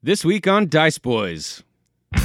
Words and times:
This 0.00 0.24
week 0.24 0.46
on 0.46 0.68
Dice 0.68 0.98
Boys. 0.98 1.64
We 2.14 2.20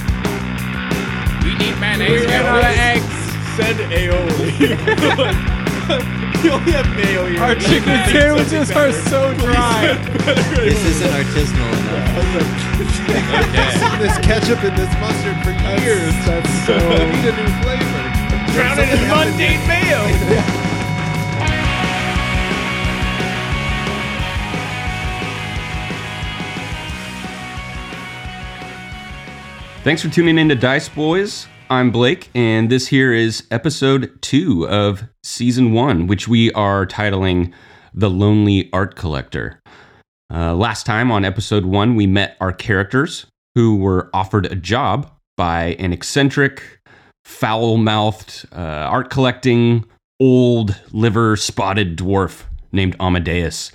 need 1.57 1.73
mayonnaise. 1.81 2.23
ran 2.27 2.46
out 2.46 2.60
of 2.60 2.65
eggs. 2.77 3.02
Send 3.57 3.80
aioli. 3.90 4.62
you 6.44 6.51
only 6.51 6.71
have 6.71 6.86
mayo 6.96 7.25
here. 7.25 7.41
Our 7.41 7.55
chicken 7.55 7.97
sandwiches 8.13 8.70
are 8.70 8.91
so 8.91 9.33
dry. 9.39 9.97
This 10.54 10.86
isn't 10.86 11.09
artisanal 11.09 11.73
enough. 11.81 12.13
this 13.97 14.17
ketchup 14.19 14.63
and 14.63 14.78
this 14.78 14.94
mustard 15.01 15.42
for 15.42 15.49
years. 15.81 16.13
That's 16.27 16.53
so. 16.67 16.77
I 16.77 17.09
need 17.09 17.25
a 17.25 17.33
new 17.33 17.49
flavor. 17.65 18.05
Drown 18.53 18.77
it 18.77 18.93
in 18.93 19.01
mundane 19.09 19.65
mayo. 19.67 20.69
Thanks 29.83 30.01
for 30.01 30.07
tuning 30.07 30.37
in 30.37 30.47
to 30.47 30.55
Dice 30.55 30.87
Boys. 30.87 31.45
I'm 31.69 31.91
Blake, 31.91 32.29
and 32.33 32.69
this 32.69 32.87
here 32.87 33.11
is 33.11 33.45
episode 33.51 34.17
two 34.21 34.65
of 34.69 35.03
season 35.23 35.73
one, 35.73 36.07
which 36.07 36.25
we 36.25 36.53
are 36.53 36.85
titling 36.85 37.51
The 37.93 38.09
Lonely 38.09 38.69
Art 38.71 38.95
Collector. 38.95 39.59
Uh, 40.33 40.55
last 40.55 40.85
time 40.85 41.11
on 41.11 41.25
episode 41.25 41.65
one, 41.65 41.97
we 41.97 42.07
met 42.07 42.37
our 42.39 42.53
characters 42.53 43.25
who 43.55 43.75
were 43.75 44.09
offered 44.13 44.45
a 44.45 44.55
job 44.55 45.11
by 45.35 45.75
an 45.79 45.91
eccentric, 45.91 46.79
foul 47.25 47.75
mouthed, 47.75 48.47
uh, 48.53 48.87
art 48.87 49.09
collecting, 49.09 49.84
old, 50.17 50.79
liver 50.93 51.35
spotted 51.35 51.97
dwarf 51.97 52.43
named 52.71 52.95
Amadeus. 53.01 53.73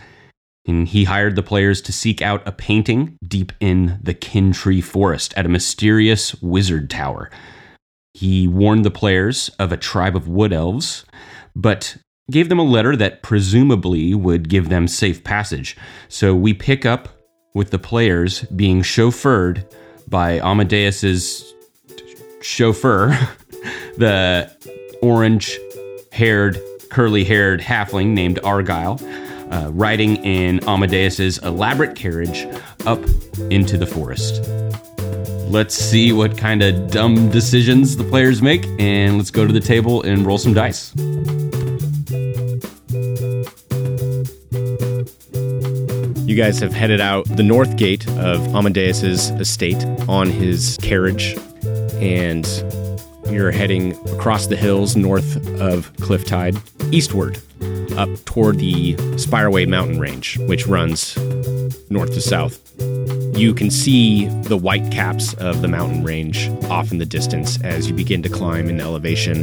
And 0.69 0.87
he 0.87 1.05
hired 1.05 1.35
the 1.35 1.43
players 1.43 1.81
to 1.83 1.93
seek 1.93 2.21
out 2.21 2.47
a 2.47 2.53
painting 2.53 3.17
deep 3.27 3.53
in 3.59 3.99
the 4.03 4.15
Kintree 4.15 4.85
Forest 4.85 5.33
at 5.35 5.47
a 5.47 5.49
mysterious 5.49 6.35
wizard 6.43 6.91
tower. 6.91 7.31
He 8.13 8.47
warned 8.47 8.85
the 8.85 8.91
players 8.91 9.51
of 9.59 9.73
a 9.73 9.79
tribe 9.79 10.15
of 10.15 10.29
wood 10.29 10.53
elves, 10.53 11.07
but 11.57 11.97
gave 12.31 12.51
them 12.51 12.59
a 12.59 12.65
letter 12.65 12.97
that 12.97 13.23
presumably 13.23 14.15
would 14.15 14.51
give 14.51 14.69
them 14.69 14.87
safe 14.87 15.25
passage. 15.25 15.75
So 16.09 16.35
we 16.35 16.53
pick 16.53 16.85
up 16.85 17.09
with 17.55 17.71
the 17.71 17.79
players 17.79 18.43
being 18.55 18.83
chauffeured 18.83 19.65
by 20.07 20.39
Amadeus's 20.41 21.55
chauffeur, 22.43 23.19
the 23.97 24.55
orange 25.01 25.59
haired, 26.13 26.61
curly 26.91 27.25
haired 27.25 27.61
halfling 27.61 28.09
named 28.09 28.39
Argyle, 28.45 29.01
uh, 29.51 29.71
riding 29.73 30.17
in 30.25 30.61
Amadeus's 30.69 31.39
elaborate 31.39 31.97
carriage 31.97 32.47
up 32.87 33.01
into 33.51 33.77
the 33.77 33.87
forest. 33.87 34.43
Let's 35.51 35.75
see 35.75 36.13
what 36.13 36.37
kind 36.37 36.63
of 36.63 36.91
dumb 36.91 37.31
decisions 37.31 37.97
the 37.97 38.05
players 38.05 38.43
make, 38.43 38.67
and 38.79 39.17
let's 39.17 39.31
go 39.31 39.47
to 39.47 39.53
the 39.53 39.61
table 39.61 40.03
and 40.03 40.27
roll 40.27 40.37
some 40.37 40.53
dice. 40.53 40.95
You 46.29 46.37
guys 46.37 46.59
have 46.61 46.75
headed 46.75 47.01
out 47.01 47.25
the 47.25 47.43
north 47.43 47.77
gate 47.77 48.07
of 48.19 48.55
Amadeus's 48.55 49.31
estate 49.31 49.83
on 50.07 50.29
his 50.29 50.77
carriage, 50.83 51.35
and 51.95 52.47
you're 53.31 53.51
heading 53.51 53.93
across 54.11 54.49
the 54.49 54.57
hills 54.57 54.97
north 54.97 55.37
of 55.61 55.91
Clifftide, 55.95 56.61
eastward, 56.93 57.41
up 57.99 58.09
toward 58.25 58.59
the 58.59 58.95
Spireway 59.17 59.69
mountain 59.69 59.99
range, 59.99 60.39
which 60.39 60.67
runs 60.67 61.17
north 61.91 62.15
to 62.15 62.21
south. 62.21 62.63
You 63.37 63.53
can 63.53 63.71
see 63.71 64.27
the 64.27 64.57
white 64.57 64.91
caps 64.93 65.35
of 65.35 65.63
the 65.63 65.69
mountain 65.69 66.05
range 66.05 66.49
off 66.71 66.93
in 66.93 66.99
the 66.99 67.07
distance 67.07 67.61
as 67.63 67.89
you 67.89 67.95
begin 67.95 68.23
to 68.23 68.29
climb 68.29 68.69
in 68.69 68.81
elevation. 68.81 69.43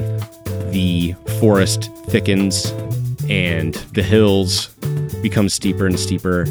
The 0.72 1.16
forest 1.40 1.92
thickens 2.08 2.72
and 3.30 3.74
the 3.94 4.04
hills 4.04 4.68
become 5.22 5.50
steeper 5.50 5.86
and 5.86 6.00
steeper 6.00 6.46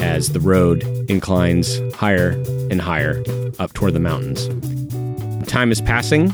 as 0.00 0.32
the 0.32 0.40
road 0.40 0.82
inclines 1.08 1.80
higher 1.94 2.30
and 2.70 2.80
higher 2.80 3.22
up 3.60 3.72
toward 3.74 3.94
the 3.94 4.00
mountains. 4.00 4.48
Time 5.48 5.70
is 5.70 5.80
passing. 5.80 6.30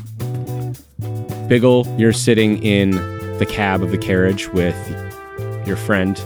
Biggle, 1.49 1.87
you're 1.99 2.13
sitting 2.13 2.63
in 2.63 2.93
the 3.39 3.47
cab 3.47 3.83
of 3.83 3.91
the 3.91 3.99
carriage 3.99 4.49
with 4.49 4.77
your 5.71 5.77
friend 5.77 6.19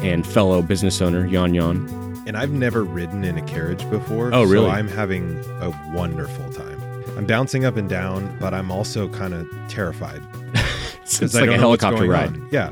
and 0.00 0.24
fellow 0.24 0.62
business 0.62 1.02
owner, 1.02 1.26
Yon 1.26 1.54
Yon. 1.54 2.22
And 2.24 2.36
I've 2.36 2.52
never 2.52 2.84
ridden 2.84 3.24
in 3.24 3.36
a 3.36 3.42
carriage 3.42 3.88
before. 3.90 4.32
Oh, 4.32 4.44
really? 4.44 4.66
So 4.66 4.70
I'm 4.70 4.86
having 4.86 5.36
a 5.60 5.70
wonderful 5.92 6.48
time. 6.52 6.80
I'm 7.16 7.26
bouncing 7.26 7.64
up 7.64 7.76
and 7.76 7.88
down, 7.88 8.38
but 8.38 8.54
I'm 8.54 8.70
also 8.70 9.08
kind 9.08 9.34
of 9.34 9.48
terrified. 9.68 10.22
It's 11.10 11.34
like 11.34 11.44
a 11.44 11.46
don't 11.46 11.60
know 11.60 11.70
what's 11.70 11.82
helicopter 11.82 12.06
ride. 12.06 12.28
on. 12.28 12.48
Yeah. 12.52 12.70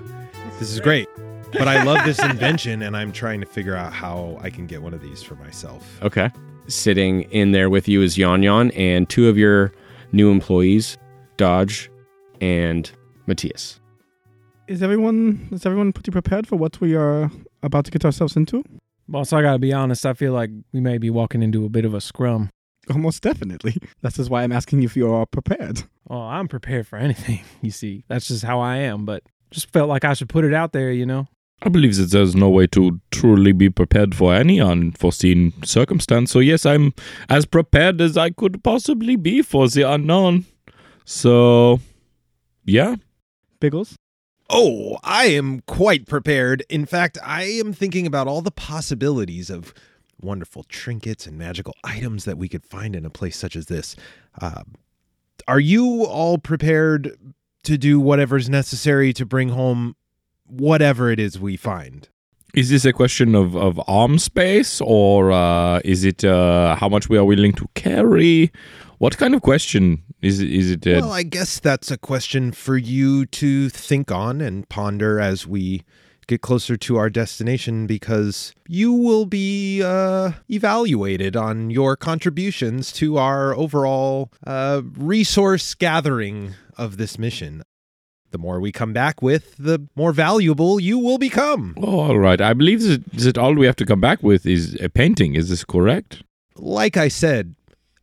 This 0.58 0.70
is 0.70 0.78
great. 0.78 1.08
But 1.52 1.68
I 1.68 1.82
love 1.84 2.04
this 2.04 2.22
invention, 2.22 2.82
and 2.82 2.94
I'm 2.94 3.10
trying 3.10 3.40
to 3.40 3.46
figure 3.46 3.74
out 3.74 3.94
how 3.94 4.38
I 4.42 4.50
can 4.50 4.66
get 4.66 4.82
one 4.82 4.92
of 4.92 5.00
these 5.00 5.22
for 5.22 5.36
myself. 5.36 5.98
Okay. 6.02 6.30
Sitting 6.68 7.22
in 7.32 7.52
there 7.52 7.70
with 7.70 7.88
you 7.88 8.02
is 8.02 8.18
Yon 8.18 8.42
Yon 8.42 8.72
and 8.72 9.08
two 9.08 9.28
of 9.28 9.38
your 9.38 9.72
new 10.12 10.30
employees, 10.30 10.98
Dodge 11.38 11.90
and 12.42 12.92
Matthias. 13.26 13.80
Is 14.68 14.82
everyone 14.82 15.48
is 15.52 15.64
everyone 15.64 15.92
pretty 15.92 16.10
prepared 16.10 16.46
for 16.46 16.56
what 16.56 16.80
we 16.80 16.96
are 16.96 17.30
about 17.62 17.84
to 17.84 17.90
get 17.92 18.04
ourselves 18.04 18.34
into? 18.34 18.64
Boss, 19.08 19.32
I 19.32 19.40
gotta 19.40 19.60
be 19.60 19.72
honest. 19.72 20.04
I 20.04 20.12
feel 20.12 20.32
like 20.32 20.50
we 20.72 20.80
may 20.80 20.98
be 20.98 21.08
walking 21.08 21.40
into 21.42 21.64
a 21.64 21.68
bit 21.68 21.84
of 21.84 21.94
a 21.94 22.00
scrum. 22.00 22.50
Almost 22.90 23.22
definitely. 23.22 23.76
That's 24.02 24.16
just 24.16 24.28
why 24.28 24.42
I'm 24.42 24.50
asking 24.50 24.82
if 24.82 24.96
you 24.96 25.12
are 25.12 25.24
prepared. 25.24 25.84
Oh, 26.10 26.20
I'm 26.20 26.48
prepared 26.48 26.86
for 26.86 26.96
anything. 26.96 27.40
You 27.62 27.70
see, 27.70 28.04
that's 28.08 28.26
just 28.28 28.44
how 28.44 28.60
I 28.60 28.76
am. 28.78 29.04
But 29.04 29.22
just 29.50 29.72
felt 29.72 29.88
like 29.88 30.04
I 30.04 30.14
should 30.14 30.28
put 30.28 30.44
it 30.44 30.52
out 30.52 30.72
there. 30.72 30.90
You 30.90 31.06
know. 31.06 31.28
I 31.62 31.68
believe 31.68 31.96
that 31.96 32.10
there's 32.10 32.34
no 32.34 32.50
way 32.50 32.66
to 32.68 33.00
truly 33.12 33.52
be 33.52 33.70
prepared 33.70 34.14
for 34.14 34.34
any 34.34 34.60
unforeseen 34.60 35.52
circumstance. 35.64 36.32
So 36.32 36.40
yes, 36.40 36.66
I'm 36.66 36.92
as 37.28 37.46
prepared 37.46 38.00
as 38.00 38.16
I 38.16 38.30
could 38.30 38.62
possibly 38.64 39.14
be 39.16 39.42
for 39.42 39.68
the 39.68 39.82
unknown. 39.82 40.44
So, 41.04 41.80
yeah. 42.64 42.96
Biggles? 43.58 43.96
Oh, 44.48 44.98
I 45.02 45.26
am 45.26 45.60
quite 45.62 46.06
prepared. 46.06 46.64
In 46.68 46.86
fact, 46.86 47.18
I 47.22 47.42
am 47.44 47.72
thinking 47.72 48.06
about 48.06 48.28
all 48.28 48.42
the 48.42 48.50
possibilities 48.50 49.50
of 49.50 49.74
wonderful 50.20 50.62
trinkets 50.64 51.26
and 51.26 51.36
magical 51.36 51.74
items 51.84 52.24
that 52.24 52.38
we 52.38 52.48
could 52.48 52.64
find 52.64 52.94
in 52.94 53.04
a 53.04 53.10
place 53.10 53.36
such 53.36 53.56
as 53.56 53.66
this. 53.66 53.96
Uh, 54.40 54.62
are 55.48 55.60
you 55.60 56.04
all 56.04 56.38
prepared 56.38 57.16
to 57.64 57.76
do 57.76 57.98
whatever's 57.98 58.48
necessary 58.48 59.12
to 59.12 59.26
bring 59.26 59.50
home 59.50 59.96
whatever 60.46 61.10
it 61.10 61.18
is 61.18 61.38
we 61.38 61.56
find? 61.56 62.08
Is 62.54 62.70
this 62.70 62.84
a 62.84 62.92
question 62.92 63.34
of, 63.34 63.54
of 63.54 63.80
arm 63.86 64.18
space 64.18 64.80
or 64.80 65.30
uh, 65.32 65.80
is 65.84 66.04
it 66.04 66.24
uh, 66.24 66.74
how 66.76 66.88
much 66.88 67.08
we 67.08 67.18
are 67.18 67.24
willing 67.24 67.52
to 67.54 67.68
carry? 67.74 68.50
What 68.98 69.18
kind 69.18 69.34
of 69.34 69.42
question 69.42 70.02
is 70.22 70.40
it? 70.40 70.50
Is 70.50 70.70
it 70.70 70.86
uh, 70.86 71.00
Well, 71.00 71.12
I 71.12 71.22
guess 71.22 71.60
that's 71.60 71.90
a 71.90 71.98
question 71.98 72.52
for 72.52 72.76
you 72.76 73.26
to 73.26 73.68
think 73.68 74.10
on 74.10 74.40
and 74.40 74.68
ponder 74.68 75.20
as 75.20 75.46
we 75.46 75.82
get 76.26 76.40
closer 76.40 76.76
to 76.76 76.96
our 76.96 77.08
destination 77.10 77.86
because 77.86 78.52
you 78.66 78.92
will 78.92 79.26
be 79.26 79.82
uh, 79.82 80.32
evaluated 80.48 81.36
on 81.36 81.70
your 81.70 81.96
contributions 81.96 82.90
to 82.92 83.16
our 83.16 83.54
overall 83.54 84.32
uh, 84.46 84.82
resource 84.96 85.74
gathering 85.74 86.54
of 86.76 86.96
this 86.96 87.18
mission. 87.18 87.62
The 88.32 88.38
more 88.38 88.60
we 88.60 88.72
come 88.72 88.92
back 88.92 89.22
with, 89.22 89.56
the 89.56 89.86
more 89.94 90.12
valuable 90.12 90.80
you 90.80 90.98
will 90.98 91.18
become. 91.18 91.74
Oh, 91.80 92.00
all 92.00 92.18
right. 92.18 92.40
I 92.40 92.54
believe 92.54 92.82
that, 92.82 93.12
that 93.12 93.38
all 93.38 93.54
we 93.54 93.66
have 93.66 93.76
to 93.76 93.86
come 93.86 94.00
back 94.00 94.22
with 94.22 94.46
is 94.46 94.76
a 94.80 94.88
painting. 94.88 95.36
Is 95.36 95.48
this 95.48 95.64
correct? 95.64 96.22
Like 96.56 96.96
I 96.96 97.08
said, 97.08 97.54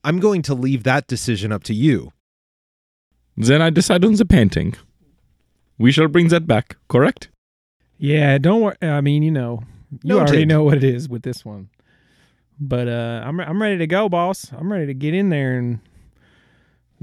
I'm 0.04 0.20
going 0.20 0.42
to 0.44 0.54
leave 0.54 0.84
that 0.84 1.08
decision 1.08 1.52
up 1.52 1.64
to 1.64 1.74
you. 1.74 2.12
Then 3.38 3.62
I 3.62 3.70
decide 3.70 4.04
on 4.06 4.14
the 4.14 4.26
painting. 4.26 4.76
We 5.78 5.92
shall 5.92 6.08
bring 6.08 6.28
that 6.28 6.46
back, 6.46 6.76
correct? 6.88 7.30
Yeah. 7.98 8.38
Don't 8.38 8.62
worry. 8.62 8.76
I 8.82 9.02
mean, 9.02 9.24
you 9.24 9.32
know, 9.32 9.64
you 10.04 10.20
already 10.20 10.46
know 10.46 10.64
what 10.64 10.78
it 10.78 10.84
is 10.84 11.10
with 11.10 11.24
this 11.24 11.44
one. 11.44 11.70
But 12.60 12.88
uh, 12.88 13.24
I'm 13.26 13.40
I'm 13.40 13.62
ready 13.62 13.78
to 13.80 13.88
go, 13.88 14.08
boss. 14.10 14.52
I'm 14.54 14.72
ready 14.72 14.86
to 14.86 14.94
get 14.94 15.14
in 15.16 15.30
there 15.30 15.58
and 15.58 15.80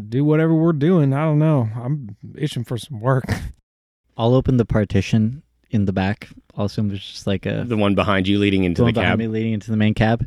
do 0.09 0.25
whatever 0.25 0.55
we're 0.55 0.73
doing. 0.73 1.13
I 1.13 1.25
don't 1.25 1.39
know. 1.41 1.69
I'm 1.75 2.17
itching 2.37 2.65
for 2.65 2.79
some 2.79 3.01
work. 3.01 3.25
I'll 4.17 4.35
open 4.35 4.57
the 4.59 4.65
partition 4.65 5.43
in 5.71 5.87
the 5.87 5.93
back. 5.93 6.29
I'll 6.57 6.67
assume 6.67 6.89
there's 6.89 7.05
just 7.05 7.27
like 7.27 7.47
a 7.47 7.65
The 7.67 7.77
one 7.77 7.95
behind 7.95 8.29
you 8.29 8.39
leading 8.39 8.65
into 8.65 8.83
going 8.83 8.95
the 8.95 9.01
behind 9.01 9.13
cab. 9.13 9.19
me 9.19 9.27
leading 9.27 9.53
into 9.53 9.71
the 9.71 9.77
main 9.77 9.95
cab, 9.95 10.27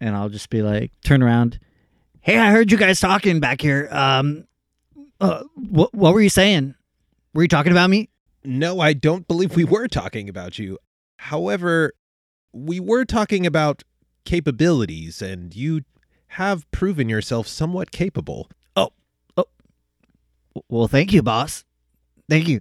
and 0.00 0.14
I'll 0.14 0.28
just 0.28 0.48
be 0.50 0.62
like, 0.62 0.92
turn 1.04 1.22
around. 1.22 1.58
Hey, 2.22 2.38
I 2.38 2.50
heard 2.50 2.70
you 2.70 2.76
guys 2.76 3.00
talking 3.00 3.40
back 3.40 3.62
here. 3.62 3.88
Um, 3.90 4.46
uh, 5.20 5.44
what 5.54 5.94
what 5.94 6.12
were 6.12 6.20
you 6.20 6.28
saying? 6.28 6.74
Were 7.32 7.42
you 7.42 7.48
talking 7.48 7.72
about 7.72 7.88
me? 7.88 8.10
No, 8.44 8.80
I 8.80 8.92
don't 8.92 9.26
believe 9.26 9.56
we 9.56 9.64
were 9.64 9.88
talking 9.88 10.28
about 10.28 10.58
you. 10.58 10.78
However, 11.16 11.94
we 12.52 12.78
were 12.78 13.04
talking 13.04 13.46
about 13.46 13.84
capabilities, 14.24 15.22
and 15.22 15.54
you 15.54 15.82
have 16.28 16.70
proven 16.72 17.08
yourself 17.08 17.46
somewhat 17.46 17.90
capable. 17.90 18.50
Oh, 18.76 18.90
oh. 19.36 19.46
Well, 20.68 20.88
thank 20.88 21.12
you, 21.12 21.22
boss. 21.22 21.64
Thank 22.28 22.48
you. 22.48 22.60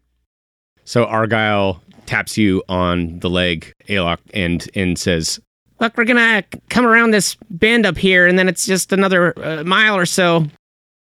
So 0.86 1.06
Argyle 1.06 1.82
taps 2.06 2.38
you 2.38 2.64
on 2.70 3.20
the 3.20 3.30
leg, 3.30 3.74
Alok, 3.88 4.20
and 4.34 4.68
and 4.74 4.98
says, 4.98 5.40
Look, 5.80 5.98
we're 5.98 6.06
gonna 6.06 6.44
come 6.70 6.86
around 6.86 7.12
this 7.12 7.38
bend 7.50 7.86
up 7.86 7.98
here, 7.98 8.28
and 8.28 8.38
then 8.38 8.50
it's 8.50 8.66
just 8.66 8.92
another 8.92 9.34
uh, 9.44 9.64
mile 9.64 9.96
or 9.96 10.06
so. 10.06 10.46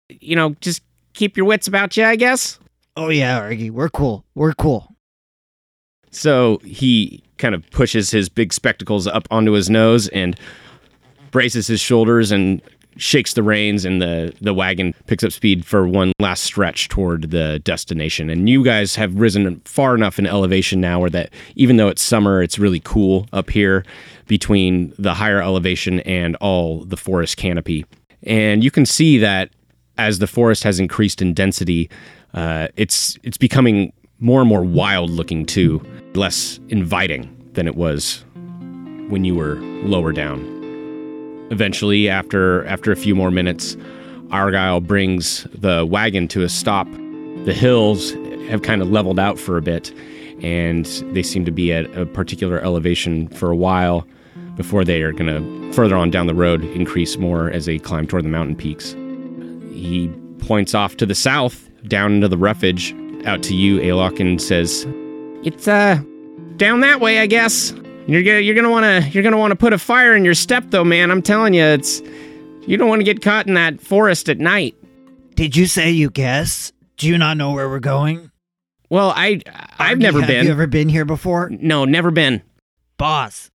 You 0.10 0.36
know, 0.36 0.56
just 0.62 0.82
keep 1.14 1.38
your 1.38 1.46
wits 1.46 1.68
about 1.68 1.96
you, 1.98 2.06
I 2.06 2.16
guess. 2.16 2.60
Oh 2.98 3.10
yeah, 3.10 3.38
Argy, 3.40 3.70
we're 3.70 3.90
cool. 3.90 4.26
We're 4.36 4.54
cool. 4.54 4.96
So 6.12 6.60
he 6.64 7.22
kind 7.38 7.54
of 7.54 7.70
pushes 7.72 8.10
his 8.10 8.30
big 8.30 8.54
spectacles 8.54 9.06
up 9.06 9.28
onto 9.30 9.52
his 9.52 9.70
nose 9.70 10.08
and 10.10 10.40
braces 11.32 11.68
his 11.68 11.82
shoulders 11.82 12.32
and 12.32 12.62
shakes 12.98 13.34
the 13.34 13.44
reins 13.44 13.84
and 13.84 14.02
the 14.02 14.34
the 14.40 14.54
wagon 14.54 14.94
picks 15.06 15.22
up 15.22 15.34
speed 15.34 15.66
for 15.66 15.86
one 15.86 16.14
last 16.20 16.44
stretch 16.44 16.88
toward 16.88 17.30
the 17.32 17.60
destination 17.60 18.30
and 18.30 18.48
you 18.48 18.64
guys 18.64 18.96
have 18.96 19.14
risen 19.16 19.60
far 19.66 19.96
enough 19.96 20.18
in 20.18 20.26
elevation 20.26 20.80
now 20.80 20.98
where 20.98 21.10
that 21.10 21.30
even 21.56 21.76
though 21.76 21.90
it's 21.90 22.02
summer 22.02 22.42
it's 22.42 22.58
really 22.58 22.80
cool 22.80 23.28
up 23.34 23.50
here 23.50 23.84
between 24.28 24.94
the 24.98 25.14
higher 25.14 25.42
elevation 25.42 26.00
and 26.02 26.36
all 26.38 26.84
the 26.86 26.98
forest 26.98 27.38
canopy. 27.38 27.86
And 28.24 28.64
you 28.64 28.72
can 28.72 28.86
see 28.86 29.18
that 29.20 29.52
as 29.98 30.20
the 30.20 30.28
forest 30.28 30.64
has 30.64 30.80
increased 30.80 31.22
in 31.22 31.34
density 31.34 31.90
uh, 32.36 32.68
it's 32.76 33.18
it's 33.24 33.38
becoming 33.38 33.92
more 34.20 34.42
and 34.42 34.50
more 34.50 34.64
wild 34.64 35.10
looking 35.10 35.46
too 35.46 35.82
less 36.14 36.60
inviting 36.70 37.32
than 37.54 37.66
it 37.68 37.76
was 37.76 38.24
when 39.10 39.24
you 39.24 39.36
were 39.36 39.56
lower 39.86 40.12
down. 40.12 40.42
Eventually, 41.50 42.10
after 42.10 42.66
after 42.66 42.92
a 42.92 42.96
few 42.96 43.16
more 43.16 43.32
minutes, 43.32 43.78
Argyle 44.32 44.82
brings 44.82 45.48
the 45.54 45.86
wagon 45.86 46.28
to 46.30 46.44
a 46.44 46.50
stop. 46.50 46.88
The 47.46 47.54
hills 47.54 48.12
have 48.50 48.64
kind 48.64 48.82
of 48.82 48.92
leveled 48.92 49.20
out 49.20 49.40
for 49.40 49.56
a 49.58 49.62
bit, 49.62 49.94
and 50.42 50.86
they 51.14 51.24
seem 51.24 51.46
to 51.46 51.52
be 51.52 51.72
at 51.72 51.86
a 51.96 52.06
particular 52.06 52.60
elevation 52.60 53.30
for 53.30 53.50
a 53.50 53.56
while 53.56 54.06
before 54.56 54.84
they 54.84 55.02
are 55.02 55.12
going 55.12 55.28
to 55.28 55.74
further 55.74 55.96
on 55.96 56.10
down 56.12 56.28
the 56.28 56.36
road 56.36 56.64
increase 56.64 57.18
more 57.18 57.50
as 57.50 57.66
they 57.66 57.78
climb 57.78 58.08
toward 58.08 58.24
the 58.24 58.30
mountain 58.30 58.56
peaks. 58.56 58.92
He 59.74 60.10
points 60.40 60.74
off 60.74 60.98
to 60.98 61.06
the 61.06 61.16
south, 61.16 61.70
down 61.88 62.14
into 62.14 62.28
the 62.28 62.38
roughage, 62.38 62.96
out 63.26 63.44
to 63.44 63.56
you, 63.56 63.80
Alok, 63.80 64.20
and 64.20 64.42
says, 64.42 64.86
It's 65.44 65.68
uh 65.68 66.02
down 66.58 66.80
that 66.82 67.02
way, 67.02 67.20
I 67.20 67.26
guess. 67.26 67.74
You're 68.08 68.24
gonna 68.24 68.40
you're 68.40 68.56
gonna 68.56 68.70
wanna 68.70 69.02
you're 69.12 69.24
gonna 69.24 69.38
wanna 69.38 69.56
put 69.56 69.74
a 69.74 69.80
fire 69.80 70.16
in 70.16 70.24
your 70.24 70.36
step 70.36 70.64
though, 70.68 70.84
man. 70.84 71.10
I'm 71.12 71.22
telling 71.22 71.54
you, 71.54 71.64
it's 71.64 72.02
you 72.68 72.78
don't 72.78 72.88
want 72.88 73.00
to 73.00 73.04
get 73.04 73.22
caught 73.22 73.48
in 73.48 73.56
that 73.56 73.82
forest 73.82 74.30
at 74.30 74.38
night. 74.38 74.76
Did 75.36 75.56
you 75.56 75.66
say 75.66 75.92
you 75.92 76.10
guess? 76.10 76.72
Do 76.98 77.08
you 77.08 77.18
not 77.18 77.38
know 77.38 77.52
where 77.52 77.68
we're 77.68 77.80
going? 77.80 78.32
Well, 78.90 79.12
I 79.16 79.42
I've 79.80 79.90
Argy, 79.92 80.02
never 80.04 80.20
have 80.20 80.28
been. 80.28 80.38
Have 80.38 80.46
you 80.46 80.52
ever 80.52 80.68
been 80.68 80.90
here 80.90 81.06
before? 81.06 81.50
no, 81.50 81.86
never 81.86 82.12
been. 82.12 82.42
Boss. 82.98 83.50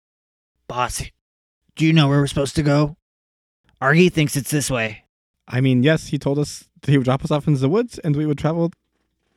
Boss. 0.68 1.02
Do 1.76 1.86
you 1.86 1.92
know 1.92 2.08
where 2.08 2.20
we're 2.20 2.26
supposed 2.26 2.56
to 2.56 2.62
go? 2.62 2.96
Argy 3.80 4.08
thinks 4.08 4.36
it's 4.36 4.50
this 4.50 4.70
way. 4.70 5.04
I 5.48 5.60
mean, 5.60 5.82
yes, 5.82 6.08
he 6.08 6.18
told 6.18 6.38
us 6.38 6.68
that 6.80 6.90
he 6.90 6.98
would 6.98 7.04
drop 7.04 7.24
us 7.24 7.30
off 7.30 7.46
in 7.46 7.54
the 7.54 7.68
woods 7.68 7.98
and 8.00 8.16
we 8.16 8.26
would 8.26 8.38
travel 8.38 8.72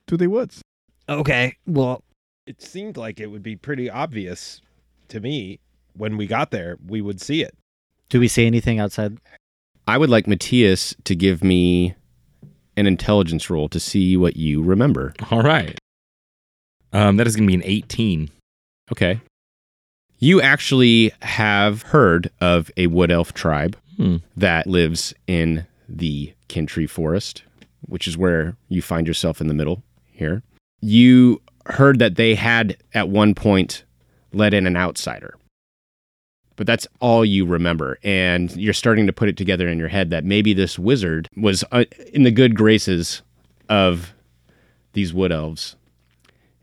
to 0.08 0.18
the 0.18 0.28
woods. 0.28 0.62
Okay. 1.08 1.56
Well, 1.68 2.04
It 2.48 2.62
seemed 2.62 2.98
like 2.98 3.20
it 3.20 3.28
would 3.28 3.44
be 3.44 3.56
pretty 3.56 3.90
obvious 3.90 4.62
to 5.10 5.20
me 5.20 5.60
when 5.94 6.18
we 6.18 6.26
got 6.28 6.52
there, 6.52 6.78
we 6.88 7.02
would 7.02 7.20
see 7.22 7.42
it. 7.44 7.56
do 8.10 8.20
we 8.20 8.28
see 8.28 8.46
anything 8.48 8.80
outside? 8.80 9.18
I 9.88 9.98
would 9.98 10.10
like 10.10 10.28
Matthias 10.28 10.96
to 11.04 11.16
give 11.16 11.44
me 11.44 11.96
an 12.78 12.88
intelligence 12.88 13.50
roll 13.50 13.68
to 13.70 13.80
see 13.80 14.16
what 14.16 14.38
you 14.38 14.64
remember. 14.64 15.14
All 15.32 15.42
right. 15.42 15.78
Um, 16.94 17.18
that 17.18 17.28
is 17.28 17.36
going 17.36 17.48
to 17.48 17.52
be 17.52 17.56
an 17.56 17.64
18. 17.66 18.30
Okay. 18.92 19.20
You 20.20 20.42
actually 20.42 21.12
have 21.22 21.82
heard 21.84 22.30
of 22.42 22.70
a 22.78 22.88
wood 22.88 23.12
elf 23.12 23.34
tribe 23.34 23.78
Hmm. 23.98 24.18
that 24.38 24.66
lives 24.68 25.14
in 25.28 25.66
the 25.90 26.34
Kintree 26.48 26.90
Forest, 26.90 27.44
which 27.82 28.08
is 28.08 28.18
where 28.18 28.56
you 28.70 28.82
find 28.82 29.06
yourself 29.08 29.42
in 29.42 29.48
the 29.48 29.54
middle 29.54 29.84
here. 30.12 30.42
You 30.82 31.42
heard 31.66 32.00
that 32.00 32.16
they 32.16 32.36
had 32.36 32.78
at 32.94 33.10
one 33.10 33.36
point 33.36 33.84
let 34.32 34.54
in 34.54 34.66
an 34.66 34.78
outsider. 34.78 35.36
But 36.56 36.66
that's 36.68 36.88
all 37.02 37.26
you 37.26 37.46
remember. 37.46 37.98
And 38.04 38.56
you're 38.56 38.74
starting 38.74 39.06
to 39.08 39.14
put 39.14 39.28
it 39.30 39.36
together 39.38 39.68
in 39.68 39.78
your 39.80 39.88
head 39.90 40.10
that 40.12 40.24
maybe 40.24 40.54
this 40.54 40.80
wizard 40.80 41.28
was 41.36 41.64
uh, 41.72 41.84
in 42.14 42.24
the 42.24 42.32
good 42.32 42.56
graces 42.56 43.22
of 43.68 44.14
these 44.94 45.14
wood 45.14 45.32
elves. 45.34 45.76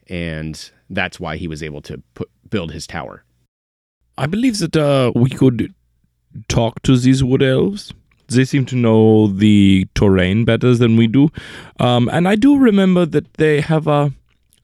And 0.08 0.70
that's 0.88 1.20
why 1.20 1.36
he 1.36 1.48
was 1.48 1.62
able 1.62 1.82
to 1.82 2.02
put, 2.14 2.30
build 2.48 2.72
his 2.72 2.86
tower. 2.86 3.24
I 4.18 4.26
believe 4.26 4.58
that 4.58 4.76
uh, 4.76 5.12
we 5.14 5.30
could 5.30 5.74
talk 6.48 6.82
to 6.82 6.96
these 6.96 7.22
wood 7.22 7.42
elves. 7.42 7.92
They 8.28 8.44
seem 8.44 8.66
to 8.66 8.76
know 8.76 9.28
the 9.28 9.86
terrain 9.94 10.44
better 10.44 10.74
than 10.74 10.96
we 10.96 11.06
do. 11.06 11.28
Um, 11.78 12.08
and 12.12 12.26
I 12.26 12.34
do 12.34 12.58
remember 12.58 13.06
that 13.06 13.34
they 13.34 13.60
have 13.60 13.86
uh, 13.86 14.10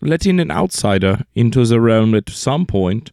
let 0.00 0.26
in 0.26 0.40
an 0.40 0.50
outsider 0.50 1.24
into 1.34 1.64
the 1.64 1.80
realm 1.80 2.14
at 2.14 2.28
some 2.28 2.66
point. 2.66 3.12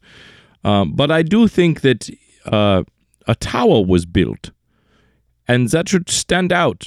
Um, 0.63 0.94
but 0.94 1.12
I 1.12 1.21
do 1.21 1.47
think 1.47 1.81
that 1.81 2.09
uh, 2.45 2.83
a 3.27 3.35
tower 3.35 3.83
was 3.85 4.06
built, 4.06 4.51
and 5.47 5.69
that 5.69 5.88
should 5.88 6.09
stand 6.09 6.51
out 6.51 6.85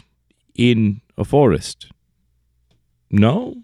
in 0.55 1.00
a 1.16 1.25
forest. 1.25 1.90
No? 3.10 3.56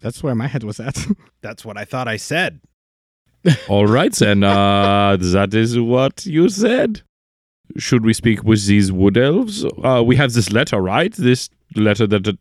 That's 0.00 0.22
where 0.22 0.34
my 0.34 0.46
head 0.46 0.64
was 0.64 0.80
at. 0.80 1.06
That's 1.42 1.64
what 1.64 1.76
I 1.76 1.84
thought 1.84 2.08
I 2.08 2.16
said. 2.16 2.60
All 3.68 3.86
right, 3.86 4.12
then. 4.12 4.44
Uh, 4.44 5.16
that 5.18 5.54
is 5.54 5.78
what 5.78 6.26
you 6.26 6.48
said. 6.48 7.02
Should 7.76 8.04
we 8.04 8.12
speak 8.12 8.44
with 8.44 8.66
these 8.66 8.92
wood 8.92 9.16
elves? 9.16 9.64
Uh, 9.82 10.02
we 10.04 10.16
have 10.16 10.32
this 10.32 10.52
letter, 10.52 10.80
right? 10.80 11.12
This 11.12 11.48
letter 11.74 12.06
that 12.06 12.28
uh, 12.28 12.32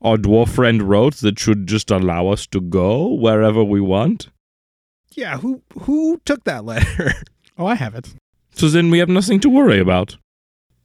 our 0.00 0.16
dwarf 0.16 0.48
friend 0.48 0.82
wrote 0.82 1.16
that 1.16 1.38
should 1.38 1.66
just 1.66 1.90
allow 1.90 2.28
us 2.28 2.46
to 2.48 2.60
go 2.60 3.12
wherever 3.12 3.62
we 3.62 3.80
want. 3.80 4.28
Yeah, 5.12 5.38
who 5.38 5.62
who 5.80 6.20
took 6.24 6.44
that 6.44 6.64
letter? 6.64 7.12
oh, 7.58 7.66
I 7.66 7.74
have 7.74 7.94
it. 7.94 8.14
So 8.54 8.68
then 8.68 8.90
we 8.90 8.98
have 8.98 9.08
nothing 9.08 9.40
to 9.40 9.50
worry 9.50 9.78
about. 9.78 10.16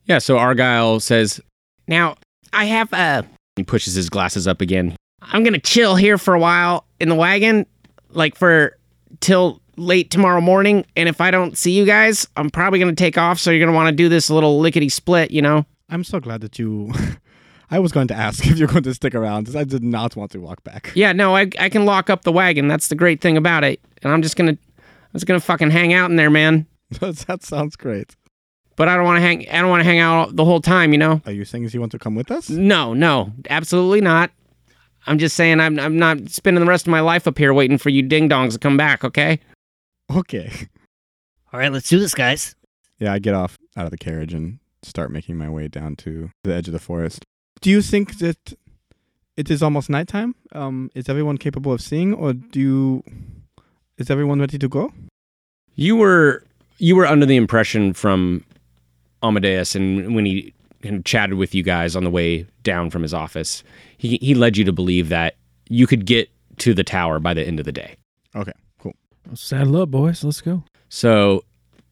Yeah, 0.06 0.20
so 0.20 0.38
Argyle 0.38 1.00
says, 1.00 1.40
Now, 1.88 2.16
I 2.52 2.66
have 2.66 2.92
a 2.94 3.26
he 3.56 3.64
pushes 3.64 3.94
his 3.94 4.10
glasses 4.10 4.48
up 4.48 4.62
again. 4.62 4.96
I'm 5.22 5.44
gonna 5.44 5.60
chill 5.60 5.96
here 5.96 6.18
for 6.18 6.34
a 6.34 6.40
while 6.40 6.86
in 7.00 7.10
the 7.10 7.16
wagon, 7.16 7.66
like 8.10 8.36
for 8.36 8.78
till 9.20 9.62
late 9.78 10.12
tomorrow 10.12 10.42
morning. 10.42 10.86
And 10.96 11.10
if 11.10 11.22
I 11.22 11.32
don't 11.32 11.58
see 11.58 11.72
you 11.72 11.86
guys, 11.86 12.28
I'm 12.38 12.50
probably 12.50 12.80
gonna 12.80 12.96
take 12.96 13.18
off. 13.18 13.40
So 13.40 13.52
you're 13.52 13.66
gonna 13.66 13.76
want 13.76 13.90
to 13.90 13.96
do 13.96 14.10
this 14.10 14.30
little 14.30 14.60
lickety 14.60 14.90
split, 14.90 15.32
you 15.32 15.42
know? 15.42 15.66
I'm 15.90 16.04
so 16.04 16.20
glad 16.20 16.42
that 16.42 16.58
you. 16.58 16.92
I 17.74 17.80
was 17.80 17.94
going 17.94 18.08
to 18.10 18.14
ask 18.14 18.46
if 18.48 18.58
you're 18.58 18.68
going 18.68 18.84
to 18.84 18.94
stick 18.94 19.16
around 19.16 19.44
because 19.44 19.56
I 19.56 19.64
did 19.64 19.84
not 19.84 20.16
want 20.16 20.32
to 20.32 20.40
walk 20.40 20.64
back. 20.64 20.92
Yeah, 20.96 21.14
no, 21.14 21.36
I 21.36 21.50
I 21.60 21.70
can 21.70 21.86
lock 21.86 22.10
up 22.10 22.24
the 22.24 22.32
wagon. 22.32 22.68
That's 22.68 22.88
the 22.88 22.96
great 22.96 23.22
thing 23.22 23.38
about 23.38 23.64
it. 23.64 23.80
And 24.04 24.12
I'm 24.12 24.22
just 24.22 24.36
gonna 24.36 24.52
I'm 24.52 25.14
just 25.14 25.26
gonna 25.26 25.40
fucking 25.40 25.72
hang 25.72 25.94
out 25.94 26.10
in 26.10 26.16
there, 26.16 26.30
man. 26.30 26.66
that 27.00 27.44
sounds 27.44 27.76
great. 27.76 28.16
But 28.78 28.88
I 28.88 28.96
don't 28.96 29.06
want 29.06 29.18
to 29.18 29.22
hang. 29.22 29.48
I 29.50 29.62
don't 29.62 29.70
want 29.70 29.82
to 29.82 29.86
hang 29.86 30.00
out 30.00 30.36
the 30.36 30.46
whole 30.46 30.62
time, 30.62 30.92
you 30.92 30.98
know. 30.98 31.22
Are 31.26 31.32
you 31.32 31.46
saying 31.46 31.70
you 31.70 31.80
want 31.80 31.92
to 31.92 32.00
come 32.00 32.16
with 32.16 32.32
us? 32.32 32.50
No, 32.50 32.94
no, 32.94 33.32
absolutely 33.50 34.02
not. 34.02 34.32
I'm 35.08 35.18
just 35.18 35.36
saying 35.36 35.60
I'm 35.60 35.80
I'm 35.80 35.98
not 35.98 36.30
spending 36.30 36.64
the 36.64 36.70
rest 36.70 36.88
of 36.88 36.92
my 36.92 37.00
life 37.02 37.28
up 37.28 37.38
here 37.38 37.54
waiting 37.54 37.78
for 37.78 37.90
you 37.90 38.02
ding 38.02 38.30
dongs 38.30 38.54
to 38.54 38.60
come 38.60 38.78
back. 38.78 39.04
Okay. 39.04 39.40
Okay. 40.12 40.52
All 41.54 41.60
right, 41.60 41.72
let's 41.72 41.90
do 41.90 42.00
this, 42.00 42.14
guys. 42.14 42.56
Yeah, 43.00 43.14
I 43.14 43.20
get 43.20 43.34
off 43.34 43.58
out 43.76 43.86
of 43.86 43.92
the 43.92 43.98
carriage 43.98 44.34
and 44.34 44.60
start 44.84 45.12
making 45.12 45.38
my 45.38 45.50
way 45.50 45.68
down 45.68 45.96
to 45.98 46.32
the 46.44 46.54
edge 46.54 46.68
of 46.68 46.74
the 46.74 46.80
forest. 46.80 47.26
Do 47.62 47.70
you 47.70 47.82
think 47.82 48.20
that 48.20 48.54
it 49.38 49.50
is 49.50 49.62
almost 49.62 49.90
nighttime? 49.90 50.36
Um, 50.54 50.92
is 50.96 51.10
everyone 51.10 51.38
capable 51.38 51.74
of 51.74 51.82
seeing, 51.82 52.14
or 52.14 52.34
do 52.34 52.60
you? 52.60 53.04
Is 53.98 54.10
everyone 54.10 54.40
ready 54.40 54.58
to 54.58 54.68
go? 54.70 54.94
You 55.76 55.96
were 55.96 56.44
you 56.78 56.96
were 56.96 57.06
under 57.06 57.26
the 57.26 57.36
impression 57.36 57.94
from 57.94 58.44
Amadeus 59.24 59.76
and 59.76 60.16
when 60.16 60.26
he 60.26 60.54
kind 60.82 60.96
of 60.96 61.04
chatted 61.04 61.36
with 61.36 61.54
you 61.56 61.64
guys 61.64 61.96
on 61.96 62.04
the 62.04 62.10
way 62.10 62.46
down 62.64 62.90
from 62.90 63.02
his 63.02 63.14
office, 63.14 63.64
he 63.98 64.18
he 64.22 64.34
led 64.36 64.58
you 64.58 64.66
to 64.66 64.74
believe 64.74 65.10
that 65.10 65.36
you 65.70 65.88
could 65.88 66.06
get 66.06 66.30
to 66.58 66.74
the 66.74 66.84
tower 66.84 67.20
by 67.20 67.34
the 67.34 67.46
end 67.46 67.60
of 67.60 67.66
the 67.66 67.72
day. 67.72 67.96
Okay, 68.36 68.54
cool. 68.80 68.94
Saddle 69.34 69.82
up, 69.82 69.92
boys. 69.92 70.24
Let's 70.24 70.42
go. 70.42 70.64
So 70.90 71.44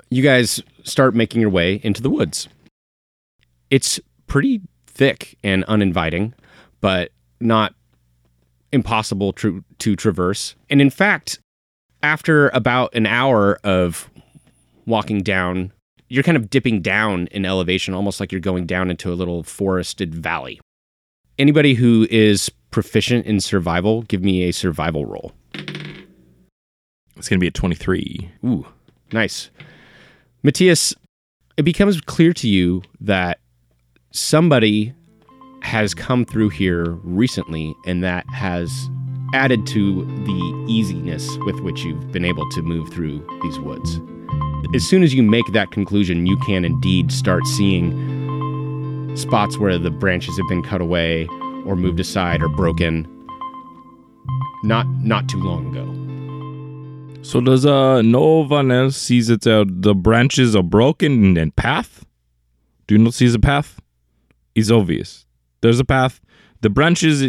you 0.10 0.24
guys 0.24 0.62
start 0.84 1.15
making 1.15 1.41
your 1.41 1.50
way 1.50 1.79
into 1.84 2.01
the 2.01 2.10
woods. 2.10 2.48
It's 3.69 4.00
pretty 4.27 4.62
thick 4.88 5.38
and 5.43 5.63
uninviting, 5.65 6.34
but 6.81 7.12
not 7.39 7.74
impossible 8.72 9.34
to, 9.34 9.63
to 9.79 9.96
traverse. 9.96 10.55
And 10.69 10.81
in 10.81 10.89
fact, 10.89 11.39
after 12.01 12.50
about 12.50 12.93
an 12.93 13.05
hour 13.05 13.60
of 13.63 14.10
walking 14.86 15.22
down. 15.22 15.72
You're 16.11 16.23
kind 16.23 16.35
of 16.35 16.49
dipping 16.49 16.81
down 16.81 17.27
in 17.27 17.45
elevation, 17.45 17.93
almost 17.93 18.19
like 18.19 18.31
you're 18.31 18.41
going 18.41 18.65
down 18.65 18.89
into 18.89 19.13
a 19.13 19.15
little 19.15 19.43
forested 19.43 20.15
valley. 20.15 20.59
Anybody 21.37 21.75
who 21.75 22.07
is 22.09 22.49
proficient 22.71 23.27
in 23.27 23.39
survival, 23.39 24.01
give 24.03 24.23
me 24.23 24.43
a 24.43 24.51
survival 24.51 25.05
roll. 25.05 25.33
It's 27.15 27.29
going 27.29 27.37
to 27.37 27.39
be 27.39 27.47
a 27.47 27.51
23. 27.51 28.31
Ooh, 28.43 28.65
nice. 29.11 29.51
Matthias, 30.41 30.95
it 31.57 31.63
becomes 31.63 32.01
clear 32.01 32.33
to 32.33 32.47
you 32.47 32.81
that 33.01 33.39
somebody 34.11 34.93
has 35.61 35.93
come 35.93 36.25
through 36.25 36.49
here 36.49 36.91
recently 37.03 37.75
and 37.85 38.03
that 38.03 38.25
has 38.33 38.71
added 39.35 39.67
to 39.67 40.05
the 40.25 40.65
easiness 40.67 41.29
with 41.45 41.59
which 41.59 41.83
you've 41.83 42.11
been 42.11 42.25
able 42.25 42.49
to 42.49 42.63
move 42.63 42.89
through 42.89 43.23
these 43.43 43.59
woods. 43.59 43.99
As 44.75 44.88
soon 44.88 45.03
as 45.03 45.13
you 45.13 45.24
make 45.24 45.45
that 45.53 45.71
conclusion, 45.71 46.25
you 46.25 46.38
can 46.45 46.63
indeed 46.63 47.12
start 47.12 47.45
seeing 47.48 49.15
spots 49.15 49.57
where 49.57 49.77
the 49.77 49.89
branches 49.89 50.38
have 50.38 50.48
been 50.48 50.63
cut 50.63 50.81
away 50.81 51.27
or 51.65 51.75
moved 51.75 52.00
aside 52.00 52.41
or 52.41 52.50
broken 52.50 53.07
not 54.63 54.88
not 55.03 55.27
too 55.29 55.41
long 55.41 55.75
ago. 55.75 57.21
So 57.21 57.41
does 57.41 57.65
uh 57.65 58.01
no 58.01 58.43
one 58.43 58.71
else 58.71 58.95
sees 58.95 59.27
that 59.27 59.45
uh, 59.45 59.65
the 59.67 59.93
branches 59.93 60.55
are 60.55 60.63
broken 60.63 61.38
and 61.38 61.55
path? 61.55 62.05
Do 62.88 62.95
you 62.95 63.00
not 63.03 63.13
see 63.13 63.27
the 63.27 63.39
path? 63.39 63.79
It's 64.55 64.71
obvious. 64.71 65.25
There's 65.62 65.79
a 65.79 65.86
path. 65.86 66.21
The 66.62 66.69
branches 66.69 67.24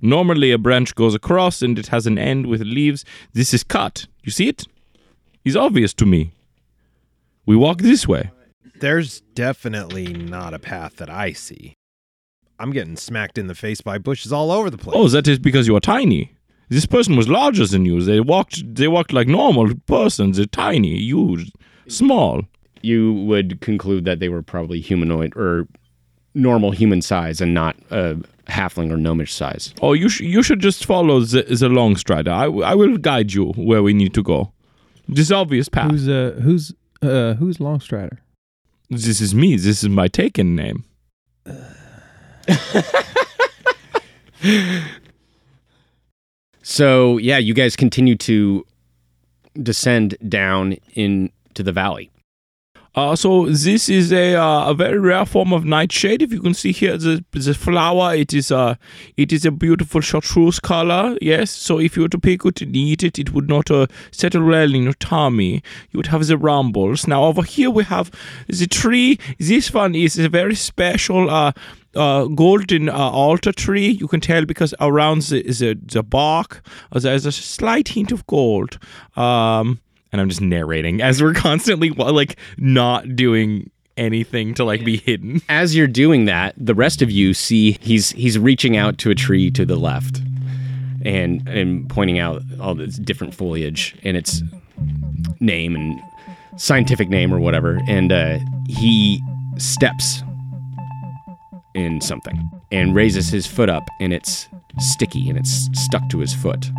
normally 0.00 0.52
a 0.52 0.58
branch 0.58 0.94
goes 0.94 1.14
across 1.14 1.62
and 1.62 1.78
it 1.78 1.88
has 1.88 2.06
an 2.06 2.18
end 2.18 2.46
with 2.46 2.60
leaves. 2.62 3.04
This 3.32 3.52
is 3.52 3.64
cut. 3.64 4.06
You 4.22 4.30
see 4.30 4.48
it? 4.48 4.66
It's 5.44 5.56
obvious 5.56 5.94
to 5.94 6.06
me. 6.06 6.32
We 7.46 7.56
walk 7.56 7.78
this 7.78 8.06
way. 8.06 8.30
There's 8.80 9.20
definitely 9.34 10.12
not 10.12 10.54
a 10.54 10.58
path 10.58 10.96
that 10.96 11.10
I 11.10 11.32
see. 11.32 11.74
I'm 12.58 12.72
getting 12.72 12.96
smacked 12.96 13.38
in 13.38 13.46
the 13.46 13.54
face 13.54 13.80
by 13.80 13.98
bushes 13.98 14.32
all 14.32 14.50
over 14.50 14.70
the 14.70 14.78
place. 14.78 14.96
Oh, 14.96 15.08
that 15.08 15.26
is 15.26 15.38
because 15.38 15.66
you 15.66 15.76
are 15.76 15.80
tiny. 15.80 16.32
This 16.68 16.86
person 16.86 17.16
was 17.16 17.28
larger 17.28 17.66
than 17.66 17.84
you. 17.84 18.00
They 18.02 18.20
walked. 18.20 18.74
They 18.74 18.86
walked 18.86 19.12
like 19.12 19.26
normal 19.26 19.74
persons. 19.86 20.36
They're 20.36 20.46
tiny. 20.46 20.98
You, 20.98 21.44
small. 21.88 22.42
You 22.82 23.12
would 23.14 23.60
conclude 23.60 24.04
that 24.04 24.20
they 24.20 24.28
were 24.28 24.42
probably 24.42 24.80
humanoid 24.80 25.36
or 25.36 25.66
normal 26.34 26.70
human 26.70 27.02
size 27.02 27.40
and 27.40 27.52
not 27.54 27.76
a 27.90 28.16
halfling 28.46 28.92
or 28.92 28.96
gnomish 28.96 29.34
size. 29.34 29.74
Oh, 29.82 29.94
you 29.94 30.08
sh- 30.08 30.20
you 30.20 30.42
should 30.42 30.60
just 30.60 30.84
follow 30.84 31.20
the, 31.20 31.42
the 31.42 31.68
long 31.68 31.96
strider. 31.96 32.30
I, 32.30 32.44
w- 32.44 32.62
I 32.62 32.74
will 32.74 32.96
guide 32.98 33.32
you 33.32 33.46
where 33.56 33.82
we 33.82 33.92
need 33.92 34.14
to 34.14 34.22
go. 34.22 34.52
This 35.08 35.30
obvious 35.30 35.68
path. 35.68 35.90
Who's 35.90 36.08
uh 36.08 36.40
who's 36.42 36.72
uh 37.02 37.34
who's 37.34 37.58
Longstrider? 37.58 38.18
this 38.88 39.20
is 39.20 39.34
me. 39.34 39.56
This 39.56 39.82
is 39.82 39.88
my 39.88 40.08
taken 40.08 40.56
name. 40.56 40.84
So 46.70 47.18
yeah, 47.18 47.38
you 47.38 47.52
guys 47.52 47.74
continue 47.74 48.14
to 48.18 48.64
descend 49.60 50.16
down 50.28 50.76
into 50.94 51.64
the 51.64 51.72
valley. 51.72 52.12
Uh, 52.94 53.14
so 53.14 53.46
this 53.46 53.88
is 53.88 54.12
a 54.12 54.34
uh, 54.34 54.70
a 54.70 54.74
very 54.74 54.98
rare 54.98 55.24
form 55.24 55.52
of 55.52 55.64
nightshade. 55.64 56.22
If 56.22 56.32
you 56.32 56.40
can 56.40 56.54
see 56.54 56.72
here, 56.72 56.96
the 56.96 57.24
the 57.30 57.54
flower 57.54 58.14
it 58.14 58.34
is 58.34 58.50
a 58.50 58.78
it 59.16 59.32
is 59.32 59.44
a 59.44 59.52
beautiful 59.52 60.00
chartreuse 60.00 60.58
color. 60.58 61.16
Yes. 61.20 61.50
So 61.52 61.78
if 61.78 61.96
you 61.96 62.02
were 62.02 62.08
to 62.08 62.18
pick 62.18 62.44
it 62.44 62.60
and 62.62 62.74
eat 62.74 63.04
it, 63.04 63.18
it 63.18 63.32
would 63.32 63.48
not 63.48 63.70
uh, 63.70 63.86
settle 64.10 64.44
well 64.44 64.74
in 64.74 64.82
your 64.82 64.94
tummy. 64.94 65.62
You 65.90 65.98
would 65.98 66.08
have 66.08 66.26
the 66.26 66.36
rumbles. 66.36 67.06
Now 67.06 67.24
over 67.24 67.42
here 67.42 67.70
we 67.70 67.84
have 67.84 68.10
the 68.48 68.66
tree. 68.66 69.18
This 69.38 69.72
one 69.72 69.94
is 69.94 70.18
a 70.18 70.28
very 70.28 70.56
special. 70.56 71.30
Uh, 71.30 71.52
uh, 71.96 72.26
golden 72.26 72.88
uh, 72.88 72.92
altar 72.92 73.50
tree. 73.50 73.88
You 73.88 74.06
can 74.06 74.20
tell 74.20 74.44
because 74.44 74.72
around 74.80 75.22
the 75.22 75.42
the, 75.42 75.76
the 75.82 76.04
bark 76.04 76.62
uh, 76.92 77.00
there's 77.00 77.26
a 77.26 77.32
slight 77.32 77.88
hint 77.88 78.12
of 78.12 78.24
gold. 78.28 78.78
Um, 79.16 79.80
and 80.12 80.20
I'm 80.20 80.28
just 80.28 80.40
narrating 80.40 81.00
as 81.00 81.22
we're 81.22 81.34
constantly 81.34 81.90
like 81.90 82.36
not 82.56 83.16
doing 83.16 83.70
anything 83.96 84.54
to 84.54 84.64
like 84.64 84.84
be 84.84 84.96
hidden. 84.96 85.40
As 85.48 85.76
you're 85.76 85.86
doing 85.86 86.24
that, 86.24 86.54
the 86.56 86.74
rest 86.74 87.02
of 87.02 87.10
you 87.10 87.34
see 87.34 87.76
he's 87.80 88.10
he's 88.10 88.38
reaching 88.38 88.76
out 88.76 88.98
to 88.98 89.10
a 89.10 89.14
tree 89.14 89.50
to 89.52 89.64
the 89.64 89.76
left 89.76 90.20
and 91.04 91.46
and 91.48 91.88
pointing 91.88 92.18
out 92.18 92.42
all 92.60 92.74
this 92.74 92.96
different 92.96 93.34
foliage 93.34 93.96
and 94.02 94.16
its 94.16 94.42
name 95.40 95.74
and 95.74 96.00
scientific 96.56 97.08
name 97.08 97.32
or 97.32 97.40
whatever. 97.40 97.80
And 97.86 98.12
uh, 98.12 98.38
he 98.68 99.22
steps 99.56 100.22
in 101.74 102.00
something 102.00 102.50
and 102.72 102.94
raises 102.94 103.28
his 103.28 103.46
foot 103.46 103.68
up 103.68 103.88
and 104.00 104.12
it's 104.12 104.48
sticky 104.78 105.28
and 105.28 105.38
it's 105.38 105.68
stuck 105.72 106.08
to 106.10 106.18
his 106.18 106.34
foot. 106.34 106.70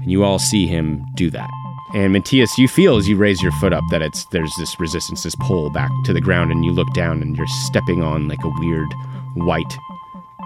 And 0.00 0.10
you 0.10 0.24
all 0.24 0.38
see 0.38 0.66
him 0.66 1.04
do 1.14 1.30
that. 1.30 1.50
And 1.94 2.14
Matthias, 2.14 2.56
you 2.56 2.68
feel 2.68 2.96
as 2.96 3.06
you 3.06 3.18
raise 3.18 3.42
your 3.42 3.52
foot 3.52 3.74
up 3.74 3.84
that 3.90 4.00
it's 4.00 4.24
there's 4.26 4.54
this 4.58 4.80
resistance, 4.80 5.24
this 5.24 5.34
pull 5.34 5.68
back 5.70 5.90
to 6.04 6.14
the 6.14 6.22
ground, 6.22 6.50
and 6.50 6.64
you 6.64 6.72
look 6.72 6.90
down 6.94 7.20
and 7.20 7.36
you're 7.36 7.46
stepping 7.46 8.02
on 8.02 8.28
like 8.28 8.42
a 8.42 8.52
weird 8.60 8.88
white, 9.34 9.76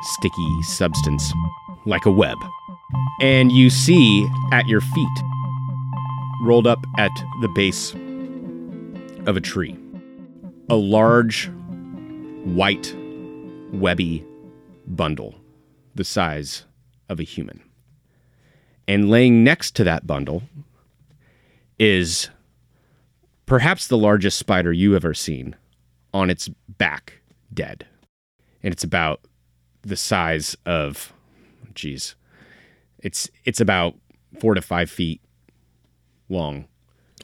sticky 0.03 0.63
substance, 0.63 1.33
like 1.85 2.05
a 2.05 2.11
web. 2.11 2.37
And 3.21 3.53
you 3.53 3.71
see 3.71 4.29
at 4.53 4.67
your 4.67 4.81
feet, 4.81 5.23
rolled 6.43 6.67
up 6.67 6.85
at 6.99 7.13
the 7.41 7.49
base 7.49 7.93
of 9.27 9.37
a 9.37 9.41
tree, 9.41 9.77
a 10.69 10.75
large, 10.75 11.49
white, 12.45 12.93
webby 13.73 14.25
bundle 14.87 15.37
the 15.95 16.05
size 16.05 16.65
of 17.09 17.21
a 17.21 17.25
human. 17.25 17.63
And 18.89 19.11
laying 19.11 19.45
next 19.45 19.77
to 19.77 19.85
that 19.85 20.07
bundle 20.07 20.43
is 21.79 22.31
perhaps 23.47 23.87
the 23.87 23.99
largest 23.99 24.39
spider 24.39 24.73
you 24.73 24.97
ever 24.97 25.15
seen 25.15 25.57
on 26.13 26.31
its 26.31 26.49
back, 26.79 27.21
dead. 27.53 27.87
And 28.63 28.73
it's 28.73 28.85
about 28.85 29.21
the 29.83 29.97
size 29.97 30.57
of, 30.67 31.13
geez, 31.75 32.17
it's 32.99 33.31
it's 33.45 33.61
about 33.61 33.95
four 34.41 34.55
to 34.55 34.63
five 34.63 34.91
feet 34.91 35.21
long. 36.29 36.67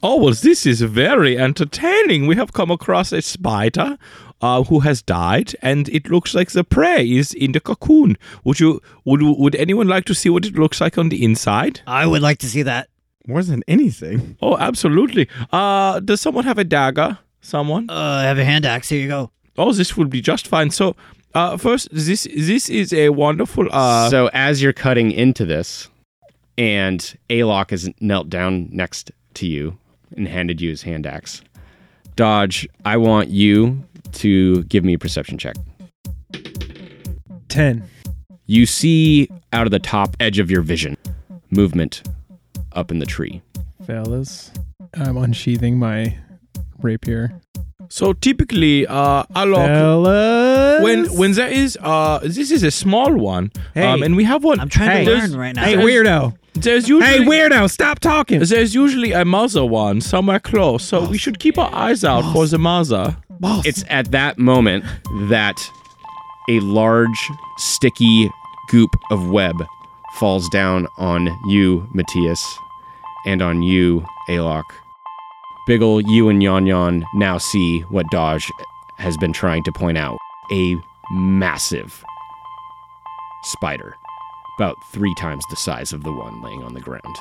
Oh 0.03 0.17
well, 0.17 0.35
this 0.35 0.67
is 0.67 0.81
very 0.83 1.39
entertaining. 1.39 2.27
We 2.27 2.37
have 2.37 2.53
come 2.53 2.71
across 2.71 3.13
a 3.13 3.23
spider 3.23 3.99
uh, 4.41 4.65
who 4.65 4.81
has 4.81 5.03
died, 5.03 5.55
and 5.63 5.89
it 5.89 6.11
looks 6.11 6.35
like 6.35 6.51
the 6.51 6.65
prey 6.65 7.09
is 7.09 7.33
in 7.33 7.53
the 7.53 7.61
cocoon. 7.61 8.17
Would 8.45 8.61
you 8.61 8.81
would 9.05 9.23
would 9.23 9.55
anyone 9.57 9.89
like 9.89 10.05
to 10.07 10.15
see 10.15 10.29
what 10.29 10.45
it 10.45 10.55
looks 10.55 10.81
like 10.81 10.99
on 10.99 11.09
the 11.09 11.25
inside? 11.25 11.81
I 11.87 12.07
would 12.07 12.23
like 12.23 12.39
to 12.39 12.49
see 12.49 12.63
that. 12.63 12.89
More 13.27 13.43
than 13.43 13.63
anything. 13.69 14.37
Oh, 14.43 14.57
absolutely. 14.59 15.29
Uh, 15.53 16.01
does 16.01 16.21
someone 16.21 16.45
have 16.45 16.59
a 16.59 16.65
dagger? 16.65 17.19
Someone? 17.41 17.89
Uh, 17.89 17.95
I 17.95 18.23
have 18.25 18.39
a 18.39 18.45
hand 18.45 18.67
axe. 18.67 18.89
Here 18.89 19.01
you 19.01 19.09
go. 19.09 19.31
Oh, 19.57 19.73
this 19.73 19.97
will 19.97 20.07
be 20.07 20.21
just 20.21 20.49
fine. 20.49 20.71
So, 20.71 20.97
uh, 21.35 21.57
first, 21.57 21.89
this 21.93 22.27
this 22.37 22.69
is 22.69 22.93
a 22.93 23.11
wonderful. 23.11 23.69
Uh, 23.71 24.11
so 24.11 24.31
as 24.33 24.61
you're 24.63 24.73
cutting 24.73 25.13
into 25.13 25.45
this, 25.45 25.89
and 26.59 27.17
Alok 27.31 27.71
has 27.71 27.89
knelt 28.01 28.29
down 28.29 28.69
next 28.73 29.13
to 29.35 29.47
you 29.47 29.79
and 30.17 30.27
handed 30.27 30.61
you 30.61 30.71
his 30.71 30.83
hand 30.83 31.07
axe. 31.07 31.43
Dodge, 32.17 32.69
I 32.85 32.97
want 32.97 33.29
you 33.29 33.83
to 34.13 34.65
give 34.65 34.85
me 34.85 34.95
a 34.95 34.99
perception 34.99 35.39
check. 35.39 35.57
Ten. 37.49 37.89
You 38.47 38.67
see 38.67 39.29
out 39.53 39.67
of 39.67 39.71
the 39.71 39.79
top 39.79 40.17
edge 40.21 40.39
of 40.39 40.51
your 40.51 40.63
vision 40.63 40.97
movement 41.51 42.03
up 42.75 42.91
in 42.91 42.99
the 42.99 43.07
tree. 43.07 43.43
Fellas. 43.87 44.51
I'm 44.95 45.17
unsheathing 45.17 45.79
my 45.79 46.17
rapier. 46.81 47.33
so 47.89 48.13
typically, 48.13 48.87
uh, 48.87 49.25
Alok, 49.35 49.67
Fellas. 49.67 50.83
when 50.83 51.07
when 51.19 51.33
there 51.33 51.49
is 51.49 51.79
uh, 51.81 52.19
this 52.23 52.51
is 52.51 52.63
a 52.63 52.71
small 52.71 53.13
one, 53.15 53.51
Hey. 53.75 53.87
um, 53.87 54.03
and 54.03 54.17
we 54.17 54.25
have 54.25 54.45
one. 54.45 54.61
I'm 54.61 54.69
trying 54.69 54.91
Hey. 54.91 55.05
to 55.05 55.11
learn 55.17 55.35
right 55.37 55.55
now. 55.57 55.65
Hey, 55.65 55.77
weirdo. 55.77 56.35
There's 56.55 56.89
usually 56.89 57.11
Hey, 57.11 57.19
weirdo, 57.25 57.71
stop 57.71 57.99
talking. 57.99 58.41
There's 58.41 58.75
usually 58.75 59.13
a 59.13 59.25
mother 59.25 59.65
one 59.65 60.01
somewhere 60.03 60.39
close, 60.41 60.85
so 60.85 61.09
we 61.09 61.17
should 61.19 61.39
keep 61.39 61.57
our 61.59 61.73
eyes 61.75 62.05
out 62.05 62.31
for 62.33 62.47
the 62.47 62.59
mother. 62.59 63.17
It's 63.65 63.85
at 63.89 64.11
that 64.13 64.39
moment 64.39 64.85
that 65.31 65.57
a 66.51 66.61
large, 66.61 67.21
sticky 67.57 68.31
goop 68.71 68.91
of 69.11 69.31
web 69.31 69.57
falls 70.15 70.49
down 70.49 70.87
on 70.99 71.29
you, 71.47 71.89
Matthias, 71.93 72.59
and 73.27 73.43
on 73.43 73.63
you, 73.63 74.05
Alok. 74.29 74.65
Biggle, 75.69 76.03
you 76.09 76.29
and 76.29 76.43
Yon 76.43 76.67
Yon 76.67 77.05
now 77.15 77.39
see 77.39 77.81
what 77.83 78.07
Dodge 78.11 78.51
has 78.99 79.17
been 79.17 79.33
trying 79.33 79.63
to 79.65 79.73
point 79.73 79.97
out 79.97 80.19
a 80.51 80.77
massive 81.13 82.05
spider, 83.45 83.97
about 84.59 84.77
three 84.93 85.15
times 85.15 85.45
the 85.51 85.57
size 85.57 85.93
of 85.93 86.03
the 86.03 86.13
one 86.13 86.43
laying 86.43 86.63
on 86.63 86.75
the 86.75 86.81
ground. 86.81 87.17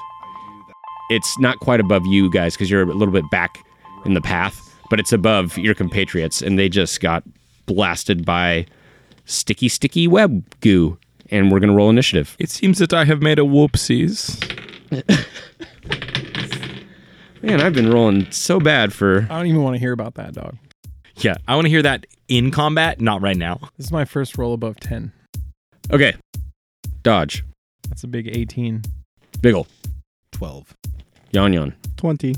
It's 1.09 1.37
not 1.39 1.59
quite 1.59 1.79
above 1.79 2.05
you 2.05 2.29
guys 2.29 2.53
because 2.53 2.69
you're 2.69 2.83
a 2.83 2.85
little 2.85 3.13
bit 3.13 3.29
back 3.29 3.63
in 4.05 4.13
the 4.13 4.21
path, 4.21 4.75
but 4.89 4.99
it's 4.99 5.11
above 5.11 5.57
your 5.57 5.75
compatriots, 5.75 6.41
and 6.41 6.57
they 6.57 6.69
just 6.69 6.99
got 7.01 7.23
blasted 7.65 8.25
by 8.25 8.65
sticky, 9.25 9.69
sticky 9.69 10.07
web 10.07 10.43
goo. 10.61 10.97
And 11.31 11.51
we're 11.51 11.59
gonna 11.59 11.73
roll 11.73 11.89
initiative. 11.89 12.35
It 12.39 12.49
seems 12.49 12.77
that 12.79 12.93
I 12.93 13.05
have 13.05 13.21
made 13.21 13.39
a 13.39 13.43
whoopsies. 13.43 14.37
Man, 17.41 17.59
I've 17.61 17.73
been 17.73 17.89
rolling 17.91 18.29
so 18.31 18.59
bad 18.59 18.93
for. 18.93 19.25
I 19.29 19.37
don't 19.37 19.47
even 19.47 19.63
want 19.63 19.75
to 19.75 19.79
hear 19.79 19.93
about 19.93 20.15
that, 20.15 20.33
dog. 20.33 20.57
Yeah, 21.15 21.37
I 21.47 21.55
want 21.55 21.65
to 21.65 21.69
hear 21.69 21.81
that 21.81 22.05
in 22.27 22.51
combat, 22.51 23.01
not 23.01 23.21
right 23.21 23.37
now. 23.37 23.59
This 23.77 23.87
is 23.87 23.91
my 23.91 24.05
first 24.05 24.37
roll 24.37 24.53
above 24.53 24.79
10. 24.79 25.11
Okay, 25.91 26.13
dodge, 27.03 27.43
That's 27.89 28.03
a 28.03 28.07
big 28.07 28.27
18. 28.27 28.83
Biggle, 29.39 29.65
12. 30.33 30.75
Yon 31.31 31.53
Yon, 31.53 31.75
20. 31.97 32.35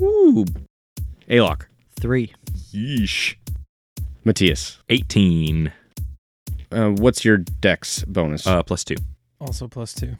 Ooh, 0.00 0.44
Alok, 1.28 1.62
Three. 1.98 2.32
Yeesh. 2.72 3.36
Matthias. 4.24 4.78
18 4.88 5.72
Uh, 6.74 6.90
what's 6.90 7.24
your 7.24 7.38
dex 7.38 8.02
bonus? 8.04 8.46
uh, 8.46 8.62
plus 8.62 8.84
2. 8.84 8.96
Also 9.40 9.68
plus 9.68 9.92
two. 9.92 10.16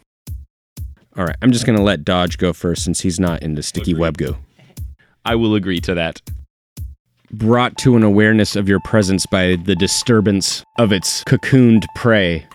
All 1.16 1.24
right, 1.24 1.36
I'm 1.40 1.52
just 1.52 1.64
gonna 1.64 1.82
let 1.82 2.04
Dodge 2.04 2.36
go 2.38 2.52
first 2.52 2.84
since 2.84 3.00
he's 3.00 3.18
not 3.18 3.42
into 3.42 3.62
sticky 3.62 3.94
web 3.94 4.18
goo. 4.18 4.36
I 5.24 5.34
will 5.36 5.54
agree 5.54 5.80
to 5.80 5.94
that. 5.94 6.20
Brought 7.32 7.78
to 7.78 7.96
an 7.96 8.02
awareness 8.02 8.54
of 8.54 8.68
your 8.68 8.80
presence 8.80 9.24
by 9.26 9.56
the 9.56 9.74
disturbance 9.74 10.62
of 10.78 10.92
its 10.92 11.24
cocooned 11.24 11.84
prey, 11.96 12.46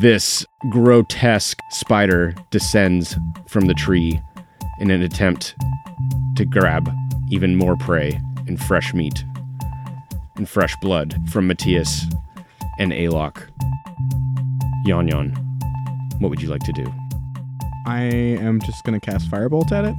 this 0.00 0.46
grotesque 0.70 1.58
spider 1.70 2.34
descends 2.50 3.16
from 3.48 3.66
the 3.66 3.74
tree 3.74 4.18
in 4.80 4.90
an 4.90 5.02
attempt 5.02 5.54
to 6.36 6.44
grab 6.44 6.90
even 7.30 7.54
more 7.56 7.76
prey 7.76 8.18
and 8.46 8.60
fresh 8.62 8.94
meat 8.94 9.24
and 10.36 10.48
fresh 10.48 10.74
blood 10.80 11.14
from 11.30 11.46
Matthias 11.48 12.06
and 12.78 12.92
Alok. 12.92 13.48
Yon 14.84 15.08
Yon, 15.08 15.30
what 16.18 16.30
would 16.30 16.40
you 16.40 16.48
like 16.48 16.62
to 16.62 16.72
do? 16.72 16.86
I 17.86 18.00
am 18.00 18.60
just 18.60 18.84
gonna 18.84 19.00
cast 19.00 19.30
firebolt 19.30 19.72
at 19.72 19.84
it. 19.84 19.94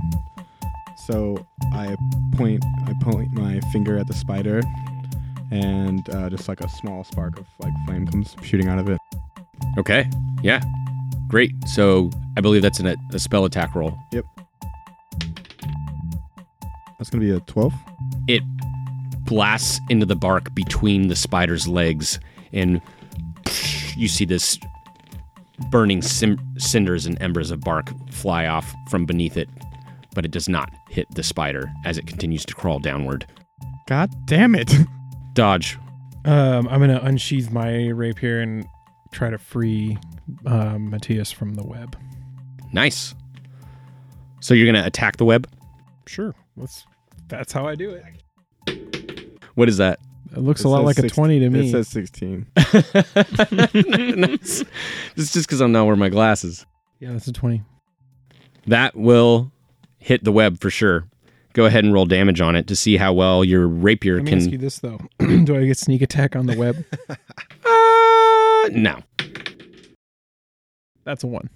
So 1.07 1.45
I 1.73 1.95
point, 2.33 2.63
I 2.85 2.93
point 3.01 3.31
my 3.33 3.59
finger 3.71 3.97
at 3.97 4.07
the 4.07 4.13
spider, 4.13 4.61
and 5.51 6.07
uh, 6.09 6.29
just 6.29 6.47
like 6.47 6.61
a 6.61 6.69
small 6.69 7.03
spark 7.03 7.39
of 7.39 7.47
like 7.59 7.73
flame 7.85 8.07
comes 8.07 8.35
shooting 8.43 8.67
out 8.67 8.79
of 8.79 8.89
it. 8.89 8.99
Okay, 9.77 10.09
yeah, 10.43 10.61
great. 11.27 11.51
So 11.67 12.11
I 12.37 12.41
believe 12.41 12.61
that's 12.61 12.79
an, 12.79 12.95
a 13.11 13.19
spell 13.19 13.45
attack 13.45 13.75
roll. 13.75 13.97
Yep. 14.11 14.25
That's 16.97 17.09
gonna 17.09 17.23
be 17.23 17.31
a 17.31 17.39
twelve. 17.41 17.73
it 18.27 18.43
blasts 19.25 19.79
into 19.89 20.05
the 20.05 20.15
bark 20.15 20.53
between 20.53 21.07
the 21.07 21.15
spider's 21.15 21.67
legs, 21.67 22.19
and 22.53 22.81
you 23.95 24.07
see 24.07 24.25
this 24.25 24.57
burning 25.69 26.01
sim- 26.01 26.39
cinders 26.57 27.05
and 27.05 27.21
embers 27.21 27.51
of 27.51 27.61
bark 27.61 27.89
fly 28.11 28.45
off 28.45 28.73
from 28.89 29.05
beneath 29.05 29.37
it, 29.37 29.49
but 30.15 30.25
it 30.25 30.31
does 30.31 30.47
not 30.47 30.69
hit 30.89 31.05
the 31.15 31.23
spider 31.23 31.69
as 31.85 31.97
it 31.97 32.07
continues 32.07 32.45
to 32.45 32.55
crawl 32.55 32.79
downward. 32.79 33.25
God 33.87 34.09
damn 34.25 34.55
it! 34.55 34.73
Dodge. 35.33 35.77
Um, 36.25 36.67
I'm 36.67 36.79
going 36.79 36.89
to 36.89 37.03
unsheath 37.03 37.49
my 37.49 37.87
rapier 37.87 38.39
and 38.39 38.65
try 39.11 39.29
to 39.29 39.37
free 39.37 39.97
um, 40.45 40.89
Matthias 40.89 41.31
from 41.31 41.55
the 41.55 41.63
web. 41.63 41.97
Nice. 42.71 43.15
So 44.41 44.53
you're 44.53 44.71
gonna 44.71 44.85
attack 44.85 45.17
the 45.17 45.25
web. 45.25 45.47
Sure. 46.05 46.33
That's, 46.55 46.85
that's 47.27 47.51
how 47.51 47.67
I 47.67 47.75
do 47.75 47.91
it. 47.91 48.03
What 49.55 49.69
is 49.69 49.77
that? 49.77 49.99
It 50.31 50.39
looks 50.39 50.61
It 50.61 50.65
a 50.65 50.69
lot 50.69 50.87
says 50.87 51.03
like 51.03 51.11
a 51.11 51.13
20 51.13 51.39
to 51.39 51.49
me. 51.49 51.67
It 51.67 51.71
says 51.71 51.87
sixteen. 51.87 52.47
nice. 52.55 54.63
It's 55.15 55.33
just 55.33 55.47
because 55.47 55.61
I'm 55.61 55.71
not 55.71 55.85
wearing 55.85 55.99
my 55.99 56.09
glasses. 56.09 56.65
yeah, 56.99 57.11
that's 57.11 57.27
a 57.27 57.33
20. 57.33 57.61
That 58.67 58.95
will 58.95 59.51
hit 59.97 60.23
the 60.23 60.31
web 60.31 60.59
for 60.59 60.69
sure. 60.69 61.05
Go 61.53 61.65
ahead 61.65 61.83
and 61.83 61.93
roll 61.93 62.05
damage 62.05 62.41
on 62.41 62.55
it 62.55 62.67
to 62.67 62.75
see 62.75 62.97
how 62.97 63.13
well 63.13 63.43
your 63.43 63.67
rapier 63.67 64.17
can. 64.17 64.25
Let 64.25 64.31
me 64.33 64.37
ask 64.37 64.51
you 64.51 64.57
this, 64.57 64.79
though. 64.79 64.99
do 65.19 65.57
I 65.57 65.65
get 65.65 65.77
sneak 65.77 66.01
attack 66.01 66.35
on 66.35 66.45
the 66.45 66.57
web? 66.57 66.85
Uh, 67.65 68.69
no. 68.73 68.99
That's 71.03 71.23
a 71.23 71.27
1. 71.27 71.49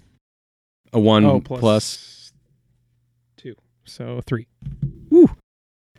A 0.92 1.00
one 1.00 1.24
oh, 1.24 1.40
plus. 1.40 1.60
plus 1.60 2.32
2. 3.36 3.54
So 3.84 4.20
3. 4.26 4.46
Woo. 5.10 5.28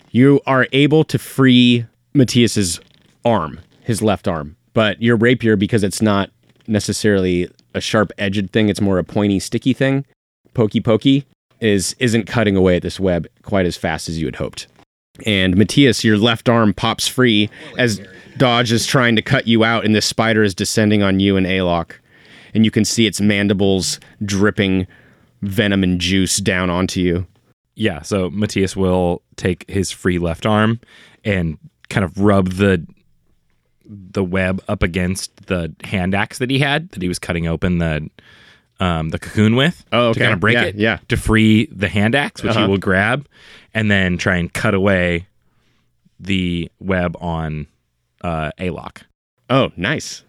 You 0.09 0.41
are 0.47 0.67
able 0.71 1.03
to 1.05 1.19
free 1.19 1.85
Matthias's 2.15 2.79
arm, 3.23 3.59
his 3.81 4.01
left 4.01 4.27
arm, 4.27 4.55
but 4.73 5.01
your 5.01 5.15
rapier, 5.15 5.55
because 5.55 5.83
it's 5.83 6.01
not 6.01 6.31
necessarily 6.67 7.49
a 7.73 7.81
sharp 7.81 8.11
edged 8.17 8.51
thing, 8.51 8.69
it's 8.69 8.81
more 8.81 8.97
a 8.97 9.03
pointy, 9.03 9.39
sticky 9.39 9.73
thing, 9.73 10.05
pokey 10.53 10.81
pokey, 10.81 11.25
is 11.59 11.95
isn't 11.99 12.25
cutting 12.25 12.55
away 12.55 12.77
at 12.77 12.81
this 12.81 12.99
web 12.99 13.27
quite 13.43 13.65
as 13.65 13.77
fast 13.77 14.09
as 14.09 14.19
you 14.19 14.25
had 14.25 14.35
hoped. 14.35 14.67
And 15.25 15.55
Matthias, 15.55 16.03
your 16.03 16.17
left 16.17 16.49
arm 16.49 16.73
pops 16.73 17.07
free 17.07 17.49
as 17.77 18.01
Dodge 18.37 18.71
is 18.71 18.85
trying 18.85 19.15
to 19.15 19.21
cut 19.21 19.47
you 19.47 19.63
out, 19.63 19.85
and 19.85 19.95
this 19.95 20.05
spider 20.05 20.43
is 20.43 20.53
descending 20.53 21.03
on 21.03 21.19
you 21.19 21.37
and 21.37 21.45
Alok. 21.45 21.93
And 22.53 22.65
you 22.65 22.71
can 22.71 22.85
see 22.85 23.05
its 23.05 23.21
mandibles 23.21 23.99
dripping 24.23 24.87
venom 25.41 25.83
and 25.83 25.99
juice 25.99 26.37
down 26.37 26.69
onto 26.69 26.99
you. 26.99 27.27
Yeah, 27.75 28.01
so 28.01 28.29
Matthias 28.29 28.75
will 28.75 29.21
take 29.35 29.69
his 29.69 29.91
free 29.91 30.17
left 30.19 30.45
arm 30.45 30.79
and 31.23 31.57
kind 31.89 32.03
of 32.03 32.17
rub 32.19 32.49
the 32.53 32.85
the 33.87 34.23
web 34.23 34.63
up 34.67 34.81
against 34.81 35.45
the 35.47 35.73
hand 35.83 36.15
axe 36.15 36.39
that 36.39 36.49
he 36.49 36.57
had 36.59 36.89
that 36.91 37.01
he 37.01 37.07
was 37.07 37.19
cutting 37.19 37.47
open 37.47 37.77
the 37.77 38.09
um, 38.79 39.09
the 39.09 39.19
cocoon 39.19 39.55
with 39.55 39.85
Oh, 39.93 40.11
to 40.13 40.19
kind 40.19 40.33
of 40.33 40.39
break 40.39 40.55
yeah, 40.55 40.63
it 40.63 40.75
Yeah. 40.75 40.97
to 41.07 41.15
free 41.17 41.67
the 41.67 41.87
hand 41.87 42.15
axe, 42.15 42.43
which 42.43 42.51
Uh-huh. 42.51 42.65
he 42.65 42.71
will 42.71 42.77
grab 42.77 43.27
and 43.73 43.89
then 43.91 44.17
try 44.17 44.37
and 44.37 44.51
cut 44.51 44.73
away 44.73 45.27
the 46.19 46.69
web 46.79 47.15
on 47.21 47.67
uh, 48.21 48.51
lock. 48.59 49.05
Oh, 49.49 49.71
nice. 49.77 50.23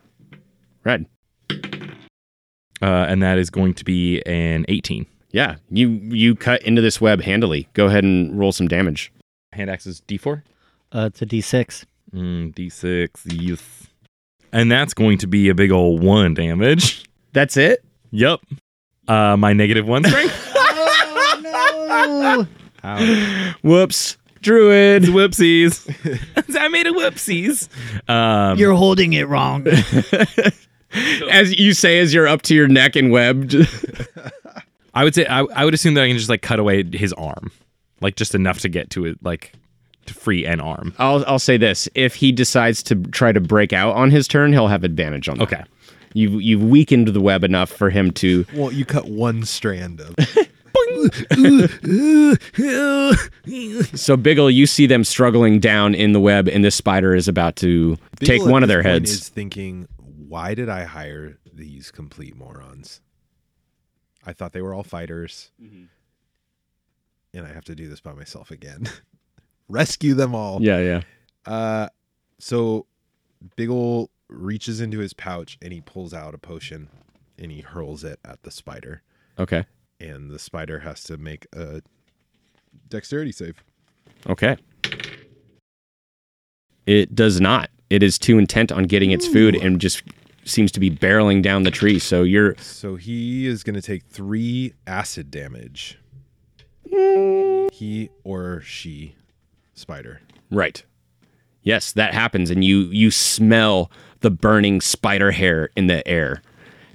Red. 0.85 1.07
Uh, 1.51 3.07
and 3.09 3.23
that 3.23 3.39
is 3.39 3.49
going 3.51 3.73
to 3.75 3.85
be 3.85 4.21
an 4.27 4.65
18. 4.69 5.07
Yeah, 5.33 5.57
you 5.71 5.89
you 5.89 6.35
cut 6.35 6.63
into 6.63 6.83
this 6.83 7.01
web 7.01 7.23
handily. 7.23 7.69
Go 7.73 7.87
ahead 7.87 8.05
and 8.05 8.39
roll 8.39 8.53
some 8.53 8.69
damage. 8.69 9.13
Hand 9.53 9.71
axe 9.71 9.87
is 9.87 10.03
D4? 10.07 10.43
Uh, 10.97 11.07
it's 11.07 11.21
a 11.21 11.27
D6. 11.27 11.85
Mm, 12.15 12.55
D6, 12.55 13.09
yes. 13.27 13.87
And 14.51 14.73
that's 14.73 14.95
going 14.95 15.19
to 15.19 15.27
be 15.27 15.51
a 15.51 15.55
big 15.55 15.71
old 15.71 16.03
one 16.03 16.33
damage. 16.33 17.05
That's 17.35 17.59
it. 17.59 17.85
Yep. 18.13 18.41
Uh, 19.07 19.37
my 19.37 19.53
negative 19.53 19.87
one 19.87 20.05
strength. 20.05 20.53
oh, 20.57 22.47
no. 22.83 23.53
Whoops, 23.63 24.17
druid. 24.41 25.03
Whoopsies. 25.03 26.57
I 26.59 26.69
made 26.69 26.87
a 26.87 26.93
whoopsies. 26.93 27.69
Um, 28.09 28.57
You're 28.57 28.75
holding 28.75 29.13
it 29.13 29.29
wrong. 29.29 29.67
As 31.31 31.59
you 31.59 31.75
say, 31.75 31.99
as 31.99 32.15
you're 32.15 32.27
up 32.27 32.41
to 32.43 32.55
your 32.55 32.69
neck 32.69 32.97
and 32.97 33.13
webbed. 33.13 33.55
I 34.95 35.05
would 35.05 35.15
say 35.15 35.27
I, 35.27 35.41
I 35.41 35.67
would 35.67 35.75
assume 35.75 35.93
that 35.95 36.05
I 36.05 36.09
can 36.09 36.17
just 36.17 36.31
like 36.31 36.41
cut 36.41 36.59
away 36.59 36.85
his 36.91 37.13
arm, 37.13 37.53
like 38.01 38.17
just 38.17 38.35
enough 38.35 38.61
to 38.61 38.71
get 38.71 38.89
to 38.91 39.05
it, 39.05 39.23
like 39.23 39.53
to 39.53 39.59
free 40.11 40.45
an 40.47 40.61
arm. 40.61 40.95
I'll 40.99 41.25
I'll 41.27 41.39
say 41.39 41.57
this: 41.57 41.89
if 41.95 42.15
he 42.15 42.33
decides 42.33 42.83
to 42.85 42.95
try 42.97 43.33
to 43.33 43.41
break 43.41 43.73
out 43.73 43.95
on 43.97 44.11
his 44.11 44.27
turn, 44.29 44.53
he'll 44.53 44.69
have 44.69 44.85
advantage 44.85 45.29
on 45.29 45.39
that. 45.39 45.45
Okay. 45.53 45.65
You've 46.15 46.41
you've 46.43 46.63
weakened 46.65 47.09
the 47.09 47.21
web 47.21 47.45
enough 47.45 47.71
for 47.71 47.91
him 47.91 48.11
to. 48.13 48.47
Well, 48.55 48.73
you 48.73 48.85
cut 48.85 49.07
one 49.09 49.45
strand 49.45 50.01
of. 50.01 50.15
So 53.95 54.17
Biggle, 54.17 54.53
you 54.53 54.67
see 54.67 54.87
them 54.87 55.05
struggling 55.05 55.59
down 55.61 55.95
in 55.95 56.13
the 56.13 56.21
web, 56.21 56.49
and 56.49 56.65
this 56.65 56.75
spider 56.75 57.15
is 57.15 57.29
about 57.29 57.57
to 57.57 57.97
take 58.21 58.45
one 58.45 58.63
of 58.63 58.69
this 58.69 58.75
their 58.75 58.83
point 58.83 58.93
heads. 58.93 59.11
Is 59.11 59.29
thinking, 59.29 59.89
why 59.99 60.55
did 60.55 60.69
I 60.69 60.85
hire 60.85 61.39
these 61.53 61.91
complete 61.91 62.37
morons? 62.37 63.01
I 64.25 64.33
thought 64.33 64.53
they 64.53 64.63
were 64.63 64.75
all 64.75 64.83
fighters, 64.83 65.51
Mm-hmm. 65.63 65.85
and 67.35 67.47
I 67.47 67.53
have 67.53 67.65
to 67.67 67.75
do 67.75 67.89
this 67.89 68.01
by 68.01 68.13
myself 68.13 68.51
again. 68.51 68.89
Rescue 69.69 70.15
them 70.15 70.35
all. 70.35 70.63
Yeah, 70.63 70.79
yeah. 70.81 71.01
Uh, 71.45 71.89
so 72.39 72.87
Biggle 73.57 74.09
reaches 74.29 74.81
into 74.81 74.99
his 74.99 75.13
pouch 75.13 75.59
and 75.63 75.73
he 75.73 75.81
pulls 75.81 76.13
out 76.15 76.35
a 76.35 76.39
potion, 76.39 76.89
and 77.39 77.51
he 77.53 77.61
hurls 77.61 78.05
it 78.05 78.19
at 78.25 78.43
the 78.43 78.51
spider, 78.51 79.03
Okay. 79.39 79.65
and 80.01 80.31
the 80.31 80.39
spider 80.39 80.81
has 80.81 81.03
to 81.05 81.17
make 81.17 81.47
a 81.53 81.83
dexterity 82.89 83.33
save. 83.33 83.63
Okay. 84.29 84.57
It 86.87 87.15
does 87.15 87.41
not. 87.41 87.71
It 87.91 88.03
is 88.03 88.19
too 88.19 88.39
intent 88.39 88.71
on 88.73 88.85
getting 88.85 89.11
its 89.11 89.27
food 89.27 89.55
and 89.57 89.81
just 89.81 90.03
seems 90.45 90.71
to 90.73 90.81
be 90.81 90.91
barreling 90.91 91.43
down 91.43 91.65
the 91.65 91.71
tree. 91.71 91.99
So 91.99 92.23
you're 92.23 92.55
So 92.59 92.95
he 92.97 93.47
is 93.47 93.63
going 93.65 93.75
to 93.75 93.83
take 93.83 94.05
three 94.05 94.75
acid 94.87 95.31
damage. 95.31 95.99
He 97.73 98.11
or 98.25 98.61
she. 98.63 99.15
Spider. 99.77 100.21
Right. 100.51 100.85
Yes, 101.63 101.93
that 101.93 102.15
happens, 102.15 102.51
and 102.51 102.65
you 102.65 102.83
you 102.87 103.11
smell 103.11 103.91
the 104.21 104.31
burning 104.31 104.81
spider 104.81 105.31
hair 105.31 105.71
in 105.77 105.87
the 105.87 106.07
air 106.07 106.43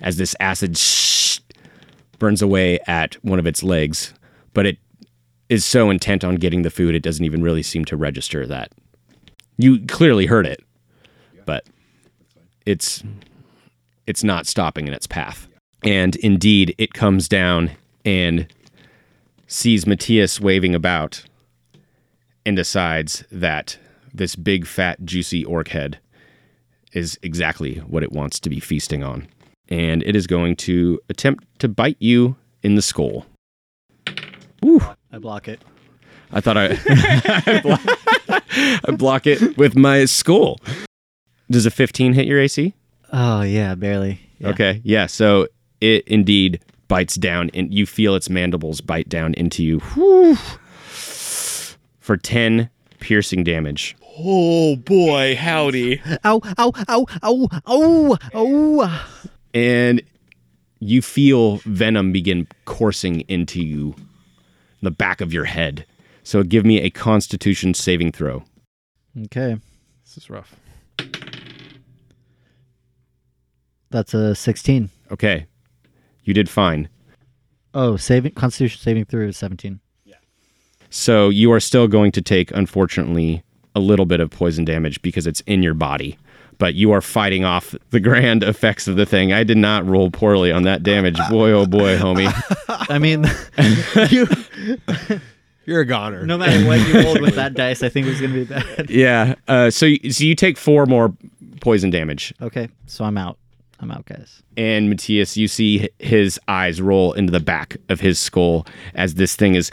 as 0.02 0.18
this 0.18 0.36
acid 0.40 0.78
sh- 0.78 1.40
burns 2.20 2.42
away 2.42 2.80
at 2.88 3.16
one 3.24 3.40
of 3.40 3.46
its 3.46 3.64
legs. 3.64 4.14
But 4.54 4.66
it 4.66 4.78
is 5.50 5.66
so 5.66 5.90
intent 5.90 6.24
on 6.24 6.36
getting 6.36 6.62
the 6.62 6.70
food, 6.70 6.96
it 6.96 7.04
doesn't 7.04 7.26
even 7.26 7.44
really 7.44 7.64
seem 7.64 7.86
to 7.86 7.98
register 7.98 8.48
that. 8.48 8.72
You 9.58 9.86
clearly 9.86 10.26
heard 10.26 10.48
it, 10.48 10.64
but 11.46 11.66
it's 12.66 13.04
it's 14.08 14.24
not 14.24 14.48
stopping 14.48 14.88
in 14.88 14.94
its 14.94 15.08
path. 15.08 15.48
And 15.84 16.16
indeed, 16.18 16.76
it 16.78 16.94
comes 16.94 17.28
down 17.28 17.72
and 18.06 18.48
sees 19.48 19.86
Matthias 19.86 20.40
waving 20.40 20.74
about 20.76 21.24
and 22.46 22.56
decides 22.56 23.24
that 23.32 23.78
this 24.14 24.36
big, 24.36 24.66
fat, 24.66 25.04
juicy 25.06 25.46
orc 25.46 25.70
head 25.70 26.00
is 26.94 27.18
exactly 27.22 27.76
what 27.78 28.04
it 28.04 28.12
wants 28.12 28.40
to 28.42 28.50
be 28.50 28.60
feasting 28.60 29.04
on. 29.04 29.28
And 29.70 30.04
it 30.04 30.16
is 30.16 30.28
going 30.28 30.58
to 30.58 31.00
attempt 31.10 31.46
to 31.60 31.70
bite 31.70 31.98
you 32.00 32.36
in 32.62 32.76
the 32.76 32.82
skull. 32.82 33.26
I 34.64 35.18
block 35.20 35.48
it. 35.48 35.62
I 36.32 36.42
thought 36.42 36.58
I, 36.58 36.66
I, 37.46 37.62
block, 37.62 37.82
I 38.86 38.92
block 38.92 39.28
it 39.28 39.58
with 39.58 39.76
my 39.76 40.06
skull. 40.06 40.58
Does 41.50 41.66
a 41.66 41.72
15 41.72 42.14
hit 42.14 42.28
your 42.28 42.40
AC? 42.40 42.74
Oh 43.12 43.42
yeah, 43.42 43.76
barely. 43.76 44.20
Yeah. 44.40 44.50
Okay. 44.50 44.82
Yeah. 44.84 45.06
So 45.08 45.48
it 45.82 46.08
indeed 46.08 46.62
bites 46.88 47.16
down, 47.16 47.50
and 47.54 47.74
you 47.74 47.86
feel 47.86 48.16
its 48.16 48.30
mandibles 48.30 48.82
bite 48.82 49.10
down 49.10 49.34
into 49.36 49.64
you 49.64 49.80
Whew. 49.80 50.38
For 52.12 52.18
10 52.18 52.70
piercing 53.00 53.42
damage. 53.42 53.96
Oh 54.20 54.76
boy, 54.76 55.34
howdy. 55.38 56.02
Ow! 56.26 56.42
Ow! 56.58 56.74
Ow! 56.90 57.06
Ow! 57.24 57.48
Ow! 57.66 58.18
Ow! 58.36 59.08
and 59.54 60.02
you 60.80 61.02
feel 61.02 61.62
venom 61.64 62.12
begin 62.12 62.50
coursing 62.66 63.22
into 63.30 63.64
you, 63.64 63.96
the 64.82 64.92
back 64.92 65.22
of 65.22 65.32
your 65.32 65.46
head. 65.46 65.86
So 66.24 66.44
give 66.44 66.66
me 66.66 66.82
a 66.82 66.90
Constitution 66.90 67.74
saving 67.74 68.12
throw. 68.12 68.44
Okay, 69.28 69.56
This 70.04 70.18
is 70.18 70.30
rough. 70.30 70.54
that's 73.90 74.14
a 74.14 74.36
sixteen. 74.36 74.90
Okay, 75.12 75.46
you 76.26 76.34
did 76.34 76.50
fine. 76.50 76.90
Oh, 77.74 77.96
saving 77.96 78.34
Constitution 78.34 78.82
saving 78.82 79.06
through 79.06 79.30
is 79.30 79.38
seventeen. 79.38 79.80
So 80.92 81.30
you 81.30 81.52
are 81.54 81.60
still 81.60 81.88
going 81.88 82.12
to 82.12 82.22
take, 82.22 82.52
unfortunately, 82.52 83.42
a 83.74 83.80
little 83.80 84.06
bit 84.06 84.20
of 84.20 84.30
poison 84.30 84.66
damage 84.66 85.02
because 85.02 85.26
it's 85.26 85.40
in 85.42 85.64
your 85.64 85.74
body. 85.74 86.18
But 86.58 86.76
you 86.76 86.92
are 86.92 87.02
fighting 87.02 87.44
off 87.44 87.74
the 87.90 88.00
grand 88.08 88.44
effects 88.44 88.88
of 88.88 88.98
the 88.98 89.06
thing. 89.06 89.34
I 89.34 89.44
did 89.44 89.58
not 89.58 89.86
roll 89.88 90.12
poorly 90.12 90.52
on 90.52 90.64
that 90.64 90.84
damage. 90.84 91.18
Boy, 91.32 91.52
oh 91.52 91.66
boy, 91.66 91.98
homie. 91.98 92.32
I 92.90 93.00
mean, 93.00 93.26
you, 94.12 94.28
You're 95.66 95.82
a 95.82 95.86
goner. 95.86 96.26
no 96.26 96.38
matter 96.38 96.64
what 96.68 96.86
you 96.88 97.02
rolled 97.02 97.22
with 97.22 97.36
that 97.36 97.54
dice, 97.54 97.82
I 97.82 97.90
think 97.90 98.06
it 98.06 98.10
was 98.10 98.22
gonna 98.22 98.34
be 98.34 98.44
bad. 98.44 98.90
Yeah. 98.90 99.36
Uh, 99.48 99.70
so, 99.72 99.88
so 100.10 100.24
you 100.24 100.36
take 100.36 100.58
four 100.58 100.86
more 100.86 101.16
poison 101.62 101.90
damage. 101.90 102.34
Okay, 102.42 102.68
so 102.86 103.06
I'm 103.06 103.18
out. 103.18 103.38
I'm 103.82 103.90
out, 103.92 104.06
guys. 104.06 104.44
and 104.56 104.90
Matthias, 104.90 105.36
you 105.38 105.48
see 105.48 105.90
his 106.00 106.40
eyes 106.48 106.80
roll 106.82 107.14
into 107.14 107.32
the 107.32 107.40
back 107.40 107.78
of 107.90 108.00
his 108.00 108.20
skull 108.20 108.68
as 108.94 109.16
this 109.16 109.36
thing 109.36 109.56
is. 109.56 109.72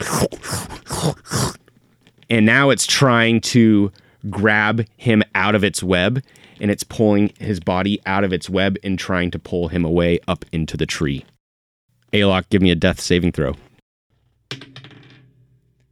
And 2.31 2.44
now 2.47 2.71
it's 2.71 2.87
trying 2.87 3.40
to 3.42 3.90
grab 4.31 4.85
him 4.97 5.23
out 5.35 5.55
of 5.55 5.62
its 5.64 5.83
web, 5.83 6.23
and 6.61 6.71
it's 6.71 6.83
pulling 6.85 7.33
his 7.38 7.61
body 7.61 8.01
out 8.07 8.25
of 8.25 8.33
its 8.33 8.51
web 8.51 8.77
and 8.83 8.99
trying 8.99 9.31
to 9.31 9.38
pull 9.38 9.68
him 9.68 9.85
away 9.85 10.21
up 10.29 10.44
into 10.53 10.77
the 10.77 10.87
tree. 10.87 11.25
Alok, 12.12 12.49
give 12.51 12.61
me 12.62 12.71
a 12.71 12.75
death 12.75 13.01
saving 13.01 13.33
throw. 13.33 13.55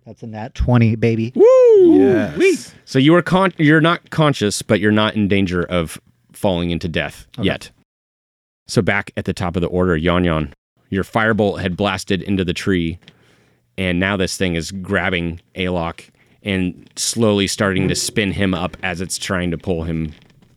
That's 0.07 0.23
a 0.23 0.27
nat 0.27 0.55
twenty, 0.55 0.95
baby. 0.95 1.33
Woo! 1.35 1.99
Yes. 1.99 2.73
So 2.85 2.99
you 2.99 3.15
are 3.15 3.23
con- 3.23 3.53
you're 3.59 3.81
not 3.81 4.11
conscious, 4.11 4.63
but 4.63 4.79
you're 4.81 4.93
not 4.93 5.17
in 5.17 5.27
danger 5.29 5.63
of 5.65 6.01
falling 6.33 6.71
into 6.71 6.87
death 6.89 7.27
yet. 7.41 7.71
So 8.67 8.83
back 8.83 9.13
at 9.17 9.25
the 9.25 9.35
top 9.35 9.57
of 9.57 9.63
the 9.63 9.69
order, 9.69 9.97
Yon 9.97 10.25
Yon, 10.25 10.53
your 10.91 11.05
firebolt 11.05 11.61
had 11.61 11.77
blasted 11.77 12.23
into 12.23 12.45
the 12.45 12.55
tree, 12.55 12.99
and 13.79 14.01
now 14.01 14.17
this 14.17 14.37
thing 14.37 14.55
is 14.55 14.71
grabbing 14.71 15.41
Alok 15.55 16.09
and 16.43 16.89
slowly 16.97 17.47
starting 17.47 17.89
to 17.89 17.95
spin 17.95 18.33
him 18.33 18.55
up 18.55 18.77
as 18.83 19.01
it's 19.01 19.19
trying 19.19 19.51
to 19.51 19.59
pull 19.59 19.85
him 19.85 20.13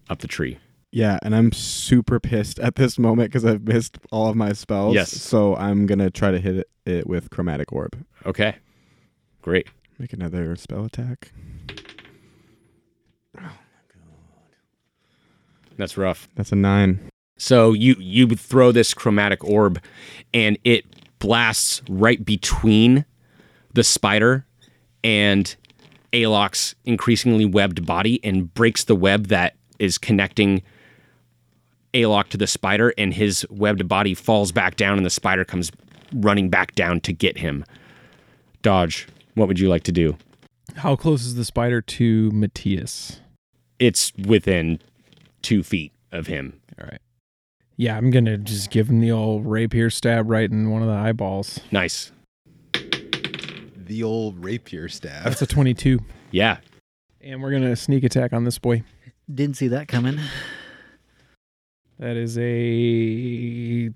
up 0.10 0.20
the 0.20 0.28
tree. 0.28 0.58
Yeah, 0.92 1.20
and 1.22 1.36
I'm 1.36 1.52
super 1.52 2.20
pissed 2.20 2.60
at 2.60 2.76
this 2.76 2.98
moment 2.98 3.30
because 3.30 3.46
I've 3.46 3.64
missed 3.64 4.00
all 4.12 4.30
of 4.30 4.36
my 4.36 4.54
spells. 4.54 4.96
Yes. 4.96 5.12
So 5.12 5.56
I'm 5.56 5.86
gonna 5.86 6.10
try 6.10 6.32
to 6.32 6.40
hit 6.40 6.56
it, 6.58 6.70
it 6.86 7.08
with 7.08 7.30
chromatic 7.30 7.72
orb. 7.72 8.04
Okay, 8.26 8.56
great. 9.42 9.68
Make 10.00 10.14
another 10.14 10.56
spell 10.56 10.86
attack. 10.86 11.32
Oh 13.38 13.42
my 13.42 13.50
god. 13.50 13.54
That's 15.78 15.98
rough. 15.98 16.28
That's 16.36 16.52
a 16.52 16.56
nine. 16.56 17.09
So 17.40 17.74
you 17.74 17.96
you 17.98 18.28
throw 18.28 18.72
this 18.72 18.94
chromatic 18.94 19.44
orb, 19.44 19.82
and 20.34 20.60
it 20.64 20.86
blasts 21.20 21.82
right 21.90 22.24
between 22.24 23.06
the 23.74 23.84
spider 23.84 24.46
and 25.04 25.56
Alok's 26.12 26.76
increasingly 26.86 27.46
webbed 27.46 27.86
body, 27.86 28.20
and 28.24 28.54
breaks 28.54 28.84
the 28.84 28.96
web 28.96 29.28
that 29.28 29.56
is 29.80 29.98
connecting 29.98 30.62
Alok 31.94 32.28
to 32.30 32.38
the 32.38 32.48
spider, 32.48 32.94
and 32.98 33.14
his 33.14 33.46
webbed 33.50 33.88
body 33.88 34.14
falls 34.14 34.52
back 34.52 34.76
down, 34.76 34.98
and 34.98 35.06
the 35.06 35.10
spider 35.10 35.46
comes 35.46 35.72
running 36.14 36.50
back 36.50 36.76
down 36.76 37.00
to 37.02 37.14
get 37.14 37.38
him. 37.38 37.64
Dodge. 38.62 39.08
What 39.36 39.48
would 39.48 39.60
you 39.60 39.70
like 39.70 39.84
to 39.84 39.92
do? 39.92 40.18
How 40.76 40.98
close 40.98 41.24
is 41.24 41.36
the 41.36 41.46
spider 41.46 41.82
to 41.82 42.32
Matthias? 42.32 43.22
It's 43.80 44.12
within 44.28 44.82
two 45.42 45.64
feet 45.64 45.94
of 46.12 46.28
him. 46.28 46.60
All 46.80 46.88
right. 46.88 47.00
Yeah, 47.80 47.96
I'm 47.96 48.10
gonna 48.12 48.38
just 48.38 48.72
give 48.72 48.90
him 48.90 49.00
the 49.00 49.12
old 49.12 49.46
rapier 49.46 49.90
stab 49.90 50.30
right 50.30 50.52
in 50.52 50.70
one 50.70 50.82
of 50.82 50.90
the 50.90 50.94
eyeballs. 50.94 51.62
Nice. 51.72 52.12
The 52.74 54.04
old 54.04 54.44
rapier 54.44 54.90
stab. 54.90 55.24
That's 55.24 55.42
a 55.42 55.48
22, 55.48 56.02
Yeah. 56.32 56.58
and 57.22 57.42
we're 57.42 57.52
gonna 57.52 57.78
sneak 57.78 58.04
attack 58.04 58.34
on 58.34 58.44
this 58.44 58.60
boy. 58.60 58.84
Didn't 59.34 59.56
see 59.56 59.70
that 59.70 59.88
coming. 59.88 60.20
That 62.00 62.18
is 62.18 62.38
a 62.38 63.92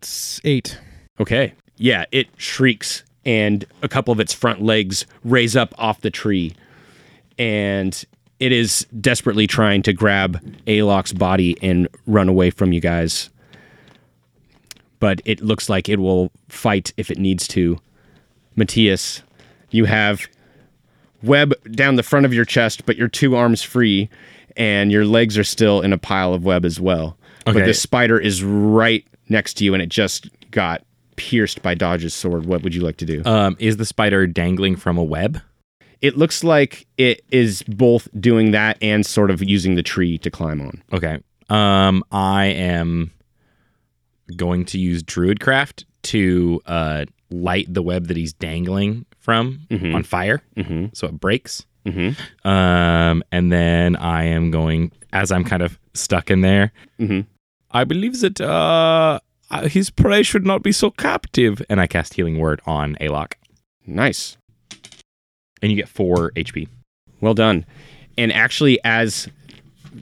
s- 0.00 0.40
eight. 0.44 0.78
Okay. 1.18 1.54
Yeah, 1.78 2.04
it 2.12 2.28
shrieks 2.36 3.02
and 3.24 3.64
a 3.82 3.88
couple 3.88 4.12
of 4.12 4.20
its 4.20 4.32
front 4.32 4.62
legs 4.62 5.04
raise 5.24 5.56
up 5.56 5.74
off 5.78 6.00
the 6.00 6.10
tree. 6.10 6.54
And 7.36 8.04
it 8.40 8.52
is 8.52 8.86
desperately 9.00 9.46
trying 9.46 9.82
to 9.82 9.92
grab 9.92 10.42
Alok's 10.66 11.12
body 11.12 11.56
and 11.62 11.86
run 12.06 12.28
away 12.28 12.50
from 12.50 12.72
you 12.72 12.80
guys. 12.80 13.30
But 14.98 15.22
it 15.24 15.40
looks 15.40 15.68
like 15.68 15.88
it 15.88 15.98
will 15.98 16.30
fight 16.48 16.92
if 16.96 17.10
it 17.10 17.18
needs 17.18 17.46
to. 17.48 17.78
Matthias, 18.56 19.22
you 19.70 19.84
have 19.84 20.26
web 21.22 21.54
down 21.70 21.96
the 21.96 22.02
front 22.02 22.26
of 22.26 22.34
your 22.34 22.44
chest, 22.44 22.84
but 22.86 22.96
your 22.96 23.08
two 23.08 23.36
arms 23.36 23.62
free, 23.62 24.08
and 24.56 24.90
your 24.90 25.04
legs 25.04 25.38
are 25.38 25.44
still 25.44 25.80
in 25.80 25.92
a 25.92 25.98
pile 25.98 26.34
of 26.34 26.44
web 26.44 26.64
as 26.64 26.80
well. 26.80 27.16
Okay. 27.46 27.58
But 27.58 27.66
the 27.66 27.74
spider 27.74 28.18
is 28.18 28.42
right 28.42 29.06
next 29.28 29.54
to 29.54 29.64
you, 29.64 29.74
and 29.74 29.82
it 29.82 29.88
just 29.88 30.28
got 30.50 30.82
pierced 31.16 31.62
by 31.62 31.74
Dodge's 31.74 32.14
sword. 32.14 32.46
What 32.46 32.62
would 32.62 32.74
you 32.74 32.82
like 32.82 32.96
to 32.98 33.06
do? 33.06 33.22
Um, 33.24 33.56
is 33.58 33.76
the 33.76 33.86
spider 33.86 34.26
dangling 34.26 34.76
from 34.76 34.98
a 34.98 35.04
web? 35.04 35.40
It 36.02 36.16
looks 36.16 36.42
like 36.44 36.86
it 36.96 37.22
is 37.30 37.62
both 37.64 38.08
doing 38.20 38.52
that 38.52 38.78
and 38.82 39.04
sort 39.04 39.30
of 39.30 39.42
using 39.42 39.74
the 39.74 39.82
tree 39.82 40.18
to 40.18 40.30
climb 40.30 40.60
on. 40.60 40.82
Okay. 40.92 41.18
Um, 41.48 42.02
I 42.10 42.46
am 42.46 43.10
going 44.36 44.64
to 44.66 44.78
use 44.78 45.02
Druidcraft 45.02 45.84
to 46.04 46.60
uh, 46.66 47.04
light 47.30 47.72
the 47.72 47.82
web 47.82 48.06
that 48.06 48.16
he's 48.16 48.32
dangling 48.32 49.04
from 49.18 49.60
Mhm. 49.70 49.94
on 49.94 50.02
fire, 50.02 50.42
Mm-hmm. 50.56 50.86
so 50.94 51.08
it 51.08 51.20
breaks. 51.20 51.66
Mm-hmm. 51.84 52.48
Um, 52.48 53.22
and 53.32 53.50
then 53.52 53.96
I 53.96 54.24
am 54.24 54.50
going 54.50 54.92
as 55.12 55.32
I'm 55.32 55.44
kind 55.44 55.62
of 55.62 55.78
stuck 55.94 56.30
in 56.30 56.40
there. 56.40 56.72
Mhm. 57.00 57.26
I 57.72 57.84
believe 57.84 58.20
that 58.20 58.40
uh, 58.40 59.18
uh, 59.50 59.68
his 59.68 59.90
prey 59.90 60.22
should 60.22 60.46
not 60.46 60.62
be 60.62 60.72
so 60.72 60.90
captive, 60.90 61.60
and 61.68 61.80
I 61.80 61.86
cast 61.86 62.14
Healing 62.14 62.38
Word 62.38 62.60
on 62.66 62.96
Alok, 63.00 63.32
Nice. 63.86 64.36
And 65.62 65.70
you 65.70 65.76
get 65.76 65.88
four 65.88 66.30
HP. 66.32 66.68
Well 67.20 67.34
done. 67.34 67.64
And 68.16 68.32
actually, 68.32 68.78
as 68.84 69.28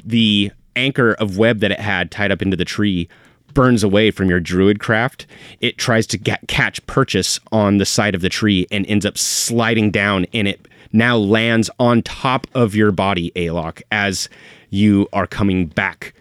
the 0.05 0.51
anchor 0.77 1.13
of 1.15 1.39
web 1.39 1.61
that 1.61 1.73
it 1.73 1.81
had 1.81 2.11
tied 2.11 2.31
up 2.31 2.43
into 2.43 2.57
the 2.57 2.65
tree 2.65 3.09
burns 3.55 3.83
away 3.83 4.11
from 4.11 4.29
your 4.29 4.41
druid 4.41 4.79
craft, 4.79 5.27
it 5.61 5.79
tries 5.79 6.07
to 6.07 6.19
get, 6.19 6.47
catch 6.49 6.85
purchase 6.87 7.41
on 7.51 7.79
the 7.79 7.87
side 7.87 8.15
of 8.15 8.21
the 8.21 8.29
tree 8.29 8.67
and 8.71 8.87
ends 8.87 9.05
up 9.05 9.19
sliding 9.19 9.91
down, 9.91 10.27
and 10.33 10.47
it 10.47 10.69
now 10.93 11.17
lands 11.17 11.69
on 11.79 12.03
top 12.03 12.47
of 12.55 12.75
your 12.75 12.93
body, 12.93 13.33
Alok, 13.35 13.83
as 13.91 14.29
you 14.71 15.09
are 15.13 15.27
coming 15.27 15.67
back 15.67 16.15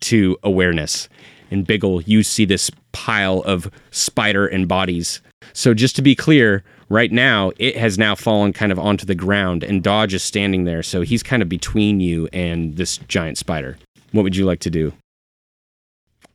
to 0.00 0.36
awareness. 0.42 1.08
And 1.50 1.66
Biggle, 1.66 2.02
you 2.06 2.22
see 2.22 2.44
this 2.44 2.70
pile 2.92 3.40
of 3.40 3.70
spider 3.90 4.46
and 4.46 4.68
bodies. 4.68 5.20
So 5.52 5.74
just 5.74 5.96
to 5.96 6.02
be 6.02 6.14
clear, 6.14 6.64
right 6.92 7.10
now 7.10 7.50
it 7.56 7.76
has 7.76 7.98
now 7.98 8.14
fallen 8.14 8.52
kind 8.52 8.70
of 8.70 8.78
onto 8.78 9.06
the 9.06 9.14
ground, 9.14 9.64
and 9.64 9.82
Dodge 9.82 10.14
is 10.14 10.22
standing 10.22 10.64
there. 10.64 10.82
So 10.82 11.00
he's 11.00 11.22
kind 11.22 11.42
of 11.42 11.48
between 11.48 12.00
you 12.00 12.28
and 12.32 12.76
this 12.76 12.98
giant 12.98 13.38
spider. 13.38 13.78
What 14.12 14.22
would 14.22 14.36
you 14.36 14.44
like 14.44 14.60
to 14.60 14.70
do? 14.70 14.92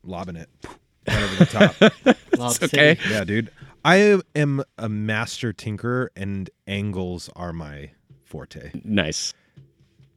Lobbing 0.03 0.35
it 0.35 0.49
right 1.07 1.23
over 1.23 1.35
the 1.35 1.45
top. 1.45 2.17
Lob 2.37 2.55
okay. 2.63 2.97
Yeah, 3.09 3.23
dude. 3.23 3.51
I 3.85 4.19
am 4.35 4.63
a 4.77 4.89
master 4.89 5.53
tinkerer, 5.53 6.07
and 6.15 6.49
angles 6.65 7.29
are 7.35 7.53
my 7.53 7.91
forte. 8.25 8.71
Nice. 8.83 9.33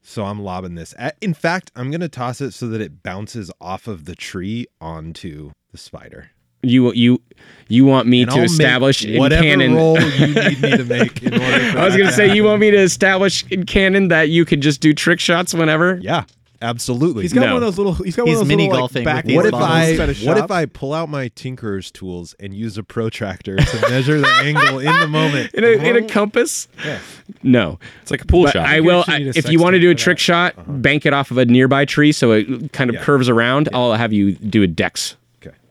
So 0.03 0.25
I'm 0.25 0.41
lobbing 0.41 0.75
this. 0.75 0.95
In 1.21 1.35
fact, 1.35 1.71
I'm 1.77 1.91
gonna 1.91 2.09
toss 2.09 2.41
it 2.41 2.53
so 2.53 2.67
that 2.69 2.81
it 2.81 3.03
bounces 3.03 3.53
off 3.61 3.87
of 3.87 4.07
the 4.07 4.15
tree 4.17 4.67
onto 4.81 5.53
the 5.71 5.79
spider. 5.79 6.31
You 6.63 6.93
you 6.93 7.21
you 7.69 7.85
want 7.85 8.09
me 8.09 8.23
And 8.23 8.31
to 8.31 8.35
I'll 8.37 8.43
make 8.43 8.51
establish 8.51 9.05
in 9.05 9.19
whatever 9.19 9.43
canon 9.43 9.75
role 9.75 9.99
you 10.01 10.27
need 10.35 10.61
me 10.61 10.77
to 10.77 10.85
make 10.85 11.23
in 11.23 11.35
order. 11.35 11.45
For 11.73 11.79
I 11.79 11.85
was 11.85 11.95
that 11.95 11.99
gonna 11.99 12.11
to 12.11 12.13
say 12.13 12.25
you 12.27 12.31
happen. 12.43 12.45
want 12.45 12.61
me 12.61 12.71
to 12.73 12.79
establish 12.79 13.45
in 13.51 13.65
canon 13.65 14.09
that 14.09 14.29
you 14.29 14.45
could 14.45 14.61
just 14.61 14.81
do 14.81 14.93
trick 14.93 15.21
shots 15.21 15.55
whenever. 15.55 15.99
Yeah, 16.03 16.25
absolutely. 16.61 17.23
He's 17.23 17.33
got 17.33 17.43
No. 17.43 17.55
one 17.55 17.57
of 17.57 17.61
those 17.63 17.79
little. 17.79 17.95
He's 17.95 18.17
got 18.17 18.27
He's 18.27 18.35
one 18.37 18.43
of 18.43 18.49
those 18.49 18.49
mini 18.49 18.65
little, 18.65 18.81
golfing 18.89 19.05
like, 19.05 19.25
back 19.25 19.35
what 19.37 19.47
if. 19.47 19.55
I 19.55 19.97
what 20.27 20.37
if. 20.39 20.51
I 20.51 20.67
pull 20.67 20.93
out 20.93 21.09
my 21.09 21.29
tinkerer's 21.29 21.91
tools 21.93 22.35
and 22.41 22.53
use 22.53 22.77
a 22.77 22.83
protractor 22.83 23.57
to 23.57 23.81
measure 23.89 24.21
the 24.21 24.27
angle 24.45 24.81
in 24.81 24.99
the 24.99 25.07
moment? 25.09 25.55
In 25.55 25.63
a, 25.63 25.69
in 25.69 25.95
a 25.97 25.99
uh-huh. 26.01 26.09
compass? 26.09 26.67
Yeah. 26.85 26.99
No. 27.45 27.79
It's 28.03 28.11
like 28.11 28.23
a 28.23 28.27
pool 28.27 28.45
But 28.45 28.55
shot. 28.55 28.67
I 28.67 28.81
will. 28.81 29.05
I, 29.07 29.21
if 29.35 29.49
you 29.49 29.61
want 29.61 29.75
to 29.75 29.81
do 29.81 29.91
a 29.91 29.95
trick 29.95 30.19
that. 30.19 30.23
shot, 30.23 30.59
uh-huh. 30.59 30.73
bank 30.73 31.07
it 31.07 31.13
off 31.13 31.31
of 31.31 31.39
a 31.39 31.45
nearby 31.45 31.85
tree 31.85 32.11
so 32.13 32.33
it 32.33 32.73
kind 32.73 32.91
of 32.91 32.97
Yeah. 32.97 33.05
curves 33.05 33.29
around. 33.29 33.69
I'll 33.73 33.93
have 33.95 34.13
you 34.13 34.33
do 34.33 34.63
a 34.65 34.67
dex 34.67 35.13
Okay. 35.13 35.20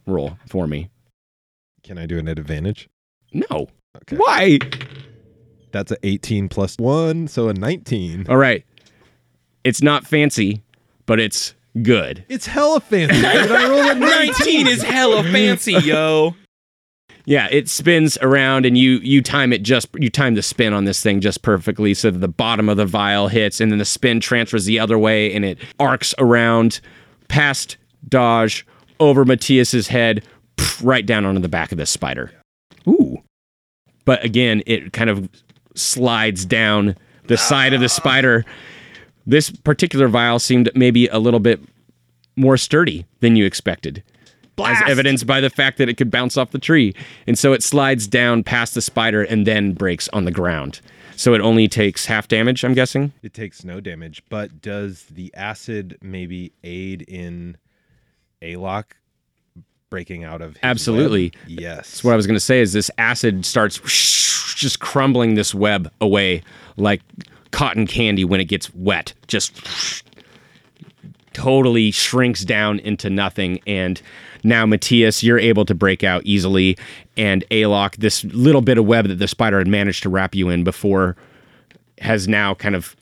Roll 0.09 0.37
for 0.47 0.67
me. 0.67 0.89
Can 1.83 1.97
I 1.97 2.05
do 2.05 2.17
an 2.17 2.27
advantage? 2.27 2.89
No. 3.33 3.67
Okay. 3.97 4.17
Why? 4.17 4.59
That's 5.71 5.91
a 5.91 5.97
18 6.03 6.49
plus 6.49 6.75
one, 6.77 7.27
so 7.27 7.49
a 7.49 7.53
19. 7.53 8.25
All 8.29 8.37
right. 8.37 8.65
It's 9.63 9.81
not 9.81 10.05
fancy, 10.05 10.63
but 11.05 11.19
it's 11.19 11.53
good. 11.83 12.25
It's 12.29 12.47
hella 12.47 12.79
fancy. 12.79 13.15
dude. 13.15 13.25
I 13.25 13.69
rolled 13.69 13.85
a 13.91 13.95
19. 13.99 14.67
is 14.67 14.81
hella 14.83 15.23
fancy, 15.23 15.73
yo. 15.73 16.35
Yeah, 17.25 17.47
it 17.51 17.69
spins 17.69 18.17
around 18.21 18.65
and 18.65 18.75
you 18.75 18.93
you 19.03 19.21
time 19.21 19.53
it 19.53 19.61
just 19.61 19.89
you 19.93 20.09
time 20.09 20.33
the 20.33 20.41
spin 20.41 20.73
on 20.73 20.85
this 20.85 21.03
thing 21.03 21.21
just 21.21 21.43
perfectly 21.43 21.93
so 21.93 22.09
that 22.09 22.17
the 22.19 22.27
bottom 22.27 22.67
of 22.69 22.77
the 22.77 22.87
vial 22.87 23.27
hits 23.27 23.61
and 23.61 23.71
then 23.71 23.77
the 23.77 23.85
spin 23.85 24.19
transfers 24.19 24.65
the 24.65 24.79
other 24.79 24.97
way 24.97 25.31
and 25.33 25.45
it 25.45 25.59
arcs 25.79 26.15
around 26.17 26.79
past 27.27 27.77
Dodge 28.07 28.65
over 28.99 29.25
Matthias's 29.25 29.87
head 29.87 30.23
pff, 30.57 30.81
right 30.83 31.05
down 31.05 31.25
onto 31.25 31.41
the 31.41 31.49
back 31.49 31.71
of 31.71 31.77
this 31.77 31.89
spider. 31.89 32.31
Ooh. 32.87 33.21
But 34.05 34.23
again, 34.23 34.63
it 34.65 34.93
kind 34.93 35.09
of 35.09 35.29
slides 35.75 36.45
down 36.45 36.95
the 37.27 37.37
side 37.37 37.73
of 37.73 37.81
the 37.81 37.89
spider. 37.89 38.45
This 39.25 39.49
particular 39.51 40.07
vial 40.07 40.39
seemed 40.39 40.69
maybe 40.75 41.07
a 41.07 41.19
little 41.19 41.39
bit 41.39 41.61
more 42.35 42.57
sturdy 42.57 43.05
than 43.19 43.35
you 43.35 43.45
expected 43.45 44.03
as 44.65 44.81
evidenced 44.87 45.25
by 45.25 45.39
the 45.39 45.49
fact 45.49 45.77
that 45.77 45.89
it 45.89 45.95
could 45.95 46.11
bounce 46.11 46.37
off 46.37 46.51
the 46.51 46.59
tree. 46.59 46.93
And 47.27 47.37
so 47.37 47.53
it 47.53 47.63
slides 47.63 48.07
down 48.07 48.43
past 48.43 48.73
the 48.73 48.81
spider 48.81 49.23
and 49.23 49.47
then 49.47 49.73
breaks 49.73 50.09
on 50.09 50.25
the 50.25 50.31
ground. 50.31 50.81
So 51.15 51.33
it 51.33 51.41
only 51.41 51.67
takes 51.67 52.05
half 52.05 52.27
damage, 52.27 52.63
I'm 52.63 52.73
guessing. 52.73 53.11
It 53.21 53.33
takes 53.33 53.63
no 53.63 53.79
damage, 53.81 54.23
but 54.29 54.61
does 54.61 55.03
the 55.03 55.33
acid 55.35 55.97
maybe 56.01 56.53
aid 56.63 57.01
in 57.03 57.57
Alok 58.41 58.85
breaking 59.89 60.23
out 60.23 60.41
of 60.41 60.57
Absolutely. 60.63 61.33
web? 61.47 61.59
Yes. 61.59 61.87
So 61.87 62.07
what 62.07 62.13
I 62.13 62.15
was 62.15 62.27
going 62.27 62.35
to 62.35 62.39
say 62.39 62.61
is 62.61 62.73
this 62.73 62.91
acid 62.97 63.45
starts 63.45 63.79
just 64.55 64.79
crumbling 64.79 65.35
this 65.35 65.53
web 65.53 65.91
away 65.99 66.43
like 66.77 67.01
cotton 67.51 67.87
candy 67.87 68.23
when 68.23 68.39
it 68.39 68.45
gets 68.45 68.73
wet. 68.75 69.13
Just 69.27 70.03
totally 71.33 71.91
shrinks 71.91 72.43
down 72.43 72.79
into 72.79 73.09
nothing 73.09 73.59
and 73.65 74.01
now 74.43 74.65
Matthias 74.65 75.23
you're 75.23 75.39
able 75.39 75.63
to 75.63 75.75
break 75.75 76.03
out 76.03 76.21
easily 76.25 76.77
and 77.17 77.45
Alok 77.51 77.97
this 77.97 78.23
little 78.25 78.61
bit 78.61 78.77
of 78.77 78.85
web 78.85 79.07
that 79.07 79.19
the 79.19 79.27
spider 79.27 79.59
had 79.59 79.67
managed 79.67 80.03
to 80.03 80.09
wrap 80.09 80.35
you 80.35 80.49
in 80.49 80.63
before 80.63 81.15
has 81.99 82.27
now 82.27 82.53
kind 82.55 82.75
of 82.75 82.95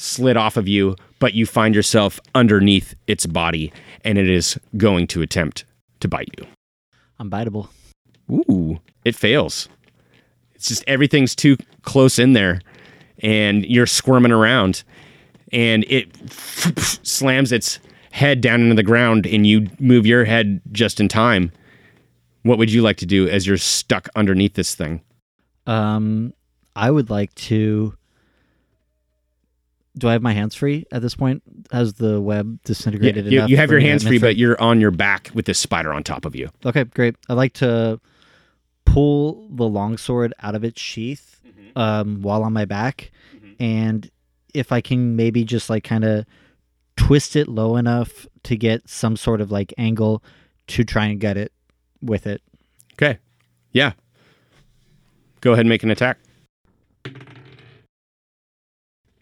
slid 0.00 0.36
off 0.36 0.56
of 0.56 0.66
you 0.66 0.96
but 1.18 1.34
you 1.34 1.46
find 1.46 1.74
yourself 1.74 2.18
underneath 2.34 2.94
its 3.06 3.26
body 3.26 3.72
and 4.04 4.18
it 4.18 4.28
is 4.28 4.58
going 4.76 5.06
to 5.06 5.22
attempt 5.22 5.64
to 6.00 6.08
bite 6.08 6.30
you. 6.38 6.46
I'm 7.18 7.30
biteable. 7.30 7.68
Ooh, 8.30 8.80
it 9.04 9.14
fails. 9.14 9.68
It's 10.54 10.68
just 10.68 10.84
everything's 10.86 11.34
too 11.34 11.56
close 11.82 12.18
in 12.18 12.32
there, 12.32 12.60
and 13.18 13.64
you're 13.64 13.86
squirming 13.86 14.32
around, 14.32 14.84
and 15.52 15.84
it 15.88 16.14
slams 16.78 17.52
its 17.52 17.78
head 18.10 18.40
down 18.40 18.62
into 18.62 18.74
the 18.74 18.82
ground, 18.82 19.26
and 19.26 19.46
you 19.46 19.68
move 19.78 20.06
your 20.06 20.24
head 20.24 20.60
just 20.72 21.00
in 21.00 21.08
time. 21.08 21.52
What 22.42 22.58
would 22.58 22.72
you 22.72 22.82
like 22.82 22.96
to 22.98 23.06
do 23.06 23.28
as 23.28 23.46
you're 23.46 23.56
stuck 23.58 24.08
underneath 24.16 24.54
this 24.54 24.74
thing? 24.74 25.02
Um, 25.66 26.32
I 26.76 26.90
would 26.90 27.10
like 27.10 27.34
to. 27.36 27.94
Do 29.98 30.08
I 30.08 30.12
have 30.12 30.22
my 30.22 30.32
hands 30.32 30.54
free 30.54 30.86
at 30.92 31.02
this 31.02 31.14
point? 31.16 31.42
Has 31.72 31.94
the 31.94 32.20
web 32.20 32.46
Yeah, 32.52 32.58
disintegrated 32.64 33.26
you, 33.26 33.38
enough? 33.38 33.50
you 33.50 33.56
have 33.56 33.70
your 33.70 33.80
hands 33.80 34.06
free, 34.06 34.18
but 34.18 34.36
you're 34.36 34.60
on 34.60 34.80
your 34.80 34.92
back 34.92 35.30
with 35.34 35.46
this 35.46 35.58
spider 35.58 35.92
on 35.92 36.02
top 36.04 36.24
of 36.24 36.36
you. 36.36 36.48
Okay, 36.64 36.84
great. 36.84 37.16
I'd 37.28 37.34
like 37.34 37.54
to 37.54 38.00
pull 38.84 39.48
the 39.50 39.66
longsword 39.66 40.32
out 40.42 40.54
of 40.54 40.62
its 40.64 40.80
sheath 40.80 41.40
um, 41.76 42.22
while 42.22 42.42
on 42.44 42.52
my 42.52 42.64
back, 42.64 43.10
and 43.58 44.08
if 44.54 44.70
I 44.72 44.80
can 44.80 45.16
maybe 45.16 45.44
just 45.44 45.68
like 45.70 45.84
kind 45.84 46.04
of 46.04 46.24
twist 46.96 47.34
it 47.36 47.48
low 47.48 47.76
enough 47.76 48.26
to 48.44 48.56
get 48.56 48.88
some 48.88 49.16
sort 49.16 49.40
of 49.40 49.50
like 49.50 49.72
angle 49.78 50.22
to 50.68 50.84
try 50.84 51.06
and 51.06 51.18
get 51.20 51.36
it 51.36 51.52
with 52.00 52.26
it. 52.26 52.42
Okay. 52.94 53.18
Yeah. 53.72 53.92
Go 55.40 55.52
ahead 55.52 55.60
and 55.60 55.68
make 55.68 55.82
an 55.82 55.90
attack. 55.90 56.18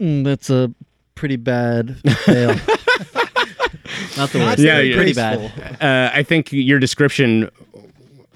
Mm, 0.01 0.25
that's 0.25 0.51
a 0.51 0.73
pretty 1.15 1.37
bad 1.37 1.97
fail. 2.25 2.49
Not 4.17 4.31
the 4.31 4.39
worst. 4.39 4.59
Yeah, 4.59 4.81
yeah. 4.81 4.97
pretty 4.97 5.13
bad. 5.13 5.39
Uh, 5.83 6.11
I 6.15 6.23
think 6.23 6.53
your 6.53 6.79
description 6.79 7.51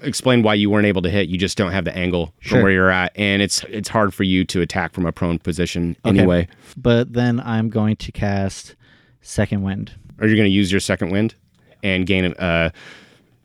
explained 0.01 0.43
why 0.43 0.53
you 0.53 0.69
weren't 0.69 0.85
able 0.85 1.01
to 1.01 1.09
hit. 1.09 1.29
You 1.29 1.37
just 1.37 1.57
don't 1.57 1.71
have 1.71 1.85
the 1.85 1.95
angle 1.95 2.33
from 2.41 2.61
where 2.61 2.71
you're 2.71 2.89
at, 2.91 3.11
and 3.15 3.41
it's 3.41 3.63
it's 3.65 3.89
hard 3.89 4.13
for 4.13 4.23
you 4.23 4.43
to 4.45 4.61
attack 4.61 4.93
from 4.93 5.05
a 5.05 5.11
prone 5.11 5.39
position 5.39 5.95
Okay. 6.05 6.17
anyway. 6.17 6.47
But 6.77 7.13
then 7.13 7.39
I'm 7.39 7.69
going 7.69 7.95
to 7.97 8.11
cast 8.11 8.75
Second 9.21 9.61
Wind. 9.63 9.91
Are 10.19 10.27
you're 10.27 10.35
going 10.35 10.49
to 10.49 10.53
use 10.53 10.71
your 10.71 10.81
second 10.81 11.09
wind 11.11 11.35
and 11.81 12.05
gain 12.05 12.25
uh, 12.33 12.69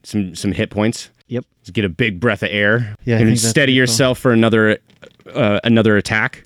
some 0.03 0.35
some 0.35 0.53
hit 0.53 0.71
points. 0.71 1.11
Yep. 1.29 1.45
Just 1.63 1.73
get 1.75 1.85
a 1.85 1.89
big 1.91 2.21
breath 2.21 2.43
of 2.43 2.49
air 2.51 2.95
Yeah, 3.05 3.19
and 3.19 3.39
steady 3.39 3.53
pretty 3.53 3.73
cool. 3.73 3.77
yourself 3.77 4.19
for 4.19 4.33
another 4.33 4.79
uh, 5.35 5.61
another 5.65 5.97
attack. 5.97 6.45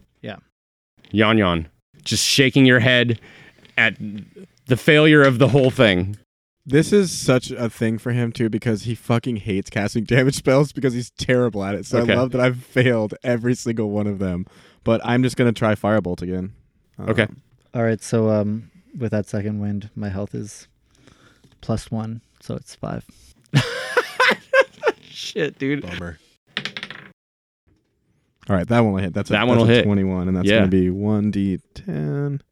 Yeah. 1.12 1.26
Yon 1.26 1.38
yon, 1.38 1.68
just 2.04 2.24
shaking 2.24 2.66
your 2.66 2.80
head 2.80 3.20
at 3.76 3.96
the 4.66 4.76
failure 4.76 5.22
of 5.22 5.38
the 5.38 5.48
whole 5.48 5.70
thing. 5.70 6.16
This 6.64 6.92
is 6.92 7.10
such 7.10 7.50
a 7.50 7.68
thing 7.68 7.98
for 7.98 8.12
him 8.12 8.30
too 8.32 8.48
because 8.48 8.82
he 8.84 8.94
fucking 8.94 9.36
hates 9.38 9.68
casting 9.70 10.04
damage 10.14 10.36
spells 10.36 10.72
because 10.72 10.94
he's 10.94 11.10
terrible 11.10 11.64
at 11.64 11.74
it. 11.74 11.86
So 11.86 11.98
Okay. 11.98 12.12
I 12.12 12.16
love 12.16 12.30
that 12.32 12.40
I've 12.40 12.62
failed 12.62 13.14
every 13.24 13.54
single 13.54 13.90
one 13.90 14.06
of 14.06 14.18
them. 14.18 14.46
But 14.84 15.00
I'm 15.04 15.22
just 15.22 15.36
gonna 15.36 15.52
try 15.52 15.74
firebolt 15.74 16.22
again. 16.22 16.52
Um, 16.98 17.08
Okay. 17.10 17.26
All 17.74 17.82
right, 17.82 18.02
so 18.02 18.28
um, 18.30 18.70
with 18.98 19.12
that 19.12 19.26
second 19.26 19.58
wind, 19.60 19.88
my 19.96 20.08
health 20.10 20.34
is 20.34 20.68
plus 21.62 21.90
one, 21.90 22.20
so 22.40 22.54
it's 22.54 22.74
five. 22.74 23.04
Shit, 25.02 25.58
dude. 25.58 25.82
Bummer. 25.82 26.18
All 28.50 28.56
right, 28.56 28.66
that 28.68 28.80
one 28.80 28.92
will 28.94 29.00
hit. 29.00 29.14
That's 29.14 29.30
a, 29.30 29.34
That 29.34 29.46
one 29.46 29.56
will 29.58 29.64
hit. 29.66 29.84
Twenty-one, 29.84 30.28
and 30.28 30.36
that's 30.36 30.48
Yeah. 30.48 30.58
gonna 30.58 30.68
be 30.68 30.90
one 30.90 31.30
d 31.30 31.60
ten. 31.74 32.42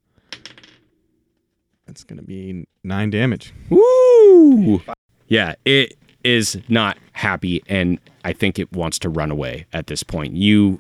That's 1.86 2.04
gonna 2.04 2.22
be 2.22 2.66
nine 2.84 3.10
damage. 3.10 3.52
Woo! 3.68 4.80
Yeah, 5.26 5.54
it 5.64 5.96
is 6.22 6.58
not 6.68 6.96
happy, 7.12 7.62
and 7.68 7.98
I 8.24 8.32
think 8.32 8.58
it 8.58 8.72
wants 8.72 8.98
to 9.00 9.08
run 9.08 9.30
away 9.30 9.66
at 9.72 9.88
this 9.88 10.02
point. 10.02 10.34
You 10.36 10.78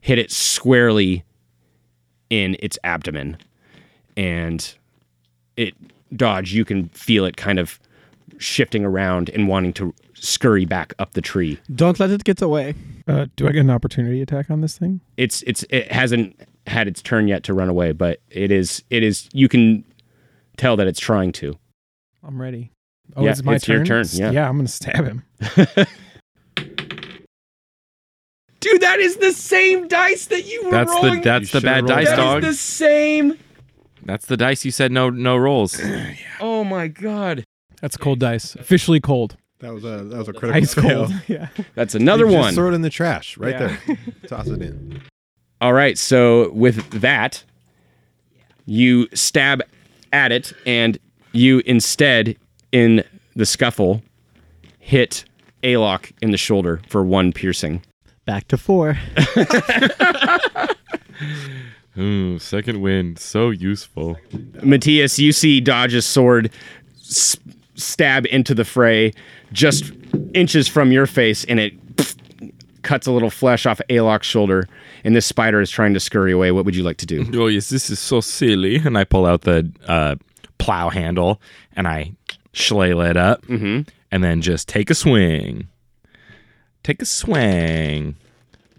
hit 0.00 0.18
it 0.18 0.30
squarely 0.30 1.24
in 2.28 2.56
its 2.60 2.78
abdomen, 2.84 3.38
and 4.16 4.74
it 5.56 5.74
dodge. 6.14 6.52
You 6.52 6.64
can 6.66 6.88
feel 6.90 7.24
it 7.24 7.36
kind 7.38 7.58
of 7.58 7.78
shifting 8.38 8.84
around 8.84 9.30
and 9.30 9.48
wanting 9.48 9.72
to 9.74 9.94
scurry 10.18 10.64
back 10.64 10.94
up 10.98 11.12
the 11.12 11.20
tree. 11.20 11.58
Don't 11.74 11.98
let 12.00 12.10
it 12.10 12.24
get 12.24 12.40
away. 12.42 12.74
Uh, 13.06 13.26
do 13.36 13.46
I 13.46 13.52
get 13.52 13.60
an 13.60 13.70
opportunity 13.70 14.20
attack 14.22 14.50
on 14.50 14.60
this 14.60 14.76
thing? 14.78 15.00
It's 15.16 15.42
it's 15.42 15.64
it 15.70 15.90
hasn't 15.92 16.38
had 16.66 16.88
its 16.88 17.00
turn 17.02 17.28
yet 17.28 17.42
to 17.44 17.54
run 17.54 17.68
away, 17.68 17.92
but 17.92 18.20
it 18.30 18.50
is 18.50 18.82
it 18.90 19.02
is 19.02 19.28
you 19.32 19.48
can 19.48 19.84
tell 20.56 20.76
that 20.76 20.86
it's 20.86 21.00
trying 21.00 21.32
to. 21.32 21.56
I'm 22.24 22.40
ready. 22.40 22.72
Oh, 23.14 23.24
Yeah, 23.24 23.30
it's 23.30 23.42
my 23.44 23.54
it's 23.54 23.64
turn. 23.66 23.76
your 23.76 23.84
turn, 23.84 24.06
yeah. 24.12 24.30
yeah, 24.32 24.48
I'm 24.48 24.56
gonna 24.56 24.68
stab 24.68 25.04
him. 25.04 25.22
Dude, 28.60 28.80
that 28.80 28.98
is 28.98 29.16
the 29.18 29.32
same 29.32 29.86
dice 29.86 30.26
that 30.26 30.44
you 30.46 30.64
were 30.64 30.70
That's 30.72 30.92
the 30.92 31.00
rolling. 31.06 31.20
that's 31.22 31.54
You 31.54 31.60
the 31.60 31.64
bad 31.66 31.86
should've 31.88 31.88
rolled 31.90 32.04
dice, 32.04 32.06
That 32.08 32.18
is 32.18 32.24
dog. 32.24 32.42
the 32.42 32.54
same. 32.54 33.38
That's 34.04 34.26
the 34.26 34.36
dice 34.36 34.64
you 34.64 34.70
said 34.70 34.90
no 34.92 35.10
no 35.10 35.36
rolls. 35.36 35.80
Oh 36.40 36.64
my 36.64 36.88
god. 36.88 37.44
That's 37.80 37.96
cold 37.96 38.18
dice. 38.18 38.54
Officially 38.56 38.98
cold. 39.00 39.36
That 39.60 39.72
was 39.72 39.84
a 39.84 40.04
that 40.04 40.18
was 40.18 40.28
a 40.28 40.32
critical 40.32 40.62
Ice 40.62 40.74
fail. 40.74 41.06
cold. 41.06 41.12
yeah. 41.28 41.48
That's 41.74 41.94
another 41.94 42.24
You 42.26 42.32
just 42.32 42.42
one. 42.42 42.54
Throw 42.54 42.68
it 42.70 42.74
in 42.74 42.82
the 42.82 42.90
trash 42.90 43.36
right 43.38 43.52
Yeah. 43.58 43.76
there. 43.86 43.96
Toss 44.28 44.48
it 44.48 44.60
in. 44.62 45.00
All 45.60 45.72
right, 45.72 45.96
so 45.96 46.50
with 46.52 46.90
that, 47.00 47.42
you 48.66 49.08
stab 49.14 49.62
at 50.12 50.30
it, 50.32 50.52
and 50.66 50.98
you 51.32 51.62
instead, 51.64 52.36
in 52.72 53.02
the 53.34 53.46
scuffle, 53.46 54.02
hit 54.78 55.24
Alok 55.62 56.12
in 56.20 56.30
the 56.30 56.36
shoulder 56.36 56.82
for 56.88 57.02
one 57.02 57.32
piercing. 57.32 57.82
Back 58.26 58.48
to 58.48 58.58
four. 58.58 58.98
Ooh, 61.98 62.34
hmm, 62.34 62.36
second 62.38 62.82
wind, 62.82 63.18
so 63.18 63.48
useful. 63.50 64.18
Matthias, 64.62 65.18
you 65.18 65.32
see 65.32 65.60
Dodge's 65.60 66.04
sword 66.04 66.50
s- 67.00 67.36
stab 67.76 68.26
into 68.26 68.54
the 68.54 68.64
fray 68.64 69.12
just 69.52 69.92
inches 70.34 70.66
from 70.68 70.92
your 70.92 71.06
face, 71.06 71.44
and 71.44 71.60
it 71.60 71.74
cuts 72.82 73.06
a 73.06 73.12
little 73.12 73.30
flesh 73.30 73.66
off 73.66 73.80
Alok's 73.90 74.26
shoulder, 74.26 74.68
and 75.04 75.14
this 75.16 75.26
spider 75.26 75.60
is 75.60 75.70
trying 75.70 75.92
to 75.94 76.00
scurry 76.00 76.32
away. 76.32 76.52
What 76.52 76.64
would 76.64 76.76
you 76.76 76.82
like 76.84 76.96
to 76.98 77.06
do? 77.06 77.24
Oh 77.34 77.46
yes, 77.48 77.68
this 77.70 77.90
is 77.90 77.98
so 77.98 78.20
silly. 78.20 78.76
And 78.76 78.96
I 78.96 79.04
pull 79.04 79.26
out 79.26 79.42
the 79.42 79.70
uh, 79.86 80.16
plow 80.58 80.88
handle 80.90 81.40
and 81.74 81.86
I 81.88 82.12
shillelagh 82.52 83.10
it 83.10 83.16
up, 83.16 83.42
Mhm. 83.46 83.86
and 84.10 84.24
then 84.24 84.40
just 84.40 84.68
take 84.68 84.88
a 84.90 84.94
swing. 84.94 85.68
Take 86.84 87.02
a 87.02 87.04
swing, 87.04 88.14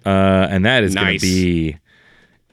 uh, 0.05 0.47
and 0.49 0.65
that 0.65 0.83
is 0.83 0.95
going 0.95 1.19
to 1.19 1.21
be 1.21 1.77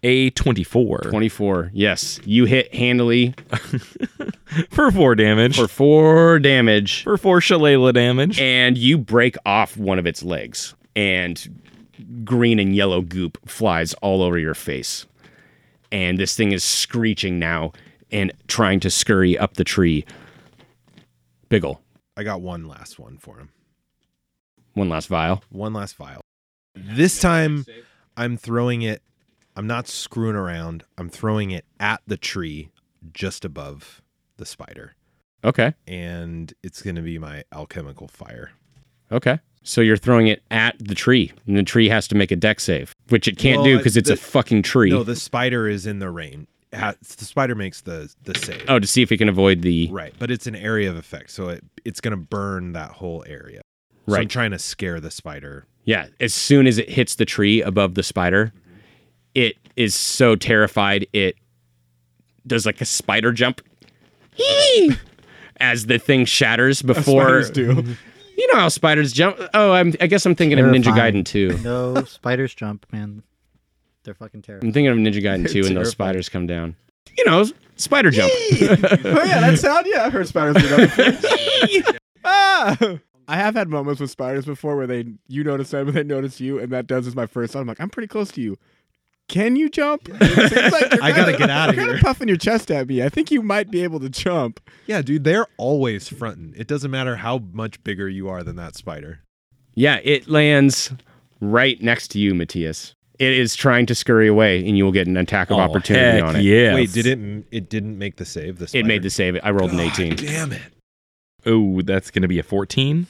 a 0.04 0.30
twenty-four 0.30 0.98
24. 1.10 1.70
Yes, 1.74 2.20
you 2.24 2.44
hit 2.44 2.72
handily 2.74 3.34
for 4.70 4.90
four 4.92 5.14
damage. 5.14 5.56
for 5.56 5.66
four 5.66 6.38
damage. 6.38 7.02
for 7.02 7.16
four 7.16 7.40
shillelagh 7.40 7.92
damage. 7.92 8.38
and 8.38 8.76
you 8.78 8.98
break 8.98 9.36
off 9.46 9.76
one 9.76 9.98
of 9.98 10.06
its 10.06 10.22
legs 10.22 10.74
and 10.94 11.60
green 12.24 12.58
and 12.60 12.76
yellow 12.76 13.00
goop 13.00 13.38
flies 13.48 13.94
all 13.94 14.22
over 14.22 14.38
your 14.38 14.54
face 14.54 15.06
and 15.90 16.18
this 16.18 16.36
thing 16.36 16.52
is 16.52 16.62
screeching 16.62 17.38
now 17.38 17.72
and 18.10 18.32
trying 18.48 18.78
to 18.80 18.90
scurry 18.90 19.38
up 19.38 19.54
the 19.54 19.64
tree 19.64 20.04
biggle 21.48 21.80
I 22.16 22.22
got 22.24 22.40
one 22.42 22.68
last 22.68 22.98
one 22.98 23.16
for 23.18 23.38
him. 23.38 23.48
one 24.74 24.88
last 24.88 25.08
vial 25.08 25.42
One 25.50 25.72
last 25.72 25.96
vial. 25.96 26.20
This 26.74 27.18
time 27.20 27.64
I'm 28.16 28.36
throwing 28.36 28.82
it 28.82 29.02
I'm 29.56 29.66
not 29.66 29.86
screwing 29.88 30.36
around. 30.36 30.84
I'm 30.98 31.08
throwing 31.08 31.50
it 31.50 31.64
at 31.78 32.00
the 32.06 32.16
tree 32.16 32.70
just 33.12 33.44
above 33.44 34.02
the 34.36 34.46
spider. 34.46 34.94
okay 35.44 35.74
And 35.86 36.52
it's 36.62 36.82
going 36.82 36.96
to 36.96 37.02
be 37.02 37.18
my 37.18 37.44
alchemical 37.52 38.08
fire. 38.08 38.52
okay 39.12 39.38
so 39.66 39.80
you're 39.80 39.96
throwing 39.96 40.26
it 40.26 40.42
at 40.50 40.76
the 40.78 40.94
tree 40.94 41.32
and 41.46 41.56
the 41.56 41.62
tree 41.62 41.88
has 41.88 42.06
to 42.08 42.14
make 42.14 42.30
a 42.30 42.36
dex 42.36 42.64
save 42.64 42.92
which 43.08 43.26
it 43.28 43.38
can't 43.38 43.58
Well, 43.58 43.64
do 43.66 43.76
because 43.78 43.96
it's 43.96 44.10
a 44.10 44.16
fucking 44.16 44.62
tree 44.62 44.90
No, 44.90 45.02
the 45.04 45.16
spider 45.16 45.68
is 45.68 45.86
in 45.86 45.98
the 46.00 46.10
rain. 46.10 46.46
Ha- 46.74 46.94
The 47.16 47.24
spider 47.24 47.54
makes 47.54 47.80
the 47.82 48.12
the 48.24 48.36
save. 48.38 48.64
oh 48.68 48.78
to 48.78 48.86
see 48.86 49.02
if 49.02 49.12
it 49.12 49.18
can 49.18 49.28
avoid 49.28 49.62
the 49.62 49.88
Right, 49.92 50.12
but 50.18 50.30
it's 50.30 50.46
an 50.46 50.56
area 50.56 50.90
of 50.90 50.96
effect, 50.96 51.30
so 51.30 51.48
it 51.50 51.62
it's 51.84 52.00
going 52.00 52.10
to 52.12 52.16
burn 52.16 52.72
that 52.72 52.90
whole 52.92 53.24
area. 53.28 53.60
So 54.08 54.16
I'm 54.16 54.28
trying 54.28 54.50
to 54.50 54.58
scare 54.58 55.00
the 55.00 55.10
spider. 55.10 55.66
Yeah, 55.84 56.08
as 56.20 56.34
soon 56.34 56.66
as 56.66 56.76
it 56.78 56.90
hits 56.90 57.14
the 57.14 57.24
tree 57.24 57.62
above 57.62 57.94
the 57.94 58.02
spider, 58.02 58.52
it 59.34 59.56
is 59.76 59.94
so 59.94 60.36
terrified 60.36 61.06
it 61.12 61.36
does 62.46 62.66
like 62.66 62.80
a 62.80 62.84
spider 62.84 63.32
jump 63.32 63.60
as 65.58 65.86
the 65.86 65.98
thing 65.98 66.24
shatters 66.24 66.82
before 66.82 67.42
Spiders 67.42 67.50
do. 67.50 67.96
you 68.36 68.52
know 68.52 68.60
how 68.60 68.68
spiders 68.68 69.12
jump. 69.12 69.38
Oh, 69.54 69.72
I'm, 69.72 69.94
I 70.00 70.06
guess 70.06 70.26
I'm 70.26 70.34
thinking 70.34 70.58
of 70.58 70.66
Ninja 70.66 70.84
Terrifying. 70.84 71.24
Gaiden 71.24 71.26
2. 71.26 71.58
No 71.62 72.04
spiders 72.04 72.54
jump, 72.54 72.86
man. 72.92 73.22
They're 74.02 74.14
fucking 74.14 74.42
terrible. 74.42 74.66
I'm 74.66 74.72
thinking 74.72 74.90
of 74.92 74.98
Ninja 74.98 75.22
Gaiden 75.22 75.50
2 75.50 75.66
and 75.66 75.76
those 75.76 75.90
spiders 75.90 76.28
come 76.28 76.46
down. 76.46 76.76
You 77.16 77.24
know, 77.24 77.44
spider 77.76 78.10
jump. 78.10 78.32
oh 78.52 79.24
yeah, 79.24 79.40
that 79.40 79.58
sound. 79.58 79.86
Yeah, 79.88 80.04
I've 80.04 80.12
heard 80.12 80.26
spiders 80.26 80.56
do 80.56 80.68
that. 80.68 81.98
ah! 82.24 82.76
I 83.26 83.36
have 83.36 83.54
had 83.54 83.68
moments 83.68 84.00
with 84.00 84.10
spiders 84.10 84.44
before 84.44 84.76
where 84.76 84.86
they 84.86 85.06
you 85.28 85.44
notice 85.44 85.70
them 85.70 85.88
and 85.88 85.96
they 85.96 86.02
notice 86.02 86.40
you, 86.40 86.58
and 86.58 86.72
that 86.72 86.86
does 86.86 87.06
is 87.06 87.14
my 87.14 87.26
first 87.26 87.52
thought. 87.52 87.60
I'm 87.60 87.66
like, 87.66 87.80
I'm 87.80 87.88
pretty 87.88 88.08
close 88.08 88.30
to 88.32 88.40
you. 88.40 88.58
Can 89.28 89.56
you 89.56 89.68
jump? 89.68 90.08
It 90.20 90.52
seems 90.52 90.72
like 90.72 90.92
I 91.02 91.10
gotta 91.10 91.32
kinda- 91.32 91.38
get 91.38 91.50
outta 91.50 91.72
you're 91.74 91.82
kinda 91.84 91.94
here. 91.94 92.02
puffing 92.02 92.28
your 92.28 92.36
chest 92.36 92.70
at 92.70 92.86
me. 92.88 93.02
I 93.02 93.08
think 93.08 93.30
you 93.30 93.42
might 93.42 93.70
be 93.70 93.82
able 93.82 94.00
to 94.00 94.08
jump. 94.10 94.60
Yeah, 94.86 95.02
dude, 95.02 95.24
they're 95.24 95.46
always 95.56 96.08
fronting. 96.08 96.54
It 96.56 96.66
doesn't 96.66 96.90
matter 96.90 97.16
how 97.16 97.38
much 97.52 97.82
bigger 97.84 98.08
you 98.08 98.28
are 98.28 98.42
than 98.42 98.56
that 98.56 98.76
spider. 98.76 99.20
yeah, 99.74 99.98
it 100.04 100.28
lands 100.28 100.92
right 101.40 101.80
next 101.82 102.08
to 102.08 102.18
you, 102.18 102.34
Matthias. 102.34 102.94
It 103.18 103.32
is 103.32 103.54
trying 103.54 103.86
to 103.86 103.94
scurry 103.94 104.26
away, 104.28 104.58
and 104.66 104.76
you 104.76 104.84
will 104.84 104.92
get 104.92 105.06
an 105.06 105.16
attack 105.16 105.50
of 105.50 105.56
Oh, 105.58 105.60
opportunity 105.60 106.18
heck 106.18 106.24
on 106.24 106.36
it. 106.36 106.42
Yeah. 106.42 106.74
Wait, 106.74 106.92
did 106.92 107.06
it? 107.06 107.44
It 107.52 107.68
didn't 107.70 107.96
make 107.96 108.16
the 108.16 108.24
save. 108.24 108.58
The 108.58 108.68
It 108.76 108.84
made 108.86 109.02
the 109.02 109.10
save. 109.10 109.38
I 109.42 109.50
rolled 109.52 109.70
an 109.72 109.78
18. 109.80 110.16
Damn 110.16 110.52
it! 110.52 110.60
Oh, 111.46 111.80
that's 111.82 112.10
going 112.10 112.22
to 112.22 112.28
be 112.28 112.38
a 112.40 112.42
14. 112.42 113.06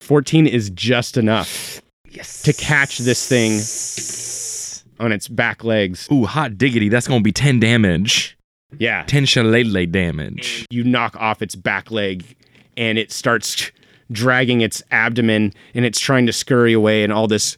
14 0.00 0.46
is 0.46 0.70
just 0.70 1.16
enough 1.16 1.80
to 2.42 2.52
catch 2.52 2.98
this 2.98 3.28
thing 3.28 3.52
on 5.00 5.12
its 5.12 5.28
back 5.28 5.64
legs. 5.64 6.08
Ooh, 6.12 6.24
hot 6.24 6.56
diggity. 6.58 6.88
That's 6.88 7.06
going 7.08 7.20
to 7.20 7.24
be 7.24 7.32
10 7.32 7.60
damage. 7.60 8.36
Yeah. 8.78 9.04
10 9.06 9.24
shillelagh 9.26 9.86
damage. 9.90 10.66
You 10.70 10.84
knock 10.84 11.16
off 11.16 11.40
its 11.42 11.54
back 11.54 11.90
leg 11.90 12.24
and 12.76 12.98
it 12.98 13.12
starts 13.12 13.70
dragging 14.12 14.60
its 14.60 14.82
abdomen 14.90 15.52
and 15.74 15.84
it's 15.84 16.00
trying 16.00 16.26
to 16.26 16.32
scurry 16.32 16.72
away 16.72 17.02
and 17.04 17.12
all 17.12 17.26
this 17.26 17.56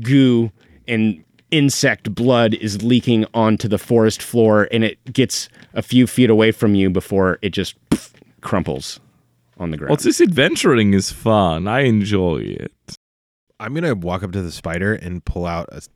goo 0.00 0.50
and 0.88 1.22
insect 1.50 2.14
blood 2.14 2.54
is 2.54 2.82
leaking 2.82 3.24
onto 3.34 3.68
the 3.68 3.78
forest 3.78 4.20
floor 4.22 4.68
and 4.72 4.84
it 4.84 4.98
gets 5.12 5.48
a 5.74 5.82
few 5.82 6.06
feet 6.06 6.30
away 6.30 6.50
from 6.52 6.74
you 6.74 6.90
before 6.90 7.38
it 7.42 7.50
just 7.50 7.76
crumples 8.40 9.00
on 9.58 9.70
the 9.70 9.76
ground. 9.76 9.90
Well, 9.90 9.96
this 9.96 10.20
adventuring 10.20 10.92
is 10.92 11.10
fun. 11.12 11.66
I 11.68 11.80
enjoy 11.80 12.38
it. 12.38 12.72
I'm 13.58 13.72
gonna 13.74 13.94
walk 13.94 14.22
up 14.22 14.32
to 14.32 14.42
the 14.42 14.52
spider 14.52 14.94
and 14.94 15.24
pull 15.24 15.46
out 15.46 15.68
a 15.72 15.76
s- 15.76 15.88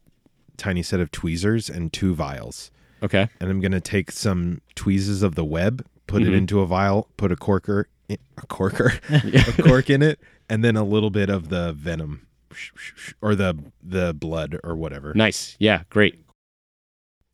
tiny 0.61 0.83
set 0.83 1.01
of 1.01 1.11
tweezers 1.11 1.68
and 1.68 1.92
two 1.92 2.14
vials, 2.14 2.70
okay. 3.03 3.29
and 3.40 3.51
I'm 3.51 3.61
gonna 3.61 3.81
take 3.81 4.12
some 4.12 4.61
tweezers 4.77 5.23
of 5.23 5.35
the 5.35 5.44
web, 5.44 5.85
put 6.07 6.23
it 6.23 6.29
Mhm. 6.29 6.37
into 6.37 6.61
a 6.61 6.66
vial, 6.66 7.09
put 7.16 7.33
a 7.33 7.37
corker, 7.37 7.88
in, 8.09 8.18
a 8.37 8.46
corker, 8.46 8.92
a 9.11 9.62
cork 9.62 9.90
in 9.90 10.03
it, 10.03 10.20
and 10.49 10.62
then 10.62 10.77
a 10.77 10.85
little 10.85 11.11
bit 11.11 11.29
of 11.31 11.49
the 11.49 11.73
venom 11.73 12.27
or 13.23 13.35
the 13.35 13.57
the 13.83 14.12
blood 14.14 14.59
or 14.62 14.77
whatever. 14.77 15.14
Nice. 15.14 15.57
Yeah, 15.59 15.83
great. 15.90 16.18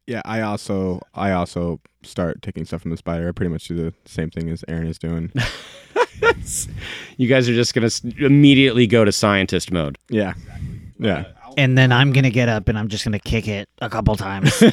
Yeah, 0.06 0.22
I 0.24 0.40
also 0.42 1.00
I 1.14 1.32
also 1.32 1.80
start 2.02 2.40
taking 2.42 2.64
stuff 2.64 2.82
from 2.82 2.92
the 2.92 2.96
spider. 2.96 3.28
I 3.28 3.32
pretty 3.32 3.50
much 3.50 3.66
do 3.66 3.74
the 3.74 3.92
same 4.04 4.30
thing 4.30 4.48
as 4.50 4.64
Aaron 4.68 4.86
is 4.86 4.98
doing. 4.98 5.32
You 7.18 7.28
guys 7.28 7.48
are 7.48 7.54
just 7.54 7.74
going 7.74 7.88
to 7.88 8.24
immediately 8.24 8.86
go 8.86 9.04
to 9.04 9.12
scientist 9.12 9.70
mode. 9.70 9.98
Yeah, 10.08 10.32
yeah. 10.98 11.24
And 11.56 11.76
then 11.76 11.90
I'm 11.92 12.12
gonna 12.12 12.30
get 12.30 12.48
up 12.48 12.68
and 12.68 12.78
I'm 12.78 12.88
just 12.88 13.04
gonna 13.04 13.18
kick 13.18 13.48
it 13.48 13.68
a 13.80 13.88
couple 13.88 14.14
times. 14.16 14.62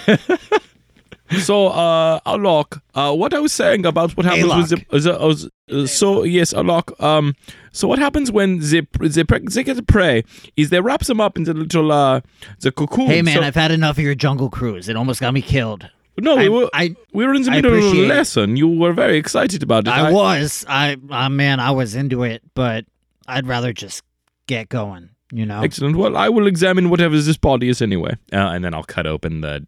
So, 1.39 1.67
uh, 1.69 2.19
Alok, 2.27 2.79
uh, 2.93 3.11
what 3.15 3.33
I 3.33 3.39
was 3.39 3.51
saying 3.53 3.85
about 3.87 4.15
what 4.15 4.25
happens 4.25 4.71
with 4.71 4.85
the, 4.91 4.99
the, 4.99 5.19
uh, 5.19 5.81
uh, 5.83 5.87
so 5.87 6.23
yes, 6.23 6.53
Alok, 6.53 7.01
um, 7.03 7.33
so 7.71 7.87
what 7.87 7.97
happens 7.97 8.31
when 8.31 8.59
they 8.59 8.81
they, 9.07 9.23
pre- 9.23 9.39
they 9.39 9.63
get 9.63 9.75
the 9.75 9.83
prey 9.83 10.23
is 10.57 10.69
they 10.69 10.79
wrap 10.79 10.99
them 11.05 11.19
up 11.19 11.35
in 11.37 11.43
the 11.45 11.53
little 11.55 11.91
uh 11.91 12.21
the 12.59 12.71
cocoon. 12.71 13.07
hey 13.07 13.21
man, 13.23 13.35
So- 13.37 13.41
I've 13.41 13.55
had 13.55 13.71
enough 13.71 13.97
of 13.97 14.03
your 14.03 14.13
jungle 14.15 14.49
cruise. 14.49 14.89
It 14.89 14.95
almost 14.95 15.21
got 15.21 15.33
me 15.33 15.41
killed. 15.41 15.89
no, 16.19 16.35
we 16.35 16.45
I- 16.45 16.49
were 16.49 16.69
I- 16.73 16.95
we 17.13 17.25
were 17.25 17.33
in 17.33 17.41
the 17.43 17.51
middle 17.51 17.73
of 17.73 17.83
a 17.83 18.07
lesson. 18.07 18.55
You 18.55 18.67
were 18.67 18.93
very 18.93 19.17
excited 19.17 19.63
about 19.63 19.87
it. 19.87 19.91
I 19.91 20.11
was. 20.11 20.65
I, 20.67 20.97
uh, 21.09 21.29
man, 21.29 21.59
I 21.59 21.71
was 21.71 21.95
into 21.95 22.23
it, 22.23 22.43
but 22.53 22.85
I'd 23.27 23.47
rather 23.47 23.73
just 23.73 24.03
get 24.45 24.69
going. 24.69 25.09
You 25.33 25.45
know. 25.47 25.61
Excellent. 25.61 25.95
Well, 25.95 26.15
I 26.15 26.29
will 26.29 26.45
examine 26.45 26.89
whatever 26.89 27.19
this 27.19 27.37
body 27.37 27.67
is 27.67 27.81
anyway, 27.81 28.15
uh, 28.31 28.37
and 28.37 28.63
then 28.63 28.73
I'll 28.73 28.83
cut 28.83 29.07
open 29.07 29.41
the 29.41 29.65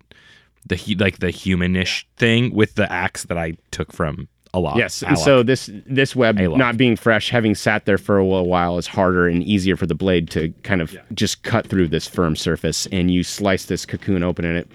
the 0.66 0.76
hu- 0.76 0.96
like 0.96 1.20
the 1.20 1.28
humanish 1.28 2.06
thing 2.18 2.54
with 2.54 2.76
the 2.76 2.92
axe 2.92 3.24
that 3.26 3.38
I 3.38 3.54
took 3.72 3.92
from 3.92 4.28
Alok. 4.54 4.78
Yes, 4.78 5.02
a 5.02 5.08
and 5.08 5.20
so 5.20 5.44
this 5.44 5.70
this 5.86 6.16
web 6.16 6.40
A 6.40 6.48
not 6.50 6.78
being 6.78 6.96
fresh, 6.96 7.30
having 7.30 7.56
sat 7.56 7.86
there 7.86 7.98
for 7.98 8.18
a 8.18 8.24
little 8.24 8.48
while, 8.48 8.78
is 8.78 8.88
harder 8.88 9.28
and 9.28 9.44
easier 9.44 9.76
for 9.76 9.86
the 9.86 9.96
blade 9.96 10.30
to 10.32 10.54
kind 10.64 10.82
of 10.82 10.96
just 11.14 11.44
cut 11.44 11.68
through 11.68 11.88
this 11.90 12.08
firm 12.08 12.36
surface. 12.36 12.88
And 12.92 13.12
you 13.12 13.24
slice 13.24 13.66
this 13.66 13.86
cocoon 13.86 14.24
open, 14.24 14.46
and 14.46 14.58
it 14.60 14.72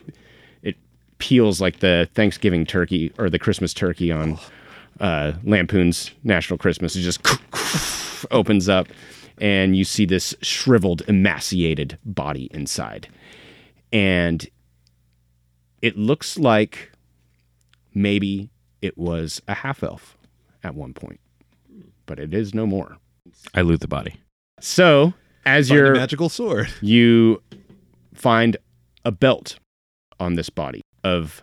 it 0.62 0.76
peels 1.18 1.60
like 1.60 1.78
the 1.80 2.08
Thanksgiving 2.14 2.66
turkey 2.66 3.12
or 3.18 3.30
the 3.30 3.38
Christmas 3.38 3.72
turkey 3.72 4.12
on 4.12 4.38
uh, 5.00 5.32
Lampoon's 5.44 6.10
National 6.24 6.58
Christmas. 6.58 6.94
It 6.94 7.00
just 7.00 7.20
opens 8.30 8.68
up, 8.68 8.88
and 9.40 9.76
you 9.76 9.84
see 9.84 10.04
this 10.04 10.34
shriveled, 10.42 11.02
emaciated 11.08 11.98
body 12.04 12.48
inside, 12.52 13.08
and 13.92 14.48
it 15.82 15.96
looks 15.96 16.38
like 16.38 16.92
maybe 17.94 18.50
it 18.82 18.96
was 18.96 19.40
a 19.48 19.54
half 19.54 19.82
elf 19.82 20.16
at 20.62 20.74
one 20.74 20.92
point, 20.92 21.20
but 22.06 22.18
it 22.18 22.34
is 22.34 22.54
no 22.54 22.66
more. 22.66 22.98
I 23.54 23.62
loot 23.62 23.80
the 23.80 23.88
body. 23.88 24.16
So, 24.60 25.14
as 25.44 25.68
Find 25.68 25.80
a 25.80 25.82
you're 25.82 25.94
magical 25.94 26.28
sword. 26.28 26.68
you 26.80 27.42
find 28.14 28.56
a 29.04 29.10
belt 29.10 29.58
on 30.18 30.34
this 30.34 30.50
body 30.50 30.82
of 31.02 31.42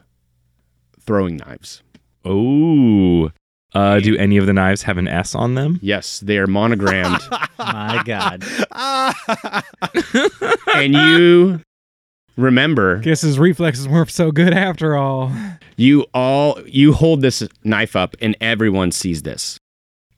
throwing 0.99 1.37
knives. 1.37 1.81
Oh. 2.23 3.31
Uh, 3.73 3.99
do 3.99 4.17
any 4.17 4.37
of 4.37 4.45
the 4.45 4.53
knives 4.53 4.83
have 4.83 4.97
an 4.97 5.07
S 5.07 5.35
on 5.35 5.55
them? 5.55 5.79
Yes, 5.81 6.19
they 6.21 6.37
are 6.37 6.47
monogrammed, 6.47 7.19
My 7.59 8.01
God. 8.05 8.43
and 10.75 10.93
you 10.93 11.61
remember 12.37 12.99
Guess 12.99 13.21
his 13.21 13.37
reflexes 13.39 13.87
weren't 13.87 14.11
so 14.11 14.31
good 14.31 14.53
after 14.53 14.95
all. 14.95 15.31
you 15.75 16.05
all 16.13 16.59
you 16.65 16.93
hold 16.93 17.21
this 17.21 17.47
knife 17.63 17.95
up, 17.95 18.15
and 18.21 18.35
everyone 18.39 18.91
sees 18.91 19.23
this, 19.23 19.57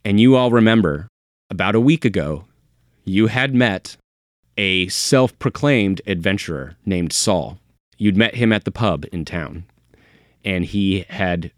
and 0.06 0.20
you 0.20 0.36
all 0.36 0.52
remember 0.52 1.08
about 1.50 1.76
a 1.76 1.80
week 1.80 2.06
ago, 2.06 2.46
you 3.06 3.28
had 3.28 3.56
met 3.56 3.98
a 4.58 4.88
self-proclaimed 4.90 6.02
adventurer 6.06 6.76
named 6.86 7.12
Saul. 7.14 7.58
You'd 7.98 8.18
met 8.18 8.36
him 8.36 8.54
at 8.54 8.66
the 8.66 8.72
pub 8.72 9.06
in 9.12 9.26
town, 9.26 9.64
and 10.46 10.66
he 10.66 11.06
had 11.10 11.52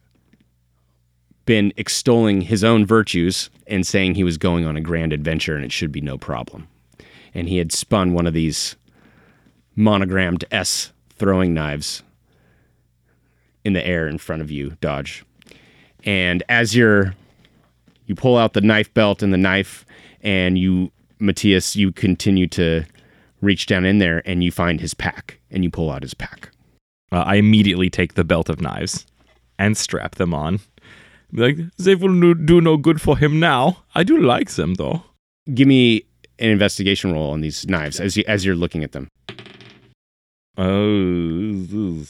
been 1.45 1.73
extolling 1.77 2.41
his 2.41 2.63
own 2.63 2.85
virtues 2.85 3.49
and 3.67 3.85
saying 3.85 4.15
he 4.15 4.23
was 4.23 4.37
going 4.37 4.65
on 4.65 4.77
a 4.77 4.81
grand 4.81 5.13
adventure 5.13 5.55
and 5.55 5.65
it 5.65 5.71
should 5.71 5.91
be 5.91 6.01
no 6.01 6.17
problem. 6.17 6.67
And 7.33 7.47
he 7.47 7.57
had 7.57 7.71
spun 7.71 8.13
one 8.13 8.27
of 8.27 8.33
these 8.33 8.75
monogrammed 9.75 10.45
S 10.51 10.91
throwing 11.15 11.53
knives 11.53 12.03
in 13.63 13.73
the 13.73 13.85
air 13.85 14.07
in 14.07 14.17
front 14.17 14.41
of 14.41 14.51
you, 14.51 14.77
Dodge. 14.81 15.23
And 16.03 16.43
as 16.49 16.75
you're 16.75 17.15
you 18.05 18.15
pull 18.15 18.37
out 18.37 18.53
the 18.53 18.61
knife 18.61 18.93
belt 18.93 19.23
and 19.23 19.33
the 19.33 19.37
knife 19.37 19.85
and 20.21 20.57
you 20.57 20.91
Matthias, 21.19 21.75
you 21.75 21.91
continue 21.91 22.47
to 22.47 22.83
reach 23.41 23.67
down 23.67 23.85
in 23.85 23.99
there 23.99 24.21
and 24.25 24.43
you 24.43 24.51
find 24.51 24.81
his 24.81 24.93
pack 24.93 25.39
and 25.49 25.63
you 25.63 25.69
pull 25.69 25.89
out 25.89 26.01
his 26.01 26.13
pack. 26.13 26.49
Uh, 27.11 27.23
I 27.25 27.35
immediately 27.35 27.89
take 27.89 28.15
the 28.15 28.23
belt 28.23 28.49
of 28.49 28.59
knives 28.59 29.05
and 29.59 29.77
strap 29.77 30.15
them 30.15 30.33
on. 30.33 30.59
Be 31.33 31.41
Like, 31.41 31.57
they 31.77 31.95
will 31.95 32.09
no- 32.09 32.33
do 32.33 32.59
no 32.61 32.77
good 32.77 33.01
for 33.01 33.17
him 33.17 33.39
now. 33.39 33.83
I 33.95 34.03
do 34.03 34.17
like 34.19 34.51
them, 34.51 34.73
though. 34.75 35.03
Give 35.53 35.67
me 35.67 36.03
an 36.39 36.49
investigation 36.49 37.13
roll 37.13 37.31
on 37.31 37.41
these 37.41 37.67
knives 37.67 37.99
as 37.99 38.17
you 38.17 38.23
as 38.27 38.43
you're 38.45 38.55
looking 38.55 38.83
at 38.83 38.91
them. 38.91 39.07
Oh, 40.57 42.05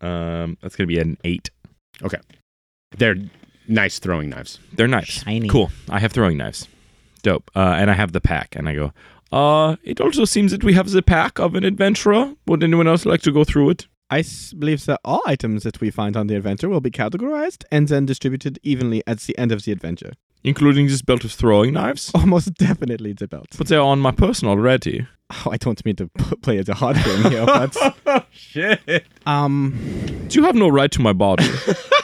um, 0.00 0.56
that's 0.60 0.76
gonna 0.76 0.86
be 0.86 0.98
an 0.98 1.16
eight. 1.24 1.50
Okay, 2.02 2.18
They're 2.96 3.16
nice 3.68 3.98
throwing 3.98 4.30
knives. 4.30 4.58
They're 4.72 4.88
nice, 4.88 5.22
Shiny. 5.22 5.48
cool. 5.48 5.70
I 5.88 5.98
have 6.00 6.12
throwing 6.12 6.38
knives, 6.38 6.66
dope. 7.22 7.50
Uh, 7.54 7.74
and 7.78 7.90
I 7.90 7.94
have 7.94 8.12
the 8.12 8.20
pack, 8.20 8.56
and 8.56 8.68
I 8.68 8.74
go. 8.74 8.92
Uh, 9.30 9.76
it 9.84 10.00
also 10.00 10.24
seems 10.24 10.50
that 10.52 10.64
we 10.64 10.72
have 10.74 10.90
the 10.90 11.02
pack 11.02 11.38
of 11.38 11.54
an 11.54 11.64
adventurer. 11.64 12.34
Would 12.46 12.64
anyone 12.64 12.88
else 12.88 13.04
like 13.06 13.22
to 13.22 13.30
go 13.32 13.44
through 13.44 13.70
it? 13.70 13.86
I 14.10 14.24
believe 14.58 14.84
that 14.86 15.00
all 15.04 15.22
items 15.26 15.62
that 15.62 15.80
we 15.80 15.90
find 15.90 16.16
on 16.16 16.26
the 16.26 16.34
adventure 16.36 16.68
will 16.68 16.80
be 16.80 16.90
categorized 16.90 17.64
and 17.70 17.86
then 17.88 18.06
distributed 18.06 18.58
evenly 18.62 19.02
at 19.06 19.20
the 19.20 19.38
end 19.38 19.52
of 19.52 19.64
the 19.64 19.72
adventure. 19.72 20.12
Including 20.42 20.86
this 20.86 21.02
belt 21.02 21.22
of 21.24 21.32
throwing 21.32 21.74
knives? 21.74 22.10
Almost 22.14 22.54
definitely 22.54 23.12
the 23.12 23.28
belt. 23.28 23.48
But 23.58 23.68
they're 23.68 23.80
on 23.80 24.00
my 24.00 24.10
person 24.10 24.48
already. 24.48 25.06
Oh, 25.46 25.50
I 25.52 25.58
don't 25.58 25.84
mean 25.84 25.96
to 25.96 26.08
p- 26.08 26.36
play 26.42 26.56
it 26.58 26.68
a 26.68 26.74
hard 26.74 26.96
game 27.04 27.30
here, 27.30 27.44
but 27.46 28.26
Shit. 28.32 29.06
um, 29.26 29.78
Do 30.28 30.38
You 30.40 30.44
have 30.46 30.54
no 30.56 30.68
right 30.68 30.90
to 30.92 31.00
my 31.00 31.12
body. 31.12 31.44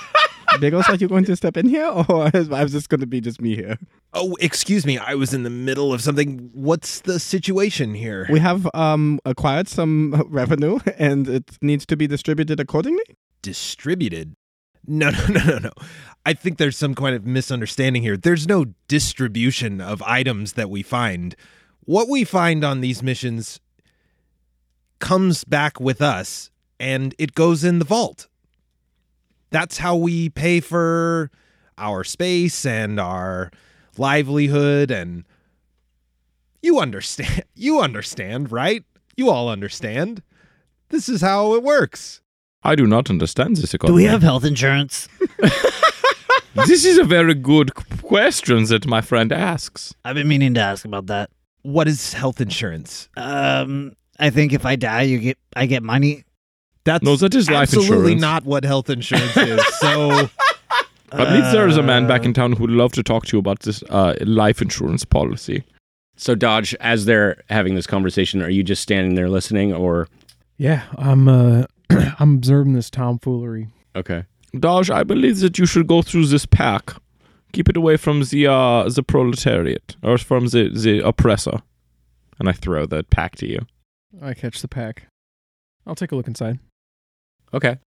Biggles, 0.60 0.88
are 0.88 0.96
you 0.96 1.08
going 1.08 1.24
to 1.26 1.36
step 1.36 1.56
in 1.56 1.68
here, 1.68 1.86
or 1.86 2.30
is 2.34 2.48
is 2.48 2.72
this 2.72 2.86
going 2.86 3.00
to 3.00 3.06
be 3.06 3.20
just 3.20 3.40
me 3.40 3.54
here? 3.56 3.78
Oh, 4.12 4.36
excuse 4.40 4.86
me. 4.86 4.98
I 4.98 5.14
was 5.14 5.34
in 5.34 5.42
the 5.42 5.50
middle 5.50 5.92
of 5.92 6.00
something. 6.00 6.50
What's 6.54 7.00
the 7.00 7.18
situation 7.20 7.94
here? 7.94 8.26
We 8.30 8.40
have 8.40 8.68
um 8.74 9.20
acquired 9.24 9.68
some 9.68 10.24
revenue, 10.28 10.78
and 10.98 11.28
it 11.28 11.58
needs 11.62 11.86
to 11.86 11.96
be 11.96 12.06
distributed 12.06 12.60
accordingly. 12.60 13.04
distributed. 13.42 14.34
No, 14.86 15.10
no, 15.10 15.26
no, 15.28 15.44
no, 15.44 15.58
no. 15.58 15.70
I 16.24 16.32
think 16.32 16.58
there's 16.58 16.76
some 16.76 16.94
kind 16.94 17.14
of 17.14 17.24
misunderstanding 17.26 18.02
here. 18.02 18.16
There's 18.16 18.46
no 18.48 18.66
distribution 18.88 19.80
of 19.80 20.02
items 20.02 20.54
that 20.54 20.70
we 20.70 20.82
find. 20.82 21.34
What 21.80 22.08
we 22.08 22.24
find 22.24 22.64
on 22.64 22.80
these 22.80 23.02
missions 23.02 23.60
comes 24.98 25.44
back 25.44 25.78
with 25.80 26.00
us 26.00 26.50
and 26.80 27.14
it 27.18 27.34
goes 27.34 27.62
in 27.64 27.78
the 27.78 27.84
vault. 27.84 28.28
That's 29.56 29.78
how 29.78 29.96
we 29.96 30.28
pay 30.28 30.60
for 30.60 31.30
our 31.78 32.04
space 32.04 32.66
and 32.66 33.00
our 33.00 33.50
livelihood 33.96 34.90
and 34.90 35.24
you 36.60 36.78
understand. 36.78 37.42
You 37.54 37.80
understand, 37.80 38.52
right? 38.52 38.84
You 39.16 39.30
all 39.30 39.48
understand. 39.48 40.22
This 40.90 41.08
is 41.08 41.22
how 41.22 41.54
it 41.54 41.62
works. 41.62 42.20
I 42.64 42.74
do 42.74 42.86
not 42.86 43.08
understand 43.08 43.56
this 43.56 43.70
Do 43.70 43.94
we 43.94 44.04
have 44.04 44.20
health 44.20 44.44
insurance? 44.44 45.08
this 46.66 46.84
is 46.84 46.98
a 46.98 47.04
very 47.04 47.32
good 47.32 47.74
question 48.02 48.64
that 48.64 48.86
my 48.86 49.00
friend 49.00 49.32
asks. 49.32 49.94
I've 50.04 50.16
been 50.16 50.28
meaning 50.28 50.52
to 50.52 50.60
ask 50.60 50.84
about 50.84 51.06
that. 51.06 51.30
What 51.62 51.88
is 51.88 52.12
health 52.12 52.42
insurance? 52.42 53.08
Um, 53.16 53.94
I 54.18 54.28
think 54.28 54.52
if 54.52 54.66
I 54.66 54.76
die, 54.76 55.02
you 55.02 55.18
get 55.18 55.38
I 55.56 55.64
get 55.64 55.82
money. 55.82 56.25
That's 56.86 57.04
No, 57.04 57.16
that 57.16 57.34
is 57.34 57.50
life. 57.50 57.70
That's 57.70 57.74
absolutely 57.82 58.12
insurance. 58.12 58.20
not 58.22 58.44
what 58.46 58.64
health 58.64 58.88
insurance 58.88 59.36
is. 59.36 59.60
So 59.80 60.30
I 61.12 61.24
believe 61.24 61.52
there 61.52 61.68
is 61.68 61.76
a 61.76 61.82
man 61.82 62.04
Uh, 62.04 62.08
back 62.08 62.24
in 62.24 62.32
town 62.32 62.52
who 62.52 62.62
would 62.62 62.70
love 62.70 62.92
to 62.92 63.02
talk 63.02 63.26
to 63.26 63.36
you 63.36 63.38
about 63.38 63.60
this 63.60 63.82
uh, 63.90 64.14
life 64.22 64.60
insurance 64.62 65.04
policy. 65.04 65.62
So 66.16 66.34
Dodge, 66.34 66.74
as 66.80 67.04
they're 67.04 67.42
having 67.50 67.74
this 67.76 67.86
conversation, 67.86 68.42
are 68.42 68.48
you 68.50 68.62
just 68.64 68.82
standing 68.82 69.14
there 69.16 69.28
listening 69.28 69.72
or 69.74 70.08
Yeah, 70.58 70.82
I'm 70.96 71.28
uh 71.28 71.64
I'm 72.20 72.34
observing 72.36 72.72
this 72.74 72.90
tomfoolery. 72.90 73.68
okay. 73.94 74.24
Dodge, 74.58 74.90
I 74.90 75.02
believe 75.04 75.40
that 75.40 75.58
you 75.58 75.66
should 75.66 75.86
go 75.86 76.00
through 76.02 76.26
this 76.26 76.46
pack. 76.46 76.92
Keep 77.52 77.68
it 77.68 77.76
away 77.76 77.96
from 77.98 78.22
the 78.22 78.46
uh, 78.46 78.88
the 78.88 79.02
proletariat 79.02 79.96
or 80.02 80.18
from 80.18 80.46
the, 80.48 80.70
the 80.70 81.00
oppressor. 81.06 81.60
And 82.38 82.48
I 82.48 82.52
throw 82.52 82.86
the 82.86 83.02
pack 83.04 83.36
to 83.36 83.46
you. 83.46 83.60
I 84.20 84.34
catch 84.34 84.60
the 84.62 84.68
pack. 84.68 85.06
I'll 85.86 85.94
take 85.94 86.12
a 86.12 86.16
look 86.16 86.26
inside. 86.28 86.58
Okay. 87.54 87.78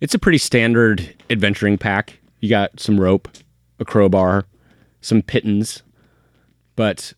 It's 0.00 0.14
a 0.14 0.18
pretty 0.18 0.38
standard 0.38 1.14
adventuring 1.30 1.78
pack. 1.78 2.18
You 2.40 2.48
got 2.48 2.80
some 2.80 2.98
rope, 2.98 3.28
a 3.78 3.84
crowbar, 3.84 4.46
some 5.00 5.22
pitons. 5.22 5.82
But 6.76 7.12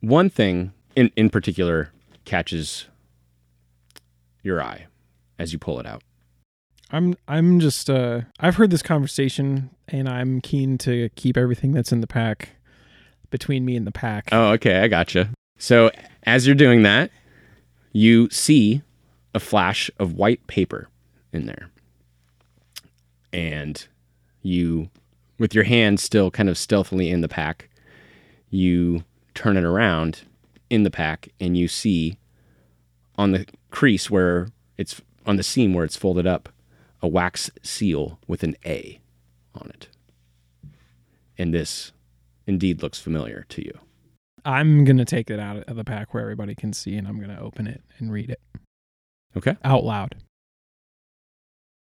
one 0.00 0.30
thing 0.30 0.72
in, 0.94 1.10
in 1.16 1.30
particular 1.30 1.92
catches 2.24 2.86
your 4.42 4.62
eye 4.62 4.86
as 5.38 5.52
you 5.52 5.58
pull 5.58 5.80
it 5.80 5.86
out. 5.86 6.02
I'm 6.92 7.14
I'm 7.28 7.60
just 7.60 7.88
uh 7.88 8.22
I've 8.40 8.56
heard 8.56 8.70
this 8.70 8.82
conversation 8.82 9.70
and 9.88 10.08
I'm 10.08 10.40
keen 10.40 10.76
to 10.78 11.08
keep 11.10 11.36
everything 11.36 11.72
that's 11.72 11.92
in 11.92 12.00
the 12.00 12.06
pack 12.06 12.50
between 13.30 13.64
me 13.64 13.76
and 13.76 13.86
the 13.86 13.92
pack. 13.92 14.28
Oh, 14.32 14.50
okay. 14.52 14.80
I 14.80 14.88
gotcha. 14.88 15.30
So 15.58 15.90
as 16.24 16.46
you're 16.46 16.56
doing 16.56 16.82
that, 16.82 17.10
you 17.92 18.28
see 18.30 18.82
a 19.34 19.40
flash 19.40 19.90
of 19.98 20.14
white 20.14 20.46
paper 20.46 20.88
in 21.32 21.46
there. 21.46 21.70
And 23.32 23.86
you, 24.42 24.90
with 25.38 25.54
your 25.54 25.64
hand 25.64 26.00
still 26.00 26.30
kind 26.30 26.48
of 26.48 26.58
stealthily 26.58 27.10
in 27.10 27.20
the 27.20 27.28
pack, 27.28 27.68
you 28.50 29.04
turn 29.34 29.56
it 29.56 29.64
around 29.64 30.22
in 30.68 30.82
the 30.82 30.90
pack 30.90 31.28
and 31.40 31.56
you 31.56 31.68
see 31.68 32.18
on 33.16 33.32
the 33.32 33.46
crease 33.70 34.10
where 34.10 34.48
it's 34.76 35.00
on 35.26 35.36
the 35.36 35.42
seam 35.42 35.74
where 35.74 35.84
it's 35.84 35.96
folded 35.96 36.26
up 36.26 36.48
a 37.02 37.08
wax 37.08 37.50
seal 37.62 38.18
with 38.26 38.42
an 38.42 38.56
A 38.64 39.00
on 39.54 39.70
it. 39.70 39.88
And 41.38 41.54
this 41.54 41.92
indeed 42.46 42.82
looks 42.82 43.00
familiar 43.00 43.46
to 43.50 43.64
you. 43.64 43.78
I'm 44.44 44.84
gonna 44.84 45.04
take 45.04 45.30
it 45.30 45.38
out 45.38 45.58
of 45.64 45.76
the 45.76 45.84
pack 45.84 46.12
where 46.12 46.22
everybody 46.22 46.54
can 46.54 46.72
see 46.72 46.96
and 46.96 47.06
I'm 47.06 47.20
gonna 47.20 47.40
open 47.40 47.66
it 47.66 47.82
and 47.98 48.10
read 48.10 48.30
it 48.30 48.40
Okay. 49.36 49.56
out 49.64 49.84
loud. 49.84 50.16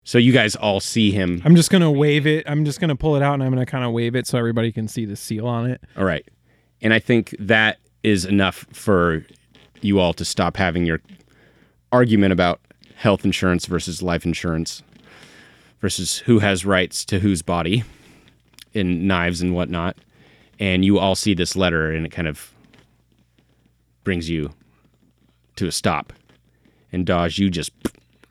So 0.04 0.18
you 0.18 0.32
guys 0.32 0.56
all 0.56 0.80
see 0.80 1.12
him. 1.12 1.42
I'm 1.44 1.54
just 1.54 1.70
gonna 1.70 1.90
wave 1.90 2.26
it. 2.26 2.44
I'm 2.48 2.64
just 2.64 2.80
gonna 2.80 2.96
pull 2.96 3.16
it 3.16 3.22
out 3.22 3.34
and 3.34 3.42
I'm 3.42 3.50
gonna 3.50 3.66
kind 3.66 3.84
of 3.84 3.92
wave 3.92 4.16
it 4.16 4.26
so 4.26 4.38
everybody 4.38 4.72
can 4.72 4.88
see 4.88 5.04
the 5.04 5.16
seal 5.16 5.46
on 5.46 5.70
it. 5.70 5.80
All 5.96 6.04
right. 6.04 6.26
And 6.80 6.92
I 6.92 6.98
think 6.98 7.36
that 7.38 7.78
is 8.02 8.24
enough 8.24 8.66
for 8.72 9.24
you 9.80 10.00
all 10.00 10.12
to 10.14 10.24
stop 10.24 10.56
having 10.56 10.84
your 10.84 11.00
argument 11.92 12.32
about 12.32 12.60
health 12.96 13.24
insurance 13.24 13.66
versus 13.66 14.02
life 14.02 14.24
insurance 14.24 14.82
versus 15.80 16.18
who 16.18 16.38
has 16.40 16.64
rights 16.64 17.04
to 17.04 17.20
whose 17.20 17.42
body 17.42 17.84
in 18.72 19.06
knives 19.06 19.40
and 19.40 19.54
whatnot. 19.54 19.96
And 20.58 20.84
you 20.84 20.98
all 20.98 21.14
see 21.14 21.34
this 21.34 21.54
letter 21.56 21.92
and 21.92 22.06
it 22.06 22.10
kind 22.10 22.28
of 22.28 22.52
brings 24.04 24.28
you 24.28 24.50
to 25.56 25.66
a 25.66 25.72
stop. 25.72 26.12
And 26.92 27.06
Dodge, 27.06 27.38
you 27.38 27.50
just 27.50 27.72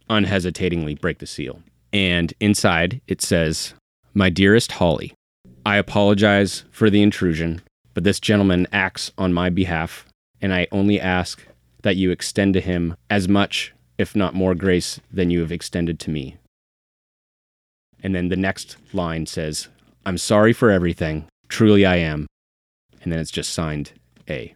unhesitatingly 0.09 0.95
break 0.95 1.20
the 1.20 1.26
seal. 1.26 1.62
And 1.91 2.34
inside 2.39 3.01
it 3.07 3.22
says, 3.22 3.74
My 4.14 4.30
dearest 4.30 4.74
Holly, 4.74 5.14
I 5.66 5.78
apologize 5.78 6.64
for 6.72 6.89
the 6.89 7.01
intrusion, 7.01 7.62
but 7.93 8.03
this 8.03 8.20
gentleman 8.20 8.68
acts 8.72 9.12
on 9.18 9.34
my 9.34 9.49
behalf, 9.49 10.05
and 10.41 10.53
I 10.53 10.68
only 10.72 10.99
ask 10.99 11.45
that 11.84 11.95
you 11.95 12.12
extend 12.12 12.53
to 12.53 12.62
him 12.62 12.95
as 13.09 13.28
much, 13.28 13.74
if 13.97 14.16
not 14.16 14.34
more, 14.34 14.55
grace 14.55 14.99
than 15.12 15.30
you 15.30 15.41
have 15.41 15.51
extended 15.51 15.99
to 15.99 16.12
me. 16.12 16.38
And 18.03 18.16
then 18.16 18.30
the 18.30 18.36
next 18.36 18.78
line 18.93 19.26
says, 19.26 19.68
I'm 20.05 20.18
sorry 20.18 20.53
for 20.53 20.72
everything. 20.72 21.28
Truly 21.47 21.86
I 21.86 21.97
am. 21.97 22.28
And 23.03 23.12
then 23.12 23.20
it's 23.20 23.32
just 23.32 23.53
signed 23.53 23.91
A. 24.30 24.55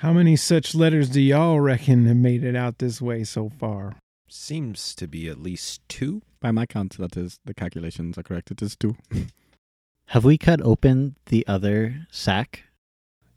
How 0.00 0.12
many 0.12 0.36
such 0.36 0.74
letters 0.74 1.08
do 1.08 1.22
y'all 1.22 1.58
reckon 1.58 2.04
have 2.04 2.18
made 2.18 2.44
it 2.44 2.54
out 2.54 2.78
this 2.78 3.00
way 3.00 3.24
so 3.24 3.48
far? 3.48 3.96
Seems 4.28 4.94
to 4.94 5.06
be 5.06 5.26
at 5.26 5.40
least 5.40 5.80
two. 5.88 6.20
By 6.38 6.50
my 6.50 6.66
count, 6.66 6.98
that 6.98 7.16
is 7.16 7.40
the 7.46 7.54
calculations 7.54 8.18
are 8.18 8.22
correct. 8.22 8.50
It 8.50 8.60
is 8.60 8.76
two. 8.76 8.96
Have 10.08 10.22
we 10.24 10.36
cut 10.36 10.60
open 10.60 11.16
the 11.26 11.46
other 11.48 12.06
sack? 12.10 12.64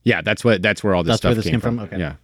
Yeah, 0.03 0.21
that's 0.21 0.43
what 0.43 0.61
that's 0.61 0.83
where 0.83 0.93
all 0.93 1.03
this 1.03 1.11
That's 1.11 1.19
stuff 1.19 1.29
where 1.29 1.35
this 1.35 1.45
came, 1.45 1.53
came 1.53 1.61
from? 1.61 1.79
Okay. 1.79 1.97
Yeah. 1.97 2.15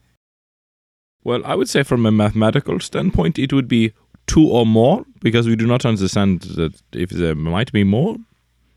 Well, 1.23 1.41
I 1.45 1.55
would 1.55 1.69
say 1.69 1.83
from 1.83 2.05
a 2.05 2.11
mathematical 2.11 2.81
standpoint, 2.81 3.39
it 3.39 3.53
would 3.53 3.69
be 3.69 3.93
two 4.27 4.47
or 4.49 4.65
more 4.65 5.05
because 5.21 5.47
we 5.47 5.55
do 5.55 5.65
not 5.65 5.85
understand 5.85 6.41
that 6.41 6.81
if 6.91 7.09
there 7.09 7.35
might 7.35 7.71
be 7.71 7.85
more. 7.85 8.17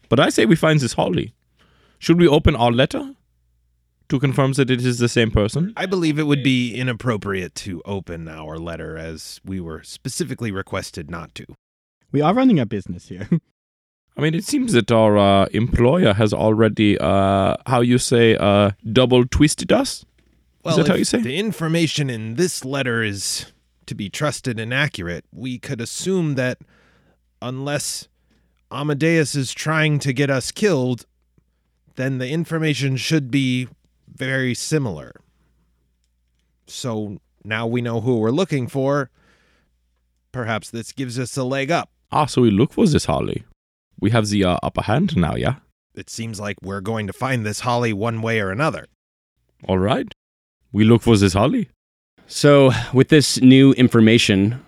But 0.08 0.20
I 0.20 0.28
say 0.28 0.46
we 0.46 0.54
find 0.54 0.78
this 0.78 0.92
Holly. 0.92 1.34
Should 1.98 2.20
we 2.20 2.28
open 2.28 2.54
our 2.54 2.70
letter 2.70 3.14
to 4.08 4.18
confirm 4.18 4.52
that 4.54 4.70
it 4.70 4.84
is 4.84 4.98
the 4.98 5.08
same 5.08 5.30
person? 5.30 5.72
I 5.76 5.86
believe 5.86 6.18
it 6.18 6.24
would 6.24 6.42
be 6.42 6.74
inappropriate 6.74 7.54
to 7.56 7.82
open 7.84 8.28
our 8.28 8.58
letter 8.58 8.96
as 8.96 9.40
we 9.44 9.60
were 9.60 9.82
specifically 9.82 10.50
requested 10.50 11.10
not 11.10 11.34
to. 11.36 11.46
We 12.10 12.20
are 12.20 12.34
running 12.34 12.58
a 12.58 12.66
business 12.66 13.08
here. 13.08 13.28
I 14.16 14.20
mean, 14.20 14.34
it 14.34 14.44
seems 14.44 14.72
that 14.72 14.90
our 14.90 15.16
uh, 15.16 15.46
employer 15.52 16.12
has 16.12 16.32
already, 16.32 16.98
uh, 16.98 17.56
how 17.66 17.82
you 17.82 17.98
say, 17.98 18.36
uh, 18.36 18.72
double 18.92 19.24
twisted 19.24 19.70
us. 19.70 20.04
Well, 20.64 20.76
that 20.76 20.88
how 20.88 20.94
you 20.94 21.04
say? 21.04 21.20
The 21.20 21.38
information 21.38 22.10
in 22.10 22.34
this 22.34 22.64
letter 22.64 23.02
is 23.02 23.46
to 23.86 23.94
be 23.94 24.10
trusted 24.10 24.58
and 24.58 24.74
accurate. 24.74 25.24
We 25.32 25.58
could 25.58 25.80
assume 25.80 26.34
that 26.34 26.58
unless 27.40 28.08
Amadeus 28.72 29.36
is 29.36 29.52
trying 29.52 30.00
to 30.00 30.12
get 30.12 30.30
us 30.30 30.50
killed, 30.50 31.06
then 31.94 32.18
the 32.18 32.28
information 32.28 32.96
should 32.96 33.30
be 33.30 33.68
very 34.18 34.54
similar. 34.54 35.12
So 36.66 37.18
now 37.44 37.66
we 37.66 37.80
know 37.80 38.00
who 38.00 38.18
we're 38.18 38.30
looking 38.30 38.66
for. 38.66 39.10
Perhaps 40.32 40.70
this 40.70 40.92
gives 40.92 41.18
us 41.18 41.36
a 41.36 41.44
leg 41.44 41.70
up. 41.70 41.90
Ah, 42.12 42.26
so 42.26 42.42
we 42.42 42.50
look 42.50 42.72
for 42.72 42.86
this 42.86 43.06
Holly. 43.06 43.44
We 44.00 44.10
have 44.10 44.28
the 44.28 44.44
uh, 44.44 44.58
upper 44.62 44.82
hand 44.82 45.16
now, 45.16 45.34
yeah? 45.34 45.56
It 45.94 46.10
seems 46.10 46.38
like 46.38 46.56
we're 46.62 46.80
going 46.80 47.06
to 47.06 47.12
find 47.12 47.44
this 47.44 47.60
Holly 47.60 47.92
one 47.92 48.22
way 48.22 48.40
or 48.40 48.50
another. 48.50 48.86
All 49.66 49.78
right. 49.78 50.12
We 50.72 50.84
look 50.84 51.02
for 51.02 51.16
this 51.16 51.32
Holly. 51.32 51.68
So, 52.26 52.70
with 52.92 53.08
this 53.08 53.40
new 53.40 53.72
information 53.72 54.62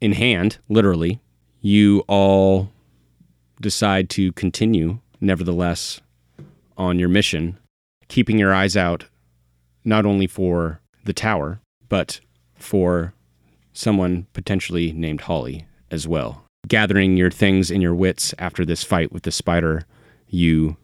in 0.00 0.12
hand, 0.12 0.58
literally, 0.68 1.20
you 1.60 2.04
all 2.08 2.70
decide 3.60 4.10
to 4.10 4.32
continue, 4.32 4.98
nevertheless, 5.20 6.00
on 6.76 6.98
your 6.98 7.08
mission, 7.08 7.58
keeping 8.08 8.38
your 8.38 8.54
eyes 8.54 8.76
out 8.76 9.04
not 9.84 10.06
only 10.06 10.26
for 10.26 10.80
the 11.04 11.12
tower, 11.12 11.60
but 11.88 12.20
for 12.54 13.14
someone 13.72 14.26
potentially 14.32 14.92
named 14.92 15.22
Holly 15.22 15.66
as 15.90 16.06
well. 16.06 16.44
Gathering 16.68 17.16
your 17.16 17.30
things 17.30 17.70
and 17.70 17.82
your 17.82 17.94
wits 17.94 18.34
after 18.38 18.64
this 18.64 18.84
fight 18.84 19.12
with 19.12 19.24
the 19.24 19.32
spider, 19.32 19.84
you 20.28 20.76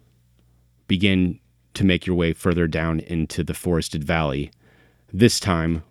begin 0.89 1.39
to 1.75 1.85
make 1.85 2.07
your 2.07 2.17
way 2.17 2.33
further 2.33 2.67
down 2.67 3.01
into 3.01 3.45
the 3.45 3.55
forested 3.55 4.03
valley 4.03 4.51
this 5.13 5.39
time 5.39 5.85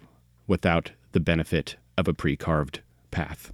without 0.48 0.92
the 1.14 1.20
benefit 1.20 1.78
of 1.98 2.08
a 2.08 2.14
pre 2.14 2.36
carved 2.36 2.82
path. 3.12 3.54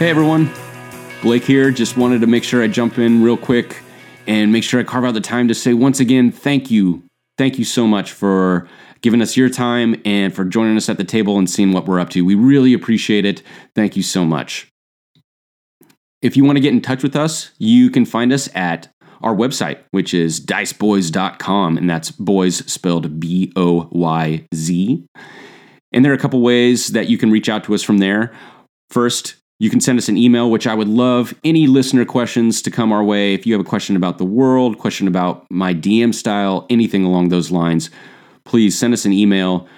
Hey 0.00 0.08
everyone, 0.08 0.50
Blake 1.20 1.44
here. 1.44 1.70
Just 1.70 1.98
wanted 1.98 2.22
to 2.22 2.26
make 2.26 2.42
sure 2.42 2.62
I 2.62 2.68
jump 2.68 2.98
in 2.98 3.22
real 3.22 3.36
quick 3.36 3.82
and 4.26 4.50
make 4.50 4.64
sure 4.64 4.80
I 4.80 4.82
carve 4.82 5.04
out 5.04 5.12
the 5.12 5.20
time 5.20 5.46
to 5.48 5.54
say 5.54 5.74
once 5.74 6.00
again, 6.00 6.32
thank 6.32 6.70
you. 6.70 7.02
Thank 7.36 7.58
you 7.58 7.66
so 7.66 7.86
much 7.86 8.12
for 8.12 8.66
giving 9.02 9.20
us 9.20 9.36
your 9.36 9.50
time 9.50 10.00
and 10.06 10.34
for 10.34 10.46
joining 10.46 10.78
us 10.78 10.88
at 10.88 10.96
the 10.96 11.04
table 11.04 11.36
and 11.36 11.50
seeing 11.50 11.72
what 11.72 11.86
we're 11.86 12.00
up 12.00 12.08
to. 12.10 12.24
We 12.24 12.34
really 12.34 12.72
appreciate 12.72 13.26
it. 13.26 13.42
Thank 13.74 13.94
you 13.94 14.02
so 14.02 14.24
much. 14.24 14.68
If 16.22 16.34
you 16.34 16.44
want 16.44 16.56
to 16.56 16.62
get 16.62 16.72
in 16.72 16.80
touch 16.80 17.02
with 17.02 17.14
us, 17.14 17.50
you 17.58 17.90
can 17.90 18.06
find 18.06 18.32
us 18.32 18.48
at 18.54 18.88
our 19.20 19.34
website, 19.34 19.80
which 19.90 20.14
is 20.14 20.40
diceboyz.com, 20.40 21.76
and 21.76 21.90
that's 21.90 22.10
boys 22.10 22.64
spelled 22.72 23.20
B 23.20 23.52
O 23.54 23.86
Y 23.92 24.46
Z. 24.54 25.04
And 25.92 26.02
there 26.02 26.10
are 26.10 26.16
a 26.16 26.18
couple 26.18 26.40
ways 26.40 26.88
that 26.88 27.10
you 27.10 27.18
can 27.18 27.30
reach 27.30 27.50
out 27.50 27.64
to 27.64 27.74
us 27.74 27.82
from 27.82 27.98
there. 27.98 28.32
First, 28.88 29.34
you 29.60 29.68
can 29.68 29.80
send 29.80 29.98
us 29.98 30.08
an 30.08 30.16
email, 30.16 30.50
which 30.50 30.66
I 30.66 30.74
would 30.74 30.88
love 30.88 31.34
any 31.44 31.66
listener 31.66 32.06
questions 32.06 32.62
to 32.62 32.70
come 32.70 32.92
our 32.92 33.04
way. 33.04 33.34
If 33.34 33.46
you 33.46 33.52
have 33.52 33.60
a 33.60 33.68
question 33.68 33.94
about 33.94 34.16
the 34.16 34.24
world, 34.24 34.78
question 34.78 35.06
about 35.06 35.46
my 35.50 35.74
DM 35.74 36.14
style, 36.14 36.66
anything 36.70 37.04
along 37.04 37.28
those 37.28 37.50
lines, 37.50 37.90
please 38.44 38.76
send 38.76 38.94
us 38.94 39.04
an 39.04 39.12
email 39.12 39.68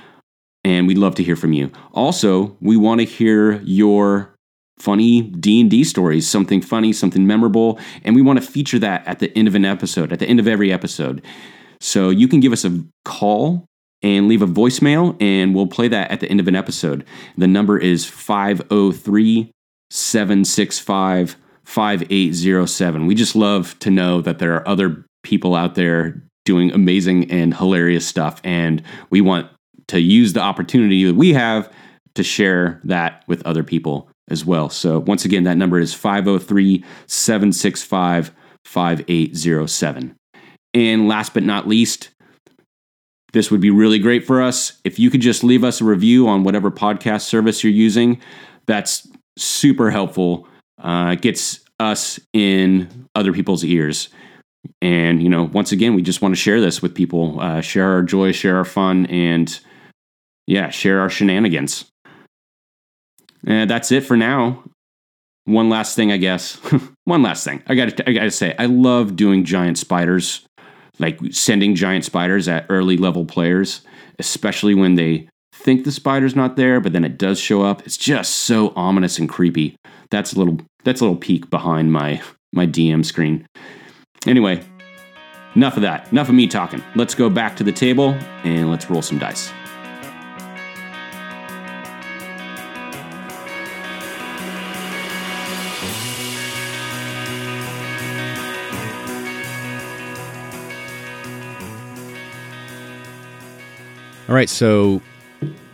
and 0.62 0.86
we'd 0.86 0.98
love 0.98 1.16
to 1.16 1.24
hear 1.24 1.34
from 1.34 1.52
you. 1.52 1.68
Also, 1.92 2.56
we 2.60 2.76
want 2.76 3.00
to 3.00 3.04
hear 3.04 3.60
your 3.62 4.32
funny 4.78 5.22
D&D 5.22 5.82
stories, 5.82 6.28
something 6.28 6.62
funny, 6.62 6.92
something 6.92 7.26
memorable, 7.26 7.80
and 8.04 8.14
we 8.14 8.22
want 8.22 8.40
to 8.40 8.46
feature 8.46 8.78
that 8.78 9.04
at 9.08 9.18
the 9.18 9.36
end 9.36 9.48
of 9.48 9.56
an 9.56 9.64
episode, 9.64 10.12
at 10.12 10.20
the 10.20 10.26
end 10.26 10.38
of 10.38 10.46
every 10.46 10.72
episode. 10.72 11.22
So 11.80 12.08
you 12.08 12.28
can 12.28 12.38
give 12.38 12.52
us 12.52 12.64
a 12.64 12.84
call 13.04 13.66
and 14.00 14.28
leave 14.28 14.42
a 14.42 14.46
voicemail 14.46 15.20
and 15.20 15.56
we'll 15.56 15.66
play 15.66 15.88
that 15.88 16.12
at 16.12 16.20
the 16.20 16.28
end 16.28 16.38
of 16.38 16.46
an 16.46 16.54
episode. 16.54 17.04
The 17.36 17.48
number 17.48 17.78
is 17.78 18.04
503 18.04 19.50
765 19.92 21.36
5807. 21.64 23.06
We 23.06 23.14
just 23.14 23.36
love 23.36 23.78
to 23.80 23.90
know 23.90 24.22
that 24.22 24.38
there 24.38 24.54
are 24.54 24.66
other 24.66 25.04
people 25.22 25.54
out 25.54 25.74
there 25.74 26.22
doing 26.44 26.72
amazing 26.72 27.30
and 27.30 27.54
hilarious 27.54 28.06
stuff. 28.06 28.40
And 28.42 28.82
we 29.10 29.20
want 29.20 29.48
to 29.88 30.00
use 30.00 30.32
the 30.32 30.40
opportunity 30.40 31.04
that 31.04 31.14
we 31.14 31.34
have 31.34 31.70
to 32.14 32.22
share 32.22 32.80
that 32.84 33.22
with 33.26 33.46
other 33.46 33.62
people 33.62 34.08
as 34.28 34.46
well. 34.46 34.70
So, 34.70 34.98
once 35.00 35.26
again, 35.26 35.44
that 35.44 35.58
number 35.58 35.78
is 35.78 35.92
503 35.92 36.82
765 37.06 38.32
5807. 38.64 40.16
And 40.72 41.08
last 41.08 41.34
but 41.34 41.42
not 41.42 41.68
least, 41.68 42.10
this 43.34 43.50
would 43.50 43.60
be 43.60 43.70
really 43.70 43.98
great 43.98 44.26
for 44.26 44.40
us 44.40 44.80
if 44.84 44.98
you 44.98 45.10
could 45.10 45.20
just 45.20 45.44
leave 45.44 45.64
us 45.64 45.82
a 45.82 45.84
review 45.84 46.28
on 46.28 46.44
whatever 46.44 46.70
podcast 46.70 47.22
service 47.22 47.62
you're 47.62 47.72
using. 47.72 48.20
That's 48.66 49.06
super 49.36 49.90
helpful. 49.90 50.46
Uh, 50.80 51.14
gets 51.14 51.60
us 51.78 52.18
in 52.32 53.08
other 53.14 53.32
people's 53.32 53.64
ears. 53.64 54.08
And, 54.80 55.22
you 55.22 55.28
know, 55.28 55.44
once 55.44 55.72
again, 55.72 55.94
we 55.94 56.02
just 56.02 56.22
want 56.22 56.32
to 56.34 56.40
share 56.40 56.60
this 56.60 56.82
with 56.82 56.94
people, 56.94 57.40
uh, 57.40 57.60
share 57.60 57.88
our 57.88 58.02
joy, 58.02 58.32
share 58.32 58.56
our 58.56 58.64
fun, 58.64 59.06
and 59.06 59.60
yeah, 60.46 60.70
share 60.70 61.00
our 61.00 61.10
shenanigans. 61.10 61.90
And 63.46 63.68
that's 63.68 63.90
it 63.90 64.02
for 64.02 64.16
now. 64.16 64.62
One 65.44 65.68
last 65.68 65.96
thing, 65.96 66.12
I 66.12 66.16
guess. 66.16 66.60
One 67.04 67.22
last 67.22 67.44
thing. 67.44 67.62
I 67.66 67.74
got 67.74 68.08
I 68.08 68.12
got 68.12 68.22
to 68.22 68.30
say, 68.30 68.54
I 68.58 68.66
love 68.66 69.16
doing 69.16 69.44
giant 69.44 69.76
spiders, 69.76 70.46
like 71.00 71.18
sending 71.32 71.74
giant 71.74 72.04
spiders 72.04 72.46
at 72.46 72.66
early 72.68 72.96
level 72.96 73.24
players, 73.24 73.82
especially 74.20 74.74
when 74.74 74.94
they 74.94 75.28
think 75.52 75.84
the 75.84 75.92
spider's 75.92 76.34
not 76.34 76.56
there, 76.56 76.80
but 76.80 76.92
then 76.92 77.04
it 77.04 77.18
does 77.18 77.38
show 77.38 77.62
up. 77.62 77.86
It's 77.86 77.96
just 77.96 78.34
so 78.34 78.72
ominous 78.74 79.18
and 79.18 79.28
creepy. 79.28 79.76
that's 80.10 80.32
a 80.32 80.38
little 80.38 80.58
that's 80.84 81.00
a 81.00 81.04
little 81.04 81.18
peek 81.18 81.48
behind 81.50 81.92
my 81.92 82.20
my 82.52 82.66
DM 82.66 83.04
screen. 83.04 83.46
Anyway, 84.26 84.62
enough 85.54 85.76
of 85.76 85.82
that. 85.82 86.10
Enough 86.12 86.28
of 86.28 86.34
me 86.34 86.46
talking. 86.46 86.82
Let's 86.94 87.14
go 87.14 87.30
back 87.30 87.56
to 87.56 87.64
the 87.64 87.72
table 87.72 88.10
and 88.44 88.70
let's 88.70 88.88
roll 88.90 89.02
some 89.02 89.18
dice. 89.18 89.52
All 104.28 104.36
right, 104.36 104.48
so 104.48 105.02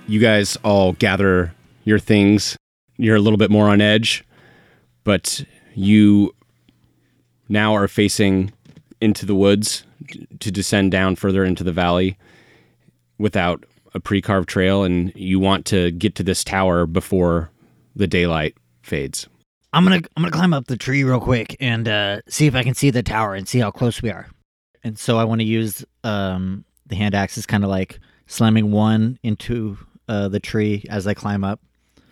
you 0.09 0.19
guys 0.19 0.57
all 0.65 0.95
gather 0.95 1.55
your 1.85 1.99
things. 1.99 2.57
You're 2.97 3.17
a 3.17 3.21
little 3.21 3.37
bit 3.37 3.51
more 3.51 3.69
on 3.69 3.81
edge, 3.81 4.25
but 5.05 5.45
you 5.75 6.35
now 7.49 7.75
are 7.75 7.87
facing 7.87 8.53
into 9.01 9.25
the 9.25 9.35
woods 9.35 9.85
to 10.41 10.51
descend 10.51 10.91
down 10.91 11.15
further 11.15 11.45
into 11.45 11.63
the 11.63 11.73
valley 11.73 12.17
without 13.19 13.65
a 13.95 14.01
pre-carved 14.01 14.49
trail 14.49 14.83
and 14.83 15.13
you 15.15 15.39
want 15.39 15.67
to 15.67 15.91
get 15.93 16.15
to 16.17 16.23
this 16.23 16.43
tower 16.43 16.87
before 16.87 17.51
the 17.95 18.07
daylight 18.07 18.55
fades. 18.83 19.29
I'm 19.73 19.85
gonna 19.85 20.01
I'm 20.17 20.23
gonna 20.23 20.31
climb 20.31 20.55
up 20.55 20.67
the 20.67 20.77
tree 20.77 21.05
real 21.05 21.21
quick 21.21 21.57
and 21.61 21.87
uh, 21.87 22.21
see 22.29 22.47
if 22.47 22.55
I 22.55 22.63
can 22.63 22.75
see 22.75 22.91
the 22.91 23.03
tower 23.03 23.35
and 23.35 23.47
see 23.47 23.59
how 23.59 23.71
close 23.71 24.01
we 24.01 24.11
are. 24.11 24.27
And 24.83 24.99
so 24.99 25.19
I 25.19 25.25
want 25.25 25.41
to 25.41 25.47
use 25.47 25.85
um, 26.05 26.65
the 26.87 26.97
hand 26.97 27.15
axe 27.15 27.37
is 27.37 27.45
kind 27.45 27.65
of 27.65 27.71
like 27.71 28.01
slamming 28.27 28.71
one 28.71 29.19
into 29.23 29.77
uh, 30.09 30.29
the 30.29 30.41
tree 30.41 30.85
as 30.91 31.07
I 31.07 31.15
climb 31.15 31.45
up, 31.45 31.61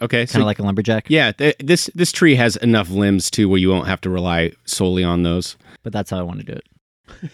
Okay, 0.02 0.18
kind 0.20 0.28
so 0.30 0.40
of 0.40 0.46
like 0.46 0.58
a 0.58 0.62
lumberjack. 0.62 1.06
yeah, 1.08 1.32
th- 1.32 1.56
this 1.58 1.90
this 1.94 2.12
tree 2.12 2.34
has 2.36 2.56
enough 2.56 2.90
limbs 2.90 3.30
too 3.30 3.48
where 3.48 3.58
you 3.58 3.70
won't 3.70 3.86
have 3.88 4.00
to 4.02 4.10
rely 4.10 4.52
solely 4.64 5.02
on 5.04 5.22
those. 5.22 5.56
But 5.82 5.92
that's 5.92 6.10
how 6.10 6.18
I 6.18 6.22
want 6.22 6.40
to 6.40 6.46
do 6.46 6.52
it. 6.52 6.64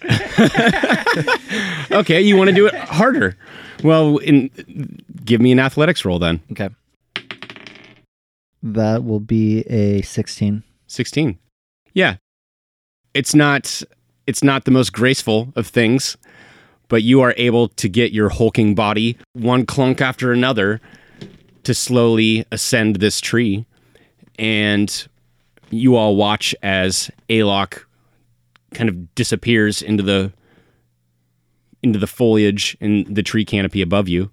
okay, 1.92 2.20
you 2.20 2.36
want 2.36 2.48
to 2.50 2.54
do 2.54 2.66
it 2.66 2.74
harder. 2.74 3.36
Well, 3.82 4.18
in, 4.18 4.50
give 5.24 5.40
me 5.40 5.50
an 5.52 5.58
athletics 5.58 6.04
roll 6.04 6.18
then. 6.18 6.40
Okay. 6.52 6.68
That 8.62 9.02
will 9.04 9.20
be 9.20 9.60
a 9.62 10.02
16. 10.02 10.62
16. 10.86 11.38
Yeah. 11.94 12.16
It's 13.14 13.34
not 13.34 13.82
it's 14.26 14.44
not 14.44 14.64
the 14.66 14.70
most 14.70 14.92
graceful 14.92 15.52
of 15.56 15.66
things, 15.66 16.16
but 16.92 17.02
you 17.02 17.22
are 17.22 17.32
able 17.38 17.68
to 17.68 17.88
get 17.88 18.12
your 18.12 18.28
hulking 18.28 18.74
body 18.74 19.16
one 19.32 19.64
clunk 19.64 20.02
after 20.02 20.30
another 20.30 20.78
to 21.62 21.72
slowly 21.72 22.44
ascend 22.52 22.96
this 22.96 23.18
tree 23.18 23.64
and 24.38 25.08
you 25.70 25.96
all 25.96 26.16
watch 26.16 26.54
as 26.62 27.10
Alok 27.30 27.84
kind 28.74 28.90
of 28.90 29.14
disappears 29.14 29.80
into 29.80 30.02
the 30.02 30.34
into 31.82 31.98
the 31.98 32.06
foliage 32.06 32.76
and 32.78 33.06
the 33.06 33.22
tree 33.22 33.46
canopy 33.46 33.80
above 33.80 34.06
you. 34.06 34.30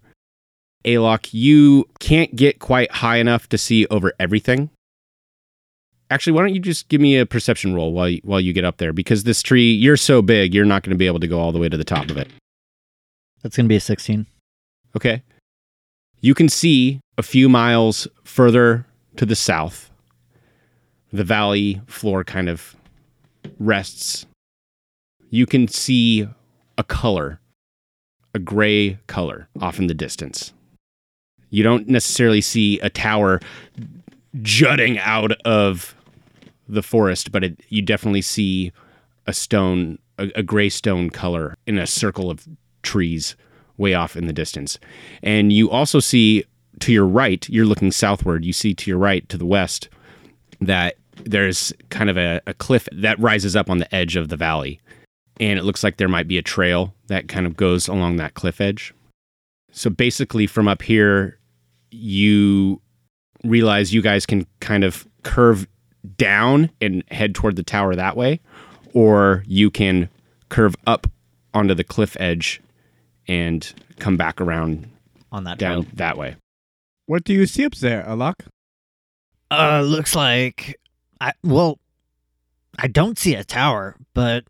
Alok, 0.83 1.29
you 1.31 1.85
can't 2.01 2.35
get 2.35 2.59
quite 2.59 2.91
high 2.91 3.19
enough 3.19 3.47
to 3.49 3.57
see 3.57 3.87
over 3.87 4.11
everything. 4.19 4.69
Actually, 6.11 6.33
why 6.33 6.41
don't 6.41 6.53
you 6.53 6.59
just 6.59 6.89
give 6.89 6.99
me 6.99 7.17
a 7.17 7.25
perception 7.25 7.73
roll 7.73 7.93
while 7.93 8.09
you, 8.09 8.19
while 8.25 8.41
you 8.41 8.51
get 8.51 8.65
up 8.65 8.77
there? 8.77 8.91
Because 8.91 9.23
this 9.23 9.41
tree, 9.41 9.71
you're 9.71 9.95
so 9.95 10.21
big, 10.21 10.53
you're 10.53 10.65
not 10.65 10.83
going 10.83 10.91
to 10.91 10.97
be 10.97 11.07
able 11.07 11.21
to 11.21 11.27
go 11.27 11.39
all 11.39 11.53
the 11.53 11.59
way 11.59 11.69
to 11.69 11.77
the 11.77 11.85
top 11.85 12.09
of 12.09 12.17
it. 12.17 12.29
That's 13.41 13.55
going 13.55 13.65
to 13.65 13.69
be 13.69 13.77
a 13.77 13.81
16. 13.81 14.25
Okay. 14.95 15.23
You 16.21 16.33
can 16.33 16.49
see 16.49 16.99
a 17.17 17.23
few 17.23 17.47
miles 17.47 18.07
further 18.23 18.85
to 19.15 19.25
the 19.25 19.35
south. 19.35 19.89
The 21.11 21.23
valley 21.23 21.81
floor 21.87 22.23
kind 22.23 22.49
of 22.49 22.75
rests. 23.59 24.25
You 25.29 25.45
can 25.45 25.67
see 25.67 26.27
a 26.77 26.83
color, 26.83 27.39
a 28.33 28.39
gray 28.39 28.99
color 29.07 29.47
off 29.61 29.79
in 29.79 29.87
the 29.87 29.93
distance. 29.93 30.53
You 31.49 31.63
don't 31.63 31.87
necessarily 31.87 32.41
see 32.41 32.79
a 32.79 32.89
tower 32.89 33.39
jutting 34.41 34.99
out 34.99 35.31
of 35.45 35.95
the 36.67 36.83
forest, 36.83 37.31
but 37.31 37.43
it, 37.43 37.59
you 37.69 37.81
definitely 37.81 38.21
see 38.21 38.71
a 39.25 39.33
stone, 39.33 39.97
a, 40.17 40.31
a 40.35 40.43
gray 40.43 40.69
stone 40.69 41.09
color 41.09 41.55
in 41.65 41.77
a 41.77 41.87
circle 41.87 42.29
of 42.29 42.47
trees 42.81 43.35
way 43.77 43.93
off 43.93 44.15
in 44.15 44.27
the 44.27 44.33
distance. 44.33 44.77
And 45.23 45.51
you 45.53 45.69
also 45.69 45.99
see 45.99 46.43
to 46.79 46.93
your 46.93 47.05
right, 47.05 47.47
you're 47.49 47.65
looking 47.65 47.91
southward, 47.91 48.45
you 48.45 48.53
see 48.53 48.73
to 48.73 48.89
your 48.89 48.99
right, 48.99 49.27
to 49.29 49.37
the 49.37 49.45
west, 49.45 49.89
that 50.61 50.95
there's 51.23 51.73
kind 51.89 52.09
of 52.09 52.17
a, 52.17 52.41
a 52.47 52.53
cliff 52.53 52.87
that 52.91 53.19
rises 53.19 53.55
up 53.55 53.69
on 53.69 53.79
the 53.79 53.93
edge 53.93 54.15
of 54.15 54.29
the 54.29 54.37
valley. 54.37 54.79
And 55.39 55.57
it 55.57 55.63
looks 55.63 55.83
like 55.83 55.97
there 55.97 56.09
might 56.09 56.27
be 56.27 56.37
a 56.37 56.43
trail 56.43 56.93
that 57.07 57.27
kind 57.27 57.45
of 57.45 57.55
goes 57.55 57.87
along 57.87 58.17
that 58.17 58.33
cliff 58.33 58.59
edge. 58.59 58.93
So 59.71 59.89
basically, 59.89 60.47
from 60.47 60.67
up 60.67 60.81
here, 60.81 61.37
you 61.91 62.81
realize 63.43 63.93
you 63.93 64.01
guys 64.01 64.25
can 64.25 64.45
kind 64.59 64.83
of 64.83 65.07
curve 65.23 65.67
down 66.17 66.69
and 66.81 67.03
head 67.09 67.35
toward 67.35 67.55
the 67.55 67.63
tower 67.63 67.95
that 67.95 68.17
way, 68.17 68.41
or 68.93 69.43
you 69.47 69.69
can 69.69 70.09
curve 70.49 70.75
up 70.87 71.07
onto 71.53 71.73
the 71.73 71.83
cliff 71.83 72.17
edge 72.19 72.61
and 73.29 73.73
come 73.99 74.17
back 74.17 74.41
around 74.41 74.89
On 75.31 75.45
that 75.45 75.57
down 75.57 75.83
trail. 75.83 75.91
that 75.95 76.17
way. 76.17 76.35
What 77.05 77.23
do 77.23 77.33
you 77.33 77.45
see 77.45 77.65
up 77.65 77.75
there, 77.75 78.03
Alok? 78.03 78.35
Uh, 79.51 79.81
looks 79.81 80.15
like 80.15 80.75
I 81.21 81.31
well, 81.43 81.79
I 82.77 82.87
don't 82.87 83.17
see 83.17 83.35
a 83.35 83.43
tower, 83.43 83.95
but 84.13 84.43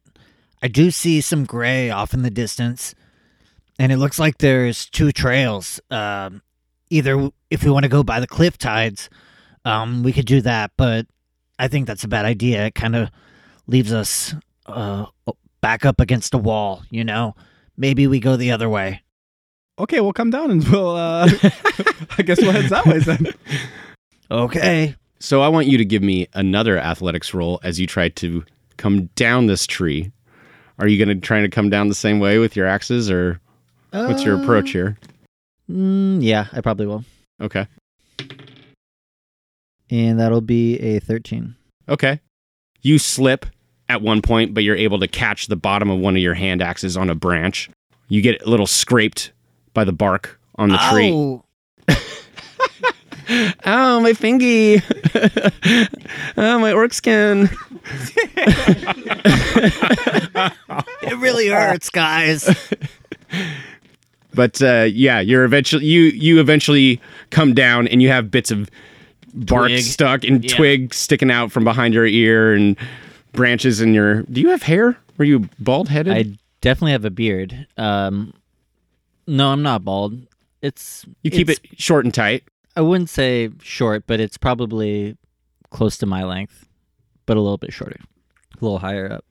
I 0.61 0.67
do 0.67 0.91
see 0.91 1.21
some 1.21 1.45
gray 1.45 1.89
off 1.89 2.13
in 2.13 2.21
the 2.23 2.29
distance, 2.29 2.93
and 3.77 3.91
it 3.91 3.97
looks 3.97 4.19
like 4.19 4.39
there's 4.39 4.89
two 4.89 5.11
trails. 5.11 5.79
Um, 5.89 6.41
either 6.89 7.29
if 7.49 7.63
we 7.63 7.71
want 7.71 7.83
to 7.83 7.89
go 7.89 8.03
by 8.03 8.19
the 8.19 8.27
cliff 8.27 8.57
tides, 8.57 9.09
um, 9.63 10.03
we 10.03 10.11
could 10.11 10.25
do 10.25 10.41
that, 10.41 10.71
but 10.75 11.05
I 11.57 11.67
think 11.69 11.87
that's 11.87 12.03
a 12.03 12.09
bad 12.09 12.25
idea. 12.25 12.65
It 12.65 12.75
kind 12.75 12.95
of 12.95 13.09
leaves 13.67 13.93
us 13.93 14.35
uh 14.65 15.05
back 15.61 15.85
up 15.85 15.99
against 16.01 16.33
a 16.33 16.37
wall. 16.37 16.83
You 16.91 17.05
know, 17.05 17.35
maybe 17.79 18.05
we 18.05 18.19
go 18.19 18.35
the 18.35 18.51
other 18.51 18.69
way. 18.69 19.01
Okay, 19.79 20.01
we'll 20.01 20.13
come 20.13 20.29
down 20.29 20.51
and 20.51 20.67
we'll. 20.67 20.95
Uh, 20.95 21.27
I 22.17 22.21
guess 22.23 22.39
we'll 22.41 22.51
head 22.51 22.65
that 22.69 22.85
way 22.85 22.99
then. 22.99 23.27
Okay. 24.29 24.95
So 25.19 25.41
I 25.41 25.47
want 25.47 25.67
you 25.67 25.77
to 25.79 25.85
give 25.85 26.03
me 26.03 26.27
another 26.33 26.77
athletics 26.77 27.33
roll 27.33 27.59
as 27.63 27.79
you 27.79 27.87
try 27.87 28.09
to 28.09 28.43
come 28.77 29.05
down 29.15 29.47
this 29.47 29.65
tree. 29.65 30.11
Are 30.77 30.87
you 30.87 31.03
going 31.03 31.09
to 31.19 31.25
try 31.25 31.41
to 31.41 31.49
come 31.49 31.69
down 31.69 31.87
the 31.89 31.95
same 31.95 32.19
way 32.19 32.37
with 32.37 32.55
your 32.55 32.67
axes, 32.67 33.09
or 33.09 33.39
what's 33.91 34.23
your 34.23 34.41
approach 34.41 34.71
here? 34.71 34.97
Mm, 35.69 36.21
yeah, 36.23 36.47
I 36.53 36.61
probably 36.61 36.85
will, 36.87 37.03
Okay. 37.41 37.67
and 39.89 40.19
that'll 40.19 40.41
be 40.41 40.77
a 40.79 40.99
thirteen. 40.99 41.55
Okay. 41.87 42.21
You 42.81 42.97
slip 42.97 43.45
at 43.89 44.01
one 44.01 44.21
point, 44.21 44.53
but 44.53 44.63
you're 44.63 44.75
able 44.75 44.99
to 44.99 45.07
catch 45.07 45.47
the 45.47 45.55
bottom 45.55 45.89
of 45.89 45.99
one 45.99 46.15
of 46.15 46.21
your 46.21 46.35
hand 46.35 46.61
axes 46.61 46.95
on 46.95 47.09
a 47.09 47.15
branch. 47.15 47.69
You 48.07 48.21
get 48.21 48.41
a 48.43 48.49
little 48.49 48.67
scraped 48.67 49.31
by 49.73 49.83
the 49.83 49.91
bark 49.91 50.39
on 50.55 50.69
the 50.69 50.77
tree. 50.91 51.11
Oh, 51.11 51.43
Oh, 53.65 53.99
my 53.99 54.13
fingy. 54.13 54.81
oh, 56.37 56.57
my 56.59 56.71
orc 56.73 56.93
skin. 56.93 57.47
it 61.03 61.17
really 61.17 61.47
hurts, 61.47 61.89
guys. 61.89 62.49
But 64.31 64.61
uh, 64.61 64.85
yeah, 64.91 65.19
you're 65.19 65.43
eventually 65.43 65.85
you 65.85 66.01
you 66.03 66.39
eventually 66.39 67.01
come 67.31 67.55
down 67.55 67.87
and 67.87 67.99
you 68.01 68.09
have 68.09 68.29
bits 68.29 68.51
of 68.51 68.69
bark 69.33 69.69
Twig. 69.69 69.81
stuck 69.83 70.23
and 70.23 70.43
Yeah. 70.45 70.55
twig 70.55 70.93
sticking 70.93 71.31
out 71.31 71.51
from 71.51 71.63
behind 71.63 71.95
your 71.95 72.05
ear 72.05 72.53
and 72.53 72.77
branches 73.33 73.81
in 73.81 73.93
your. 73.93 74.23
Do 74.23 74.41
you 74.41 74.49
have 74.49 74.63
hair? 74.63 74.97
Were 75.17 75.25
you 75.25 75.49
bald 75.59 75.89
headed? 75.89 76.13
I 76.15 76.37
definitely 76.61 76.93
have 76.93 77.05
a 77.05 77.09
beard. 77.09 77.67
Um, 77.77 78.33
no, 79.27 79.49
I'm 79.49 79.61
not 79.61 79.83
bald. 79.83 80.27
It's 80.61 81.05
you 81.23 81.31
keep 81.31 81.49
it's- 81.49 81.71
it 81.71 81.79
short 81.81 82.05
and 82.05 82.13
tight. 82.13 82.43
I 82.75 82.81
wouldn't 82.81 83.09
say 83.09 83.49
short, 83.61 84.05
but 84.07 84.19
it's 84.19 84.37
probably 84.37 85.17
close 85.69 85.97
to 85.97 86.05
my 86.05 86.23
length, 86.23 86.65
but 87.25 87.35
a 87.35 87.41
little 87.41 87.57
bit 87.57 87.73
shorter, 87.73 87.97
a 87.99 88.63
little 88.63 88.79
higher 88.79 89.11
up. 89.11 89.25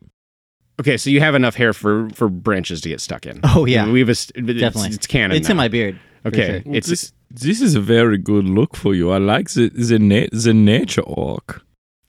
Okay, 0.80 0.96
so 0.96 1.08
you 1.10 1.20
have 1.20 1.34
enough 1.34 1.54
hair 1.54 1.72
for 1.72 2.08
for 2.10 2.28
branches 2.28 2.80
to 2.82 2.88
get 2.88 3.00
stuck 3.00 3.26
in. 3.26 3.40
Oh 3.44 3.64
yeah, 3.64 3.90
we've 3.90 4.08
it's, 4.08 4.30
it's- 4.34 4.56
Definitely. 4.60 4.90
It's 4.94 5.06
canon. 5.06 5.36
it's 5.36 5.48
in 5.48 5.56
my 5.56 5.68
beard. 5.68 5.98
Okay, 6.26 6.62
sure. 6.64 6.74
it's 6.74 6.88
this, 6.88 7.12
this 7.30 7.60
is 7.62 7.74
a 7.74 7.80
very 7.80 8.18
good 8.18 8.44
look 8.44 8.76
for 8.76 8.94
you. 8.94 9.10
I 9.10 9.18
like 9.18 9.50
the 9.50 9.68
the, 9.70 9.98
na- 9.98 10.26
the 10.32 10.52
nature 10.52 11.02
orc. 11.02 11.62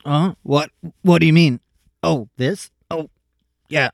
Uh, 0.04 0.34
what? 0.44 0.72
What 1.04 1.20
do 1.20 1.28
you 1.28 1.34
mean? 1.34 1.60
Oh, 2.04 2.30
this? 2.38 2.72
Oh, 2.90 3.10
yeah. 3.68 3.90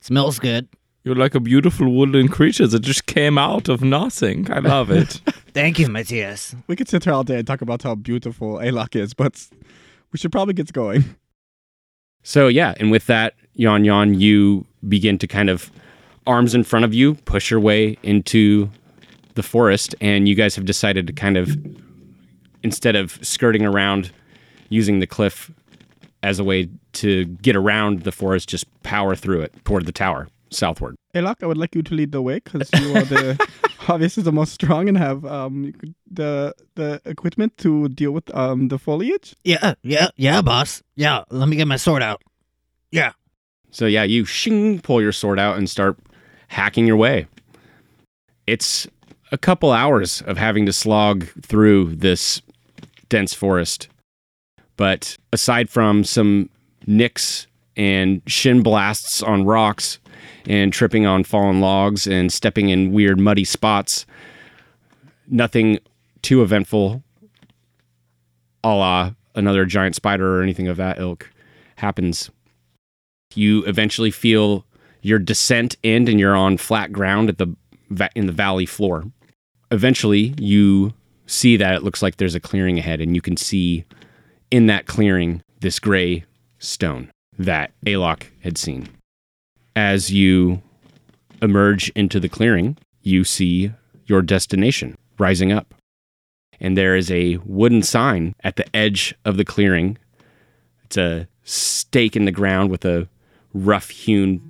Smells 0.00 0.38
good. 0.38 0.68
You're 1.02 1.14
like 1.14 1.34
a 1.34 1.40
beautiful 1.40 1.90
woodland 1.90 2.30
creature 2.30 2.66
that 2.66 2.80
just 2.80 3.06
came 3.06 3.38
out 3.38 3.68
of 3.68 3.82
nothing. 3.82 4.50
I 4.52 4.58
love 4.58 4.90
it. 4.90 5.20
Thank 5.54 5.78
you, 5.78 5.88
Matthias. 5.88 6.54
We 6.66 6.76
could 6.76 6.88
sit 6.88 7.04
here 7.04 7.14
all 7.14 7.24
day 7.24 7.38
and 7.38 7.46
talk 7.46 7.62
about 7.62 7.82
how 7.82 7.94
beautiful 7.94 8.56
Alok 8.58 8.96
is, 8.96 9.14
but 9.14 9.48
We 10.12 10.18
should 10.18 10.32
probably 10.32 10.54
get 10.54 10.72
going. 10.72 11.16
So 12.22 12.48
yeah, 12.48 12.74
and 12.78 12.90
with 12.90 13.06
that, 13.06 13.34
Yon 13.54 13.84
Yon, 13.84 14.14
you 14.14 14.66
begin 14.88 15.18
to 15.18 15.26
kind 15.26 15.48
of 15.48 15.70
arms 16.26 16.54
in 16.54 16.64
front 16.64 16.84
of 16.84 16.92
you, 16.92 17.14
push 17.14 17.50
your 17.50 17.60
way 17.60 17.96
into 18.02 18.70
the 19.34 19.42
forest, 19.42 19.94
and 20.00 20.28
you 20.28 20.34
guys 20.34 20.54
have 20.56 20.64
decided 20.66 21.06
to 21.06 21.12
kind 21.12 21.36
of 21.36 21.56
instead 22.62 22.94
of 22.94 23.18
skirting 23.24 23.64
around 23.64 24.10
using 24.68 24.98
the 24.98 25.06
cliff 25.06 25.50
as 26.22 26.38
a 26.38 26.44
way 26.44 26.68
to 26.92 27.24
get 27.24 27.56
around 27.56 28.02
the 28.02 28.12
forest, 28.12 28.48
just 28.48 28.66
power 28.82 29.14
through 29.14 29.40
it 29.42 29.54
toward 29.64 29.86
the 29.86 29.92
tower 29.92 30.28
southward. 30.50 30.96
Alok, 31.14 31.42
I 31.42 31.46
would 31.46 31.56
like 31.56 31.74
you 31.74 31.82
to 31.82 31.94
lead 31.94 32.12
the 32.12 32.22
way 32.22 32.40
because 32.40 32.68
you 32.80 32.96
are 32.96 33.04
the 33.04 33.48
obviously 33.88 34.22
the 34.22 34.32
most 34.32 34.52
strong 34.52 34.88
and 34.88 34.98
have 34.98 35.24
um 35.24 35.72
the 36.10 36.54
the 36.74 37.00
equipment 37.04 37.56
to 37.58 37.88
deal 37.88 38.12
with 38.12 38.32
um 38.34 38.68
the 38.68 38.78
foliage. 38.78 39.34
Yeah, 39.44 39.74
yeah, 39.82 40.08
yeah, 40.16 40.42
boss. 40.42 40.82
Yeah, 40.96 41.24
let 41.30 41.48
me 41.48 41.56
get 41.56 41.66
my 41.66 41.76
sword 41.76 42.02
out. 42.02 42.22
Yeah. 42.90 43.12
So 43.70 43.86
yeah, 43.86 44.02
you 44.02 44.24
shing 44.24 44.80
pull 44.80 45.00
your 45.00 45.12
sword 45.12 45.38
out 45.38 45.56
and 45.56 45.70
start 45.70 45.98
hacking 46.48 46.86
your 46.86 46.96
way. 46.96 47.26
It's 48.46 48.86
a 49.32 49.38
couple 49.38 49.70
hours 49.70 50.22
of 50.22 50.36
having 50.36 50.66
to 50.66 50.72
slog 50.72 51.24
through 51.42 51.94
this 51.94 52.42
dense 53.08 53.32
forest. 53.32 53.88
But 54.80 55.18
aside 55.30 55.68
from 55.68 56.04
some 56.04 56.48
nicks 56.86 57.46
and 57.76 58.22
shin 58.26 58.62
blasts 58.62 59.22
on 59.22 59.44
rocks 59.44 59.98
and 60.46 60.72
tripping 60.72 61.04
on 61.04 61.24
fallen 61.24 61.60
logs 61.60 62.06
and 62.06 62.32
stepping 62.32 62.70
in 62.70 62.90
weird 62.90 63.20
muddy 63.20 63.44
spots, 63.44 64.06
nothing 65.28 65.80
too 66.22 66.42
eventful 66.42 67.02
a 68.64 68.68
la 68.68 69.12
another 69.34 69.66
giant 69.66 69.96
spider 69.96 70.38
or 70.38 70.42
anything 70.42 70.68
of 70.68 70.76
that 70.76 70.98
ilk 70.98 71.30
happens 71.76 72.30
you 73.34 73.64
eventually 73.64 74.10
feel 74.10 74.64
your 75.02 75.18
descent 75.18 75.76
end 75.84 76.08
and 76.08 76.18
you're 76.18 76.36
on 76.36 76.56
flat 76.56 76.92
ground 76.92 77.28
at 77.28 77.38
the 77.38 77.46
in 78.14 78.26
the 78.26 78.32
valley 78.32 78.66
floor. 78.66 79.04
Eventually, 79.70 80.34
you 80.38 80.92
see 81.26 81.56
that 81.56 81.74
it 81.74 81.82
looks 81.82 82.02
like 82.02 82.16
there's 82.16 82.34
a 82.34 82.40
clearing 82.40 82.78
ahead, 82.78 83.00
and 83.00 83.14
you 83.14 83.20
can 83.20 83.36
see 83.36 83.84
in 84.50 84.66
that 84.66 84.86
clearing 84.86 85.42
this 85.60 85.78
gray 85.78 86.24
stone 86.58 87.10
that 87.38 87.72
Alok 87.86 88.24
had 88.42 88.58
seen. 88.58 88.88
As 89.76 90.12
you 90.12 90.62
emerge 91.40 91.88
into 91.90 92.20
the 92.20 92.28
clearing, 92.28 92.76
you 93.02 93.24
see 93.24 93.72
your 94.06 94.22
destination 94.22 94.96
rising 95.18 95.52
up. 95.52 95.74
And 96.60 96.76
there 96.76 96.96
is 96.96 97.10
a 97.10 97.38
wooden 97.38 97.82
sign 97.82 98.34
at 98.44 98.56
the 98.56 98.76
edge 98.76 99.14
of 99.24 99.36
the 99.36 99.44
clearing. 99.44 99.96
It's 100.84 100.98
a 100.98 101.28
stake 101.44 102.16
in 102.16 102.26
the 102.26 102.32
ground 102.32 102.70
with 102.70 102.84
a 102.84 103.08
rough 103.54 103.88
hewn 103.88 104.40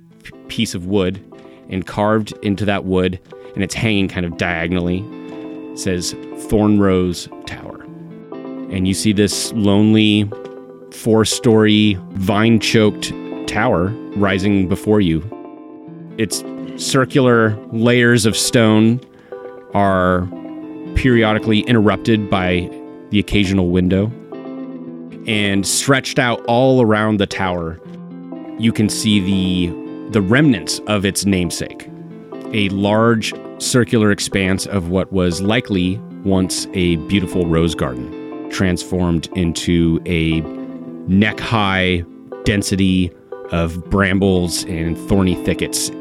piece 0.47 0.75
of 0.75 0.85
wood 0.85 1.23
and 1.69 1.87
carved 1.87 2.33
into 2.43 2.65
that 2.65 2.83
wood 2.83 3.19
and 3.55 3.63
it's 3.63 3.73
hanging 3.73 4.07
kind 4.07 4.25
of 4.25 4.37
diagonally 4.37 5.03
says 5.75 6.13
thornrose 6.37 7.27
tower 7.45 7.70
and 8.71 8.87
you 8.87 8.93
see 8.93 9.11
this 9.11 9.51
lonely 9.53 10.29
four 10.91 11.25
story 11.25 11.97
vine 12.11 12.59
choked 12.59 13.13
tower 13.47 13.89
rising 14.15 14.67
before 14.67 15.01
you. 15.01 15.21
Its 16.17 16.43
circular 16.77 17.55
layers 17.71 18.25
of 18.25 18.35
stone 18.35 18.99
are 19.73 20.27
periodically 20.95 21.61
interrupted 21.61 22.29
by 22.29 22.69
the 23.09 23.19
occasional 23.19 23.69
window 23.69 24.11
and 25.27 25.67
stretched 25.67 26.17
out 26.17 26.43
all 26.45 26.81
around 26.81 27.17
the 27.17 27.27
tower. 27.27 27.79
You 28.57 28.71
can 28.71 28.89
see 28.89 29.19
the 29.19 29.81
the 30.11 30.21
remnants 30.21 30.79
of 30.87 31.05
its 31.05 31.25
namesake 31.25 31.87
a 32.53 32.67
large 32.69 33.33
circular 33.59 34.11
expanse 34.11 34.65
of 34.65 34.89
what 34.89 35.11
was 35.13 35.41
likely 35.41 35.97
once 36.25 36.67
a 36.73 36.97
beautiful 37.07 37.45
rose 37.45 37.75
garden 37.75 38.20
transformed 38.51 39.27
into 39.35 39.99
a 40.05 40.41
neck 41.09 41.39
high 41.39 42.03
density 42.43 43.11
of 43.51 43.83
brambles 43.89 44.63
and 44.65 44.97
thorny 44.97 45.35
thickets 45.43 45.91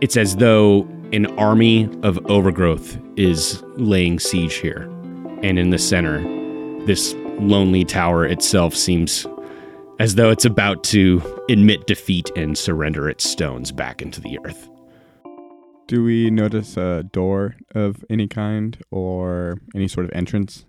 it's 0.00 0.16
as 0.16 0.36
though 0.36 0.86
an 1.12 1.26
army 1.38 1.88
of 2.02 2.18
overgrowth 2.26 2.98
is 3.16 3.62
laying 3.76 4.18
siege 4.18 4.54
here 4.54 4.82
and 5.42 5.58
in 5.58 5.70
the 5.70 5.78
center 5.78 6.22
this 6.86 7.14
lonely 7.38 7.84
tower 7.84 8.26
itself 8.26 8.74
seems 8.74 9.26
as 9.98 10.16
though 10.16 10.30
it's 10.30 10.44
about 10.44 10.82
to 10.84 11.22
admit 11.48 11.86
defeat 11.86 12.30
and 12.36 12.56
surrender 12.58 13.08
its 13.08 13.28
stones 13.28 13.70
back 13.70 14.02
into 14.02 14.20
the 14.20 14.38
earth. 14.44 14.68
Do 15.86 16.02
we 16.02 16.30
notice 16.30 16.76
a 16.76 17.04
door 17.04 17.56
of 17.74 18.04
any 18.08 18.26
kind 18.26 18.78
or 18.90 19.58
any 19.74 19.86
sort 19.86 20.06
of 20.06 20.12
entrance? 20.14 20.64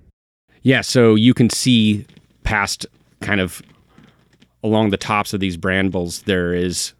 Yeah, 0.65 0.81
so 0.81 1.13
you 1.13 1.35
can 1.35 1.51
see 1.51 2.07
past 2.43 2.87
kind 3.21 3.39
of 3.39 3.61
along 4.63 4.89
the 4.89 4.97
tops 4.97 5.31
of 5.31 5.39
these 5.39 5.57
brambles 5.57 6.23
there 6.23 6.55
is 6.55 6.93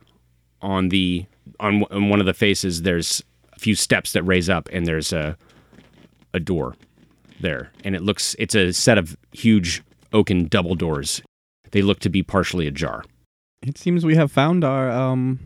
on 0.61 0.89
the 0.89 1.26
on, 1.59 1.84
on 1.89 2.09
one 2.09 2.20
of 2.20 2.28
the 2.28 2.34
faces 2.34 2.84
there's 2.84 3.24
a 3.53 3.59
few 3.59 3.74
steps 3.74 4.13
that 4.13 4.22
raise 4.22 4.49
up 4.49 4.70
and 4.72 4.86
there's 4.86 5.11
a 5.11 5.36
a 6.36 6.39
door 6.39 6.76
there 7.39 7.72
and 7.84 7.95
it 7.95 8.03
looks 8.03 8.36
it's 8.38 8.53
a 8.53 8.72
set 8.72 8.99
of 8.99 9.18
huge 9.32 9.82
oaken 10.13 10.45
double 10.45 10.76
doors. 10.76 11.24
They 11.72 11.82
look 11.82 11.99
to 12.01 12.09
be 12.09 12.22
partially 12.22 12.68
ajar. 12.68 13.03
It 13.63 13.80
seems 13.80 14.05
we 14.05 14.16
have 14.16 14.32
found 14.32 14.63
our 14.63 14.91
um 14.91 15.39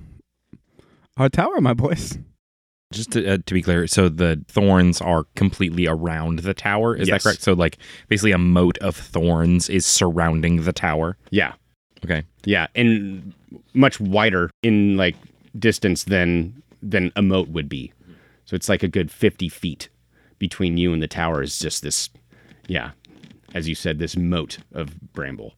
our 1.16 1.30
tower, 1.30 1.62
my 1.62 1.74
boys. 1.74 2.18
Just 2.92 3.12
to, 3.12 3.34
uh, 3.34 3.38
to 3.46 3.54
be 3.54 3.62
clear, 3.62 3.86
so 3.86 4.10
the 4.10 4.44
thorns 4.48 5.00
are 5.00 5.26
completely 5.36 5.86
around 5.86 6.40
the 6.40 6.56
tower. 6.56 6.96
Is 6.96 7.08
Yes. 7.08 7.22
that 7.24 7.30
correct? 7.30 7.44
So, 7.44 7.54
like, 7.54 7.78
basically, 8.08 8.32
a 8.32 8.40
moat 8.40 8.80
of 8.80 8.96
thorns 8.96 9.70
is 9.70 9.86
surrounding 9.86 10.64
the 10.64 10.74
tower. 10.74 11.16
Yeah. 11.30 11.54
Okay. 12.04 12.24
Yeah, 12.46 12.66
and 12.74 13.34
much 13.74 14.00
wider 14.00 14.50
in 14.64 14.98
like 14.98 15.16
distance 15.58 16.06
than 16.06 16.64
than 16.82 17.12
a 17.16 17.22
moat 17.22 17.50
would 17.50 17.70
be. 17.70 17.92
So 18.46 18.56
it's 18.56 18.70
like 18.70 18.82
a 18.82 18.88
good 18.88 19.12
fifty 19.12 19.50
feet 19.50 19.90
between 20.40 20.78
you 20.78 20.92
and 20.94 21.04
the 21.04 21.08
tower 21.08 21.44
is 21.44 21.60
just 21.60 21.84
this, 21.84 22.10
yeah, 22.68 22.92
as 23.54 23.68
you 23.70 23.76
said, 23.76 24.00
this 24.00 24.16
moat 24.16 24.60
of 24.74 25.14
bramble. 25.14 25.54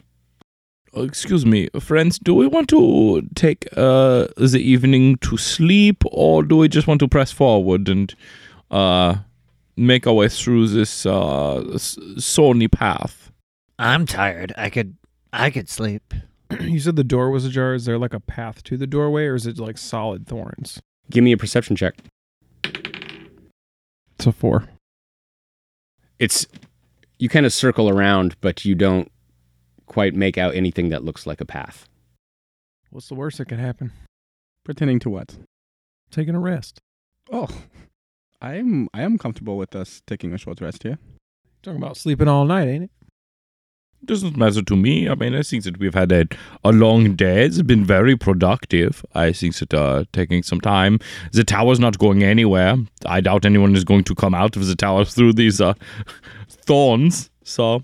Uh, 0.96 1.04
Excuse 1.04 1.46
me, 1.46 1.70
friends. 1.80 2.20
Do 2.20 2.34
we 2.34 2.48
want 2.48 2.68
to 2.70 3.22
take 3.36 3.68
uh, 3.78 4.28
the 4.36 4.60
evening 4.60 5.18
to 5.18 5.38
sleep, 5.38 6.04
or 6.12 6.44
do 6.44 6.58
we 6.58 6.68
just 6.68 6.88
want 6.88 7.00
to 7.00 7.08
press 7.08 7.32
forward 7.32 7.88
and 7.88 8.14
uh, 8.70 9.16
make 9.78 10.06
our 10.06 10.14
way 10.14 10.28
through 10.28 10.68
this 10.68 11.06
uh, 11.06 11.78
thorny 12.20 12.68
path? 12.68 13.32
I'm 13.80 14.06
tired. 14.06 14.54
I 14.58 14.70
could 14.70 14.98
I 15.34 15.50
could 15.50 15.70
sleep. 15.70 16.14
you 16.60 16.80
said 16.80 16.98
the 16.98 17.04
door 17.04 17.32
was 17.32 17.46
ajar. 17.46 17.74
Is 17.74 17.86
there 17.86 17.98
like 17.98 18.14
a 18.14 18.20
path 18.20 18.62
to 18.64 18.78
the 18.78 18.88
doorway, 18.88 19.26
or 19.26 19.36
is 19.36 19.48
it 19.48 19.60
like 19.60 19.78
solid 19.78 20.28
thorns? 20.28 20.82
Give 21.10 21.24
me 21.24 21.32
a 21.32 21.38
perception 21.38 21.76
check. 21.76 21.96
It's 22.64 24.28
a 24.28 24.32
four. 24.32 24.68
It's 26.20 26.46
you 27.18 27.30
kind 27.30 27.46
of 27.46 27.54
circle 27.54 27.90
around, 27.90 28.36
but 28.42 28.66
you 28.66 28.76
don't 28.76 29.12
quite 29.92 30.16
make 30.16 30.38
out 30.38 30.56
anything 30.56 30.88
that 30.88 31.04
looks 31.04 31.28
like 31.28 31.42
a 31.42 31.46
path. 31.46 31.86
What's 32.92 33.10
the 33.10 33.16
worst 33.16 33.40
that 33.40 33.50
could 33.50 33.60
happen? 33.60 33.92
Pretending 34.64 35.00
to 35.00 35.10
what? 35.10 35.38
Taking 36.12 36.34
a 36.34 36.40
rest. 36.40 36.80
Oh. 37.30 37.50
I'm 38.42 38.88
I 38.94 39.02
am 39.02 39.18
comfortable 39.18 39.58
with 39.58 39.76
us 39.76 40.02
taking 40.08 40.34
a 40.34 40.38
short 40.38 40.62
rest 40.62 40.84
here. 40.84 40.98
Talking 41.62 41.84
about 41.84 41.98
sleeping 41.98 42.30
all 42.30 42.46
night, 42.46 42.70
ain't 42.70 42.84
it? 42.86 42.92
Doesn't 44.04 44.36
matter 44.36 44.64
to 44.64 44.76
me. 44.76 45.10
I 45.10 45.14
mean, 45.14 45.36
I 45.36 45.44
think 45.44 45.64
that 45.66 45.78
we've 45.78 45.94
had 45.94 46.12
a, 46.12 46.26
a 46.64 46.72
long 46.72 47.16
day. 47.16 47.46
It's 47.46 47.62
been 47.62 47.86
very 47.86 48.16
productive. 48.18 49.06
I 49.14 49.32
think 49.32 49.56
that 49.58 49.74
uh, 49.74 50.06
taking 50.12 50.42
some 50.42 50.60
time. 50.60 51.00
The 51.34 51.44
tower's 51.44 51.80
not 51.80 52.00
going 52.00 52.24
anywhere. 52.24 52.78
I 53.06 53.22
doubt 53.22 53.46
anyone 53.46 53.76
is 53.76 53.84
going 53.84 54.06
to 54.06 54.16
come 54.16 54.34
out 54.34 54.56
of 54.56 54.66
the 54.66 54.76
tower 54.76 55.06
through 55.16 55.34
these 55.34 55.62
uh, 55.62 55.76
thorns. 56.50 57.30
So, 57.44 57.84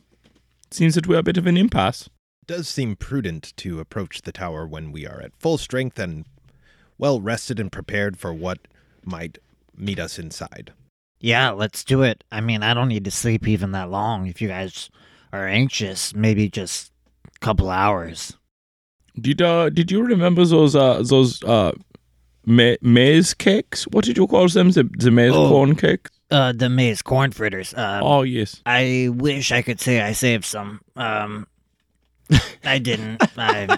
it 0.69 0.73
seems 0.73 0.95
that 0.95 1.07
we're 1.07 1.19
a 1.19 1.23
bit 1.23 1.37
of 1.37 1.47
an 1.47 1.57
impasse. 1.57 2.03
It 2.43 2.47
does 2.47 2.67
seem 2.67 2.95
prudent 2.95 3.53
to 3.57 3.79
approach 3.79 4.21
the 4.21 4.31
tower 4.31 4.65
when 4.67 4.91
we 4.91 5.05
are 5.05 5.21
at 5.21 5.35
full 5.39 5.57
strength 5.57 5.99
and 5.99 6.25
well 6.97 7.19
rested 7.21 7.59
and 7.59 7.71
prepared 7.71 8.17
for 8.17 8.33
what 8.33 8.59
might 9.03 9.37
meet 9.75 9.99
us 9.99 10.17
inside. 10.19 10.73
Yeah, 11.19 11.49
let's 11.51 11.83
do 11.83 12.03
it. 12.03 12.23
I 12.31 12.41
mean, 12.41 12.63
I 12.63 12.73
don't 12.73 12.89
need 12.89 13.05
to 13.05 13.11
sleep 13.11 13.47
even 13.47 13.71
that 13.71 13.89
long. 13.89 14.27
If 14.27 14.41
you 14.41 14.47
guys 14.49 14.89
are 15.33 15.47
anxious, 15.47 16.13
maybe 16.13 16.49
just 16.49 16.91
a 17.35 17.39
couple 17.39 17.69
hours. 17.69 18.37
Did 19.19 19.41
uh 19.41 19.69
did 19.69 19.91
you 19.91 20.03
remember 20.03 20.45
those 20.45 20.75
uh 20.75 21.01
those 21.03 21.43
uh 21.43 21.71
ma- 22.45 22.75
maize 22.81 23.33
cakes? 23.33 23.85
What 23.87 24.05
did 24.05 24.17
you 24.17 24.27
call 24.27 24.47
them? 24.47 24.71
The 24.71 24.83
the 24.97 25.09
maize 25.11 25.33
Oh. 25.33 25.49
corn 25.49 25.75
cake? 25.75 26.07
Uh, 26.29 26.51
the 26.51 26.69
maize 26.69 27.01
corn 27.01 27.31
fritters. 27.31 27.73
Um, 27.73 28.03
oh 28.03 28.23
yes. 28.23 28.61
I 28.65 29.09
wish 29.13 29.51
I 29.51 29.61
could 29.61 29.79
say 29.79 30.01
I 30.01 30.11
saved 30.11 30.43
some. 30.43 30.81
Um, 30.95 31.47
I 32.63 32.79
didn't. 32.79 33.23
I, 33.37 33.77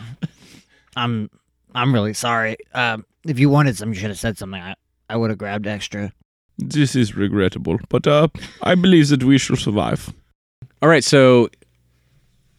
I'm 0.95 1.29
I'm 1.75 1.93
really 1.93 2.13
sorry. 2.13 2.57
Um, 2.73 3.05
if 3.25 3.39
you 3.39 3.49
wanted 3.49 3.77
some, 3.77 3.89
you 3.89 3.95
should 3.95 4.09
have 4.09 4.19
said 4.19 4.37
something. 4.37 4.61
I, 4.61 4.75
I 5.09 5.17
would 5.17 5.29
have 5.29 5.37
grabbed 5.37 5.67
extra. 5.67 6.11
This 6.57 6.95
is 6.95 7.15
regrettable, 7.15 7.79
but 7.89 8.05
uh, 8.07 8.27
I 8.63 8.75
believe 8.75 9.09
that 9.09 9.23
we 9.23 9.37
shall 9.37 9.55
survive. 9.55 10.11
All 10.81 10.89
right, 10.89 11.03
so 11.03 11.49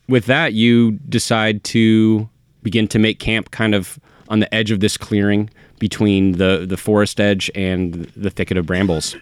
with 0.08 0.26
that, 0.26 0.54
you 0.54 0.92
decide 1.08 1.64
to 1.64 2.28
begin 2.62 2.88
to 2.88 2.98
make 2.98 3.18
camp 3.18 3.50
kind 3.50 3.74
of 3.74 3.98
on 4.28 4.40
the 4.40 4.54
edge 4.54 4.70
of 4.70 4.80
this 4.80 4.96
clearing 4.96 5.50
between 5.78 6.32
the, 6.32 6.64
the 6.68 6.76
forest 6.76 7.20
edge 7.20 7.50
and 7.54 7.94
the 8.16 8.30
thicket 8.30 8.56
of 8.56 8.66
brambles. 8.66 9.16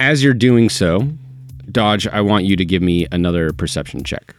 As 0.00 0.22
you're 0.22 0.34
doing 0.34 0.68
so, 0.68 1.08
Dodge, 1.70 2.06
I 2.06 2.20
want 2.20 2.44
you 2.44 2.56
to 2.56 2.64
give 2.64 2.82
me 2.82 3.06
another 3.10 3.52
perception 3.52 4.04
check. 4.04 4.34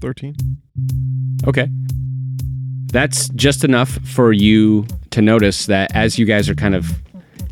13. 0.00 0.34
Okay. 1.46 1.68
That's 2.86 3.28
just 3.30 3.64
enough 3.64 3.90
for 4.06 4.32
you 4.32 4.86
to 5.10 5.20
notice 5.20 5.66
that 5.66 5.94
as 5.94 6.18
you 6.18 6.24
guys 6.24 6.48
are 6.48 6.54
kind 6.54 6.74
of 6.74 6.90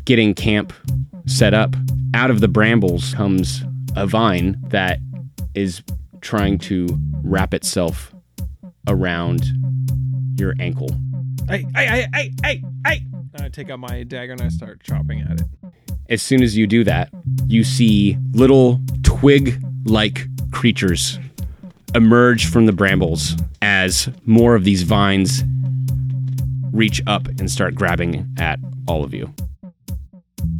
getting 0.05 0.33
camp 0.33 0.73
set 1.25 1.53
up, 1.53 1.75
out 2.13 2.31
of 2.31 2.39
the 2.39 2.47
brambles 2.47 3.13
comes 3.13 3.63
a 3.95 4.07
vine 4.07 4.57
that 4.69 4.99
is 5.53 5.83
trying 6.21 6.57
to 6.57 6.87
wrap 7.23 7.53
itself 7.53 8.13
around 8.87 9.43
your 10.35 10.53
ankle. 10.59 10.89
Hey, 11.47 11.65
hey, 11.75 11.85
hey, 11.85 12.07
hey, 12.13 12.31
hey, 12.43 12.63
hey! 12.85 13.16
I 13.41 13.49
take 13.49 13.69
out 13.69 13.79
my 13.79 14.03
dagger 14.03 14.33
and 14.33 14.41
I 14.41 14.49
start 14.49 14.81
chopping 14.83 15.21
at 15.21 15.41
it. 15.41 15.47
As 16.09 16.21
soon 16.21 16.41
as 16.41 16.55
you 16.55 16.67
do 16.67 16.83
that, 16.85 17.09
you 17.47 17.63
see 17.63 18.17
little 18.31 18.79
twig 19.03 19.63
like 19.85 20.27
creatures 20.51 21.19
emerge 21.95 22.49
from 22.49 22.65
the 22.65 22.71
brambles 22.71 23.35
as 23.61 24.09
more 24.25 24.55
of 24.55 24.63
these 24.63 24.83
vines 24.83 25.43
reach 26.71 27.01
up 27.07 27.27
and 27.27 27.49
start 27.49 27.75
grabbing 27.75 28.27
at 28.37 28.59
all 28.87 29.03
of 29.03 29.13
you. 29.13 29.33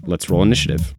Let's 0.05 0.30
roll 0.30 0.41
initiative. 0.41 0.95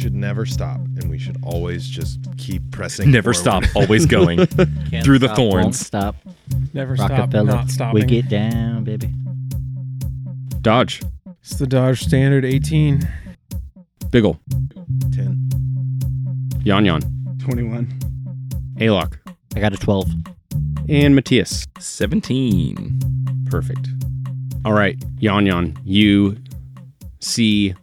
We 0.00 0.04
should 0.04 0.14
never 0.14 0.46
stop, 0.46 0.78
and 0.96 1.10
we 1.10 1.18
should 1.18 1.36
always 1.42 1.86
just 1.86 2.20
keep 2.38 2.62
pressing. 2.70 3.10
Never 3.10 3.34
forward. 3.34 3.64
stop, 3.66 3.76
always 3.76 4.06
going. 4.16 4.38
Can't 4.46 5.04
Through 5.04 5.18
the 5.18 5.26
stop, 5.26 5.38
won't 5.38 5.52
thorns. 5.52 5.78
Stop. 5.86 6.16
Never 6.72 6.96
stop, 6.96 7.10
Rockefeller. 7.10 7.44
not 7.44 7.68
stopping. 7.68 8.00
We 8.00 8.06
get 8.06 8.26
down, 8.30 8.84
baby. 8.84 9.12
Dodge, 10.62 11.02
It's 11.42 11.56
the 11.58 11.66
Dodge 11.66 12.00
Standard 12.00 12.46
18. 12.46 13.06
Biggle, 14.08 14.40
Ten. 15.12 15.50
Yon 16.64 16.86
Yon, 16.86 17.02
21. 17.40 17.86
Alok, 18.78 19.18
I 19.54 19.60
got 19.60 19.74
a 19.74 19.76
twelve. 19.76 20.08
and 20.88 21.14
Matthias. 21.14 21.66
17. 21.78 23.00
Perfect. 23.50 23.86
All 24.64 24.72
right, 24.72 24.96
Yon 25.18 25.44
Yon, 25.44 25.76
you 25.84 26.38
see 27.20 27.74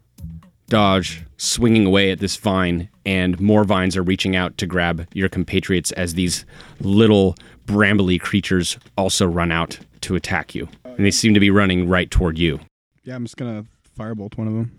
Dodge 0.67 1.23
swinging 1.37 1.85
away 1.85 2.11
at 2.11 2.19
this 2.19 2.35
vine, 2.35 2.89
and 3.05 3.39
more 3.39 3.63
vines 3.63 3.95
are 3.95 4.03
reaching 4.03 4.35
out 4.35 4.57
to 4.57 4.65
grab 4.67 5.07
your 5.13 5.29
compatriots 5.29 5.91
as 5.93 6.15
these 6.15 6.45
little 6.79 7.35
brambly 7.65 8.19
creatures 8.19 8.77
also 8.97 9.25
run 9.25 9.51
out 9.51 9.79
to 10.01 10.15
attack 10.15 10.55
you. 10.55 10.67
And 10.83 11.05
they 11.05 11.11
seem 11.11 11.33
to 11.33 11.39
be 11.39 11.51
running 11.51 11.87
right 11.87 12.09
toward 12.09 12.37
you. 12.37 12.59
Yeah, 13.03 13.15
I'm 13.15 13.23
just 13.23 13.37
gonna 13.37 13.65
firebolt 13.97 14.37
one 14.37 14.47
of 14.47 14.53
them. 14.53 14.71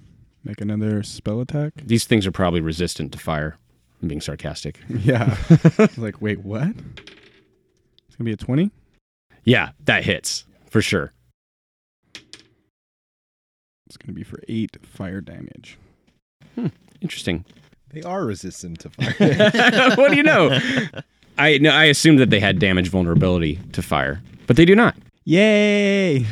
Make 0.45 0.61
another 0.61 1.03
spell 1.03 1.41
attack. 1.41 1.73
These 1.85 2.05
things 2.05 2.27
are 2.27 2.33
probably 2.33 2.61
resistant 2.61 3.13
to 3.13 3.19
fire. 3.19 3.57
I'm 4.03 4.09
being 4.09 4.21
sarcastic. 4.21 4.81
Yeah. 4.89 5.37
Like, 5.97 6.21
wait, 6.21 6.41
what? 6.41 6.69
It's 6.69 8.17
gonna 8.17 8.25
be 8.25 8.33
a 8.33 8.37
20. 8.37 8.71
Yeah, 9.45 9.71
that 9.85 10.05
hits 10.05 10.45
for 10.71 10.83
sure. 10.83 11.13
It's 13.87 13.97
gonna 13.97 14.13
be 14.13 14.25
for 14.25 14.41
eight 14.49 14.77
fire 14.85 15.21
damage. 15.21 15.79
Interesting. 17.01 17.45
They 17.93 18.03
are 18.03 18.25
resistant 18.25 18.81
to 18.81 18.91
fire. 18.91 19.95
what 19.97 20.11
do 20.11 20.17
you 20.17 20.23
know? 20.23 20.59
I 21.39 21.59
no, 21.59 21.71
I 21.71 21.85
assumed 21.85 22.19
that 22.19 22.31
they 22.31 22.41
had 22.41 22.59
damage 22.59 22.89
vulnerability 22.89 23.61
to 23.73 23.83
fire, 23.83 24.23
but 24.47 24.57
they 24.57 24.65
do 24.65 24.75
not. 24.75 24.97
Yay! 25.25 26.27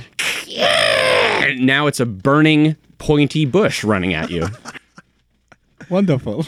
And 1.47 1.65
now 1.65 1.87
it's 1.87 2.01
a 2.01 2.07
burning, 2.07 2.77
pointy 2.99 3.45
bush 3.45 3.85
running 3.85 4.15
at 4.15 4.31
you. 4.31 4.49
Wonderful. 5.89 6.47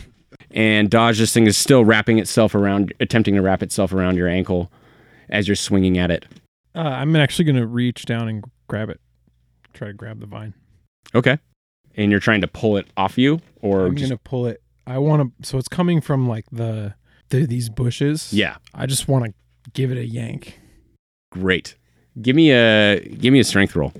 and 0.50 0.90
Dodge, 0.90 1.18
this 1.18 1.32
thing 1.32 1.46
is 1.46 1.56
still 1.56 1.84
wrapping 1.84 2.18
itself 2.18 2.54
around, 2.54 2.92
attempting 2.98 3.34
to 3.36 3.42
wrap 3.42 3.62
itself 3.62 3.92
around 3.92 4.16
your 4.16 4.28
ankle 4.28 4.72
as 5.28 5.46
you're 5.46 5.54
swinging 5.54 5.98
at 5.98 6.10
it. 6.10 6.24
Uh, 6.74 6.80
I'm 6.80 7.14
actually 7.16 7.44
going 7.44 7.56
to 7.56 7.66
reach 7.66 8.04
down 8.06 8.28
and 8.28 8.44
grab 8.66 8.90
it. 8.90 9.00
Try 9.74 9.88
to 9.88 9.94
grab 9.94 10.20
the 10.20 10.26
vine. 10.26 10.54
Okay. 11.14 11.38
And 11.98 12.10
you're 12.10 12.20
trying 12.20 12.40
to 12.40 12.48
pull 12.48 12.78
it 12.78 12.86
off 12.96 13.18
you, 13.18 13.40
or 13.60 13.84
I'm 13.86 13.96
just 13.96 14.08
going 14.08 14.16
to 14.18 14.22
pull 14.22 14.46
it. 14.46 14.62
I 14.86 14.96
want 14.98 15.36
to. 15.42 15.46
So 15.46 15.58
it's 15.58 15.68
coming 15.68 16.00
from 16.00 16.26
like 16.28 16.46
the, 16.50 16.94
the 17.28 17.44
these 17.44 17.68
bushes. 17.68 18.32
yeah, 18.32 18.56
I 18.72 18.86
just 18.86 19.06
want 19.08 19.26
to 19.26 19.32
give 19.74 19.90
it 19.90 19.98
a 19.98 20.06
yank. 20.06 20.58
great. 21.32 21.74
Give 22.22 22.34
me 22.34 22.50
a 22.52 23.00
give 23.00 23.32
me 23.32 23.40
a 23.40 23.44
strength 23.44 23.76
roll. 23.76 23.92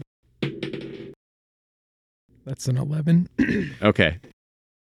That's 2.44 2.66
an 2.68 2.76
11. 2.78 3.28
Okay. 3.82 4.18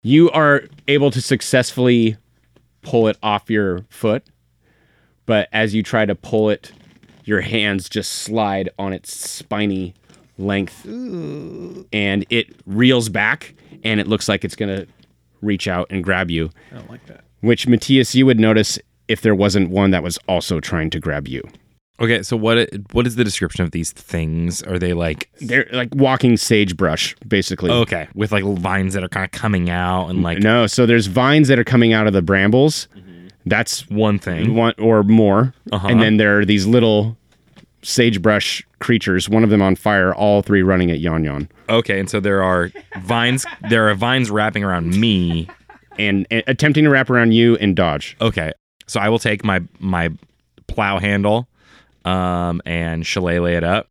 You 0.03 0.31
are 0.31 0.63
able 0.87 1.11
to 1.11 1.21
successfully 1.21 2.17
pull 2.81 3.07
it 3.07 3.17
off 3.21 3.51
your 3.51 3.85
foot, 3.89 4.23
but 5.27 5.47
as 5.53 5.75
you 5.75 5.83
try 5.83 6.05
to 6.07 6.15
pull 6.15 6.49
it, 6.49 6.71
your 7.23 7.41
hands 7.41 7.87
just 7.87 8.11
slide 8.11 8.71
on 8.79 8.93
its 8.93 9.15
spiny 9.15 9.93
length 10.41 10.85
and 10.85 12.25
it 12.29 12.47
reels 12.65 13.09
back 13.09 13.53
and 13.83 13.99
it 13.99 14.07
looks 14.07 14.27
like 14.27 14.43
it's 14.43 14.55
going 14.55 14.75
to 14.75 14.87
reach 15.41 15.67
out 15.67 15.87
and 15.89 16.03
grab 16.03 16.29
you, 16.29 16.49
I 16.71 16.75
don't 16.75 16.89
like 16.89 17.05
that. 17.07 17.23
which 17.41 17.67
Matthias, 17.67 18.13
you 18.15 18.25
would 18.25 18.39
notice 18.39 18.77
if 19.07 19.21
there 19.21 19.35
wasn't 19.35 19.69
one 19.69 19.91
that 19.91 20.03
was 20.03 20.19
also 20.27 20.59
trying 20.59 20.89
to 20.91 20.99
grab 20.99 21.27
you. 21.27 21.41
Okay, 21.99 22.23
so 22.23 22.35
what 22.35 22.67
what 22.93 23.05
is 23.05 23.15
the 23.15 23.23
description 23.23 23.63
of 23.63 23.71
these 23.71 23.91
things? 23.91 24.63
Are 24.63 24.79
they 24.79 24.93
like 24.93 25.29
They're 25.39 25.67
like 25.71 25.93
walking 25.93 26.35
sagebrush, 26.35 27.15
basically. 27.27 27.69
okay 27.69 28.07
with 28.15 28.31
like 28.31 28.43
vines 28.43 28.95
that 28.95 29.03
are 29.03 29.09
kind 29.09 29.23
of 29.25 29.31
coming 29.31 29.69
out 29.69 30.07
and 30.07 30.23
like 30.23 30.39
no, 30.39 30.65
so 30.65 30.85
there's 30.87 31.05
vines 31.07 31.47
that 31.47 31.59
are 31.59 31.63
coming 31.63 31.93
out 31.93 32.07
of 32.07 32.13
the 32.13 32.21
brambles. 32.23 32.87
That's 33.45 33.87
one 33.89 34.19
thing? 34.19 34.55
one 34.55 34.73
or 34.79 35.03
more. 35.03 35.53
Uh-huh. 35.71 35.87
And 35.87 36.01
then 36.01 36.17
there 36.17 36.39
are 36.39 36.45
these 36.45 36.65
little 36.67 37.17
sagebrush 37.83 38.63
creatures, 38.79 39.27
one 39.29 39.43
of 39.43 39.49
them 39.49 39.61
on 39.61 39.75
fire, 39.75 40.13
all 40.13 40.41
three 40.41 40.61
running 40.63 40.91
at 40.91 40.99
Yon 40.99 41.23
Yon. 41.23 41.49
Okay, 41.69 41.99
and 41.99 42.09
so 42.09 42.19
there 42.19 42.43
are 42.43 42.71
vines. 43.01 43.45
There 43.69 43.89
are 43.89 43.95
vines 43.95 44.29
wrapping 44.31 44.63
around 44.63 44.95
me. 44.99 45.47
And, 45.99 46.25
and 46.31 46.41
attempting 46.47 46.85
to 46.85 46.89
wrap 46.89 47.09
around 47.09 47.33
you 47.33 47.57
and 47.57 47.75
dodge. 47.75 48.15
Okay, 48.21 48.53
so 48.87 48.99
I 48.99 49.09
will 49.09 49.19
take 49.19 49.43
my 49.43 49.61
my 49.79 50.09
plow 50.67 50.99
handle, 50.99 51.47
um, 52.05 52.61
and 52.65 53.05
shillelagh 53.05 53.57
it 53.57 53.63
up, 53.63 53.87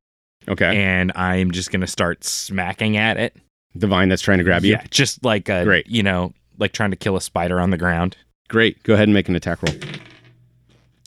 Okay. 0.49 0.77
and 0.83 1.13
I'm 1.15 1.51
just 1.51 1.71
gonna 1.71 1.87
start 1.87 2.25
smacking 2.25 2.97
at 2.97 3.17
it. 3.19 3.37
the 3.75 3.87
vine 3.87 4.09
that's 4.09 4.23
trying 4.23 4.39
to 4.39 4.45
grab 4.45 4.65
you. 4.65 4.73
Yeah, 4.73 4.85
just 4.91 5.25
like 5.25 5.49
a 5.51 5.63
Great. 5.65 5.87
you 5.89 6.03
know, 6.03 6.33
like 6.59 6.73
trying 6.73 6.91
to 6.91 6.97
kill 6.97 7.17
a 7.17 7.21
spider 7.21 7.61
on 7.61 7.71
the 7.71 7.77
ground. 7.79 8.17
Great. 8.49 8.83
Go 8.83 8.95
ahead 8.95 9.05
and 9.07 9.15
make 9.15 9.29
an 9.29 9.37
attack 9.37 9.63
roll. 9.63 9.77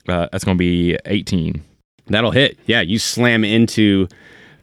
Uh, 0.07 0.27
that's 0.31 0.43
gonna 0.45 0.55
be 0.57 0.97
18. 1.05 1.61
That'll 2.07 2.31
hit. 2.31 2.57
Yeah, 2.65 2.81
you 2.81 2.99
slam 2.99 3.43
into 3.43 4.07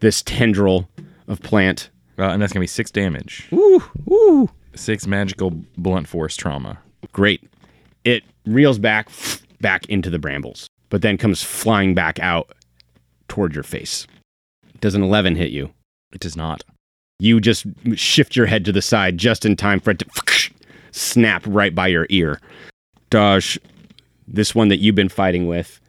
this 0.01 0.23
tendril 0.23 0.89
of 1.29 1.41
plant. 1.43 1.91
Uh, 2.19 2.25
and 2.25 2.43
that's 2.43 2.53
gonna 2.53 2.63
be 2.63 2.67
six 2.67 2.91
damage. 2.91 3.49
Woo, 3.51 3.83
woo. 4.05 4.51
Six 4.75 5.07
magical 5.07 5.51
blunt 5.77 6.07
force 6.07 6.37
trauma. 6.37 6.79
Great. 7.13 7.49
It 8.05 8.25
reels 8.47 8.79
back, 8.79 9.09
back 9.61 9.87
into 9.87 10.11
the 10.11 10.19
brambles, 10.19 10.69
but 10.91 11.03
then 11.03 11.17
comes 11.17 11.43
flying 11.43 11.95
back 11.95 12.19
out 12.21 12.53
toward 13.29 13.55
your 13.55 13.65
face. 13.65 14.07
Does 14.81 14.95
an 14.95 15.03
11 15.03 15.37
hit 15.37 15.51
you? 15.51 15.71
It 16.13 16.21
does 16.21 16.37
not. 16.37 16.63
You 17.19 17.41
just 17.41 17.67
shift 17.95 18.37
your 18.37 18.47
head 18.47 18.65
to 18.65 18.73
the 18.73 18.83
side 18.83 19.19
just 19.19 19.45
in 19.45 19.57
time 19.57 19.81
for 19.81 19.91
it 19.91 19.99
to 20.01 20.51
snap 20.93 21.43
right 21.47 21.75
by 21.75 21.89
your 21.89 22.07
ear. 22.09 22.41
Dodge, 23.11 23.59
this 24.27 24.55
one 24.55 24.69
that 24.69 24.79
you've 24.79 24.95
been 24.95 25.09
fighting 25.09 25.47
with, 25.47 25.80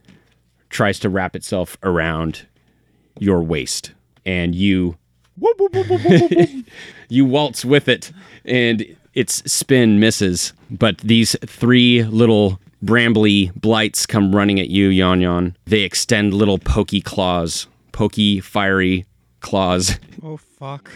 tries 0.71 0.97
to 0.99 1.09
wrap 1.09 1.35
itself 1.35 1.77
around 1.83 2.47
your 3.19 3.43
waist, 3.43 3.91
and 4.25 4.55
you 4.55 4.97
you 7.09 7.25
waltz 7.25 7.63
with 7.63 7.87
it, 7.87 8.11
and 8.45 8.85
its 9.13 9.35
spin 9.51 9.99
misses. 9.99 10.53
But 10.69 10.97
these 10.99 11.35
three 11.45 12.03
little 12.03 12.59
brambly 12.83 13.53
blights 13.59 14.05
come 14.05 14.35
running 14.35 14.59
at 14.59 14.69
you, 14.69 14.87
Yon 14.87 15.21
Yon. 15.21 15.55
They 15.65 15.81
extend 15.81 16.33
little 16.33 16.57
pokey 16.57 17.01
claws, 17.01 17.67
pokey, 17.91 18.39
fiery 18.39 19.05
claws. 19.39 19.99
Oh 20.23 20.37
fuck. 20.37 20.91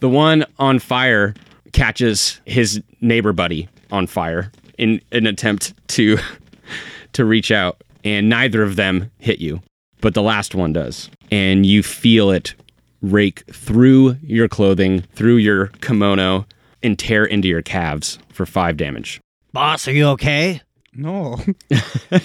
The 0.00 0.08
one 0.08 0.44
on 0.58 0.80
fire 0.80 1.34
catches 1.72 2.42
his 2.44 2.82
neighbor 3.00 3.32
buddy 3.32 3.70
on 3.90 4.06
fire 4.06 4.52
in 4.76 5.00
an 5.10 5.26
attempt 5.26 5.72
to 5.88 6.18
to 7.14 7.24
reach 7.24 7.50
out, 7.50 7.82
and 8.04 8.28
neither 8.28 8.62
of 8.62 8.76
them 8.76 9.10
hit 9.18 9.40
you, 9.40 9.60
but 10.00 10.14
the 10.14 10.22
last 10.22 10.54
one 10.54 10.72
does, 10.72 11.10
and 11.30 11.66
you 11.66 11.82
feel 11.82 12.30
it 12.30 12.54
rake 13.02 13.44
through 13.52 14.16
your 14.22 14.48
clothing, 14.48 15.00
through 15.14 15.36
your 15.36 15.68
kimono, 15.80 16.46
and 16.82 16.98
tear 16.98 17.24
into 17.24 17.48
your 17.48 17.62
calves 17.62 18.18
for 18.30 18.46
five 18.46 18.76
damage. 18.76 19.20
Boss, 19.52 19.88
are 19.88 19.92
you 19.92 20.06
okay? 20.08 20.62
No. 20.94 21.38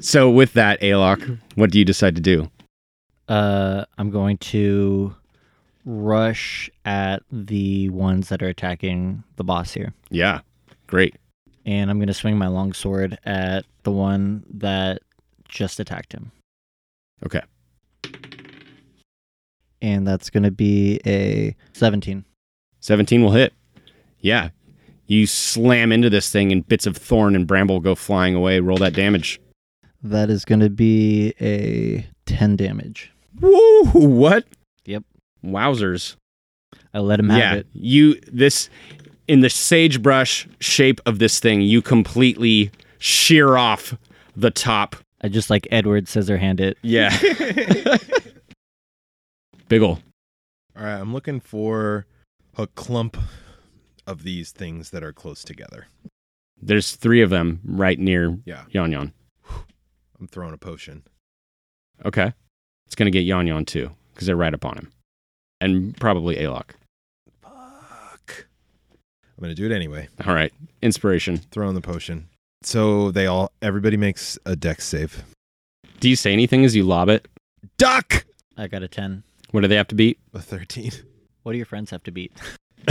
So 0.00 0.30
with 0.30 0.52
that, 0.52 0.80
Alok, 0.80 1.38
what 1.54 1.70
do 1.70 1.78
you 1.78 1.84
decide 1.84 2.14
to 2.16 2.20
do? 2.20 2.50
Uh, 3.28 3.84
I'm 3.98 4.10
going 4.10 4.38
to 4.38 5.14
rush 5.84 6.70
at 6.84 7.22
the 7.32 7.88
ones 7.90 8.28
that 8.28 8.42
are 8.42 8.48
attacking 8.48 9.24
the 9.36 9.44
boss 9.44 9.72
here. 9.72 9.92
Yeah, 10.10 10.40
great. 10.86 11.16
And 11.66 11.90
I'm 11.90 11.98
going 11.98 12.08
to 12.08 12.14
swing 12.14 12.38
my 12.38 12.46
longsword 12.46 13.18
at 13.24 13.64
the 13.88 13.92
one 13.92 14.44
that 14.50 15.00
just 15.48 15.80
attacked 15.80 16.12
him. 16.12 16.30
Okay. 17.24 17.40
And 19.80 20.06
that's 20.06 20.28
going 20.28 20.42
to 20.42 20.50
be 20.50 21.00
a 21.06 21.56
17. 21.72 22.22
17 22.80 23.22
will 23.22 23.30
hit. 23.30 23.54
Yeah. 24.20 24.50
You 25.06 25.26
slam 25.26 25.90
into 25.90 26.10
this 26.10 26.30
thing 26.30 26.52
and 26.52 26.68
bits 26.68 26.86
of 26.86 26.98
thorn 26.98 27.34
and 27.34 27.46
bramble 27.46 27.80
go 27.80 27.94
flying 27.94 28.34
away. 28.34 28.60
Roll 28.60 28.76
that 28.76 28.92
damage. 28.92 29.40
That 30.02 30.28
is 30.28 30.44
going 30.44 30.60
to 30.60 30.68
be 30.68 31.32
a 31.40 32.06
10 32.26 32.56
damage. 32.56 33.10
Woo! 33.40 33.84
What? 33.94 34.44
Yep. 34.84 35.04
Wowzers. 35.42 36.16
I 36.92 36.98
let 36.98 37.18
him 37.20 37.30
have 37.30 37.38
yeah. 37.38 37.54
it. 37.54 37.66
You 37.72 38.20
this 38.30 38.68
in 39.28 39.40
the 39.40 39.50
sagebrush 39.50 40.46
shape 40.60 41.00
of 41.06 41.20
this 41.20 41.40
thing, 41.40 41.62
you 41.62 41.80
completely 41.80 42.70
shear 42.98 43.56
off 43.56 43.96
the 44.36 44.50
top. 44.50 44.96
I 45.20 45.28
just 45.28 45.50
like 45.50 45.66
Edward 45.70 46.06
Scissorhand 46.06 46.60
it. 46.60 46.78
Yeah. 46.82 47.10
Biggle. 49.68 50.00
All 50.76 50.84
right, 50.84 50.98
I'm 50.98 51.12
looking 51.12 51.40
for 51.40 52.06
a 52.56 52.66
clump 52.68 53.16
of 54.06 54.22
these 54.22 54.52
things 54.52 54.90
that 54.90 55.02
are 55.02 55.12
close 55.12 55.42
together. 55.42 55.86
There's 56.60 56.96
three 56.96 57.20
of 57.20 57.30
them 57.30 57.60
right 57.64 57.98
near 57.98 58.38
Yeah, 58.44 58.64
Yon 58.70 58.92
Yon. 58.92 59.12
I'm 60.20 60.26
throwing 60.26 60.54
a 60.54 60.58
potion. 60.58 61.02
Okay. 62.04 62.32
It's 62.86 62.94
gonna 62.94 63.10
get 63.10 63.20
Yon 63.24 63.46
Yon 63.46 63.64
too, 63.64 63.90
because 64.12 64.26
they're 64.26 64.36
right 64.36 64.54
upon 64.54 64.76
him. 64.76 64.92
And 65.60 65.96
probably 65.96 66.36
Alok. 66.36 66.70
Fuck. 67.42 68.46
I'm 69.36 69.42
gonna 69.42 69.54
do 69.54 69.66
it 69.66 69.72
anyway. 69.72 70.08
All 70.26 70.34
right. 70.34 70.52
Inspiration. 70.80 71.38
Throwing 71.50 71.74
the 71.74 71.80
potion. 71.80 72.28
So 72.62 73.10
they 73.10 73.26
all, 73.26 73.52
everybody 73.62 73.96
makes 73.96 74.38
a 74.44 74.56
dex 74.56 74.86
save. 74.86 75.24
Do 76.00 76.08
you 76.08 76.16
say 76.16 76.32
anything 76.32 76.64
as 76.64 76.74
you 76.74 76.84
lob 76.84 77.08
it? 77.08 77.28
Duck. 77.76 78.24
I 78.56 78.66
got 78.66 78.82
a 78.82 78.88
10. 78.88 79.22
What 79.50 79.62
do 79.62 79.68
they 79.68 79.76
have 79.76 79.88
to 79.88 79.94
beat? 79.94 80.18
A 80.34 80.40
13. 80.40 80.92
What 81.42 81.52
do 81.52 81.56
your 81.56 81.66
friends 81.66 81.90
have 81.90 82.02
to 82.02 82.10
beat? 82.10 82.32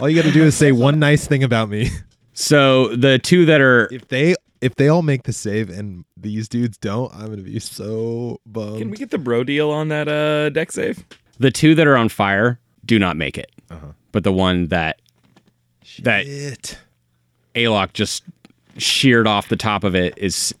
All 0.00 0.08
you 0.08 0.16
got 0.20 0.26
to 0.26 0.32
do 0.32 0.44
is 0.44 0.54
say 0.54 0.72
one 0.72 0.98
nice 0.98 1.26
thing 1.26 1.42
about 1.42 1.70
me. 1.70 1.90
So 2.34 2.94
the 2.94 3.18
two 3.18 3.46
that 3.46 3.62
are 3.62 3.88
If 3.90 4.08
they 4.08 4.34
if 4.60 4.74
they 4.74 4.88
all 4.88 5.00
make 5.00 5.22
the 5.22 5.32
save 5.32 5.70
and 5.70 6.04
these 6.18 6.48
dudes 6.48 6.76
don't, 6.76 7.10
I'm 7.14 7.30
gonna 7.30 7.42
be 7.42 7.58
so 7.60 8.40
bummed. 8.44 8.78
Can 8.78 8.90
we 8.90 8.96
get 8.98 9.10
the 9.10 9.18
bro 9.18 9.42
deal 9.42 9.70
on 9.70 9.88
that 9.88 10.08
uh, 10.08 10.50
dex 10.50 10.74
save? 10.74 11.02
the 11.38 11.50
two 11.50 11.74
that 11.74 11.86
are 11.86 11.96
on 11.96 12.08
fire 12.10 12.60
do 12.84 12.98
not 12.98 13.16
make 13.16 13.38
it. 13.38 13.50
Uh-huh. 13.70 13.86
But 14.12 14.24
the 14.24 14.32
one 14.32 14.68
that 14.68 15.00
that 16.02 16.26
Shit. 16.26 16.78
Alok 17.56 17.92
just 17.94 18.22
sheared 18.76 19.26
off 19.26 19.48
the 19.48 19.56
top 19.56 19.82
of 19.82 19.94
it 19.94 20.14
is 20.16 20.54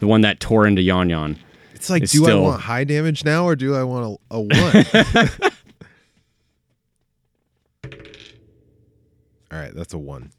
the 0.00 0.06
one 0.06 0.20
that 0.22 0.40
tore 0.40 0.66
into 0.66 0.82
Yon 0.82 1.08
Yon. 1.08 1.38
It's 1.74 1.88
like, 1.88 2.02
It's 2.02 2.12
do 2.12 2.22
still- 2.24 2.40
I 2.40 2.42
want 2.42 2.60
high 2.62 2.84
damage 2.84 3.24
now 3.24 3.44
or 3.44 3.56
do 3.56 3.74
I 3.74 3.84
want 3.84 4.18
a, 4.30 4.34
a 4.34 4.40
one? 4.40 4.50
all 9.52 9.58
right, 9.58 9.74
that's 9.74 9.94
a 9.94 9.98
one. 9.98 10.30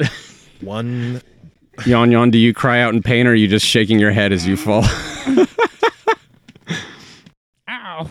one. 0.60 1.20
Yon 1.84 2.10
Yon, 2.12 2.30
do 2.30 2.38
you 2.38 2.54
cry 2.54 2.80
out 2.80 2.94
in 2.94 3.02
pain 3.02 3.26
or 3.26 3.30
are 3.30 3.34
you 3.34 3.48
just 3.48 3.66
shaking 3.66 3.98
your 3.98 4.12
head 4.12 4.32
as 4.32 4.46
you 4.46 4.56
fall? 4.56 4.84
Ow. 7.68 8.10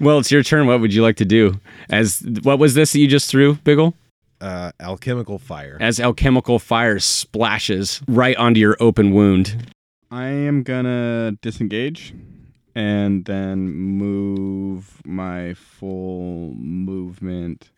well, 0.00 0.18
it's 0.18 0.30
your 0.30 0.42
turn. 0.42 0.66
What 0.66 0.80
would 0.80 0.92
you 0.94 1.02
like 1.02 1.16
to 1.16 1.24
do? 1.24 1.58
As 1.88 2.22
what 2.42 2.58
was 2.58 2.74
this 2.74 2.92
that 2.92 2.98
you 3.00 3.08
just 3.08 3.28
threw, 3.30 3.54
Biggle? 3.56 3.94
Uh, 4.40 4.72
alchemical 4.80 5.38
fire. 5.38 5.76
As 5.80 6.00
alchemical 6.00 6.58
fire 6.58 6.98
splashes 6.98 8.00
right 8.08 8.36
onto 8.36 8.58
your 8.60 8.76
open 8.80 9.12
wound. 9.12 9.72
I 10.10 10.26
am 10.26 10.62
gonna 10.62 11.32
disengage 11.42 12.14
and 12.74 13.24
then 13.26 13.70
move 13.70 15.02
my 15.04 15.54
full 15.54 16.54
movement. 16.54 17.70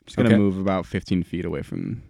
I'm 0.00 0.04
just 0.06 0.16
gonna 0.16 0.28
Okay. 0.28 0.38
move 0.38 0.56
about 0.58 0.86
15 0.86 1.22
feet 1.24 1.44
away 1.44 1.62
from 1.62 2.02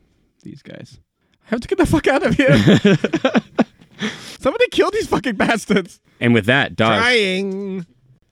these 0.44 0.62
guys. 0.62 1.00
I 1.46 1.50
have 1.50 1.60
to 1.60 1.68
get 1.68 1.78
the 1.78 1.86
fuck 1.86 2.06
out 2.06 2.22
of 2.24 2.34
here. 2.34 2.56
Somebody 4.38 4.66
kill 4.70 4.90
these 4.90 5.08
fucking 5.08 5.34
bastards. 5.36 6.00
And 6.20 6.32
with 6.34 6.44
that, 6.46 6.76
dodge. 6.76 7.00
Trying. 7.00 7.86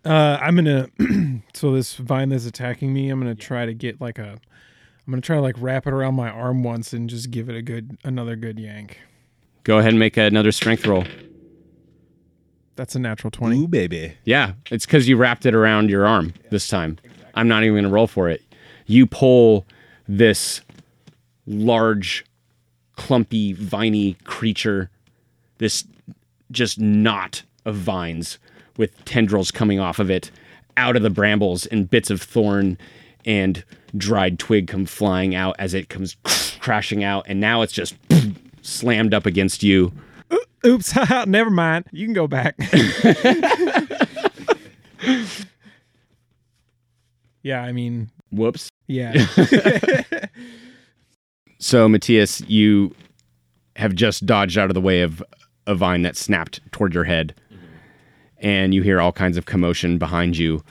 Uh, 0.05 0.39
I'm 0.41 0.55
gonna. 0.55 0.89
so 1.55 1.73
this 1.73 1.97
vine 1.97 2.29
that's 2.29 2.47
attacking 2.47 2.93
me, 2.93 3.11
I'm 3.11 3.19
gonna 3.19 3.35
try 3.35 3.67
to 3.67 3.75
get 3.75 4.01
like 4.01 4.19
a. 4.19 4.39
I'm 5.07 5.13
gonna 5.13 5.23
try 5.23 5.37
to 5.37 5.43
like 5.43 5.55
wrap 5.59 5.87
it 5.87 5.93
around 5.93 6.15
my 6.15 6.29
arm 6.29 6.63
once 6.65 6.93
and 6.93 7.09
just 7.09 7.31
give 7.31 7.49
it 7.49 7.55
a 7.55 7.63
good, 7.63 7.97
another 8.03 8.35
good 8.35 8.59
yank. 8.59 8.99
Go 9.63 9.79
ahead 9.79 9.91
and 9.91 9.99
make 9.99 10.17
another 10.17 10.53
strength 10.53 10.87
roll. 10.87 11.05
That's 12.75 12.95
a 12.95 12.99
natural 12.99 13.31
twenty. 13.31 13.59
Ooh, 13.59 13.69
baby. 13.69 14.15
Yeah, 14.25 14.53
it's 14.71 14.85
because 14.85 15.09
you 15.09 15.17
wrapped 15.17 15.47
it 15.47 15.55
around 15.55 15.91
your 15.91 16.07
arm 16.07 16.35
this 16.51 16.69
time. 16.69 16.99
I'm 17.35 17.49
not 17.49 17.63
even 17.63 17.75
going 17.75 17.85
to 17.85 17.91
roll 17.91 18.07
for 18.07 18.29
it. 18.29 18.43
You 18.87 19.07
pull 19.07 19.67
this 20.09 20.61
large, 21.47 22.25
clumpy, 22.97 23.53
viney 23.53 24.17
creature, 24.25 24.91
this 25.59 25.85
just 26.51 26.79
knot 26.79 27.43
of 27.65 27.77
vines 27.77 28.39
with 28.77 29.05
tendrils 29.05 29.51
coming 29.51 29.81
off 29.81 29.99
of 29.99 30.11
it, 30.11 30.31
out 30.77 30.97
of 30.97 31.03
the 31.03 31.11
brambles, 31.11 31.67
and 31.67 31.91
bits 31.91 32.11
of 32.11 32.23
thorn 32.23 32.79
and 33.27 33.63
dried 33.97 34.39
twig 34.39 34.69
come 34.69 34.87
flying 34.87 35.35
out 35.35 35.57
as 35.59 35.75
it 35.75 35.89
comes 35.89 36.17
crashing 36.61 37.05
out. 37.05 37.27
And 37.29 37.41
now 37.41 37.63
it's 37.63 37.73
just 37.73 37.95
slammed 38.63 39.13
up 39.13 39.27
against 39.27 39.63
you. 39.63 39.93
Uh, 40.31 40.37
oops, 40.65 40.95
never 41.27 41.51
mind. 41.51 41.85
You 41.93 42.07
can 42.07 42.15
go 42.15 42.27
back. 42.27 42.57
yeah, 47.43 47.63
I 47.63 47.73
mean, 47.73 48.11
Whoops. 48.33 48.69
yeah. 48.87 49.27
So, 51.59 51.89
Matthias, 51.89 52.43
you 52.43 52.95
have 53.77 53.95
just 53.95 54.27
dodged 54.27 54.59
out 54.59 54.69
of 54.71 54.75
the 54.75 54.81
way 54.81 55.01
of 55.03 55.23
a 55.67 55.75
vine 55.75 56.03
that 56.03 56.17
snapped 56.17 56.61
toward 56.73 56.93
your 56.95 57.05
head, 57.05 57.35
and 58.39 58.75
you 58.75 58.83
hear 58.83 59.01
all 59.01 59.13
kinds 59.13 59.37
of 59.37 59.47
commotion 59.47 59.97
behind 59.99 60.37
you, 60.37 60.63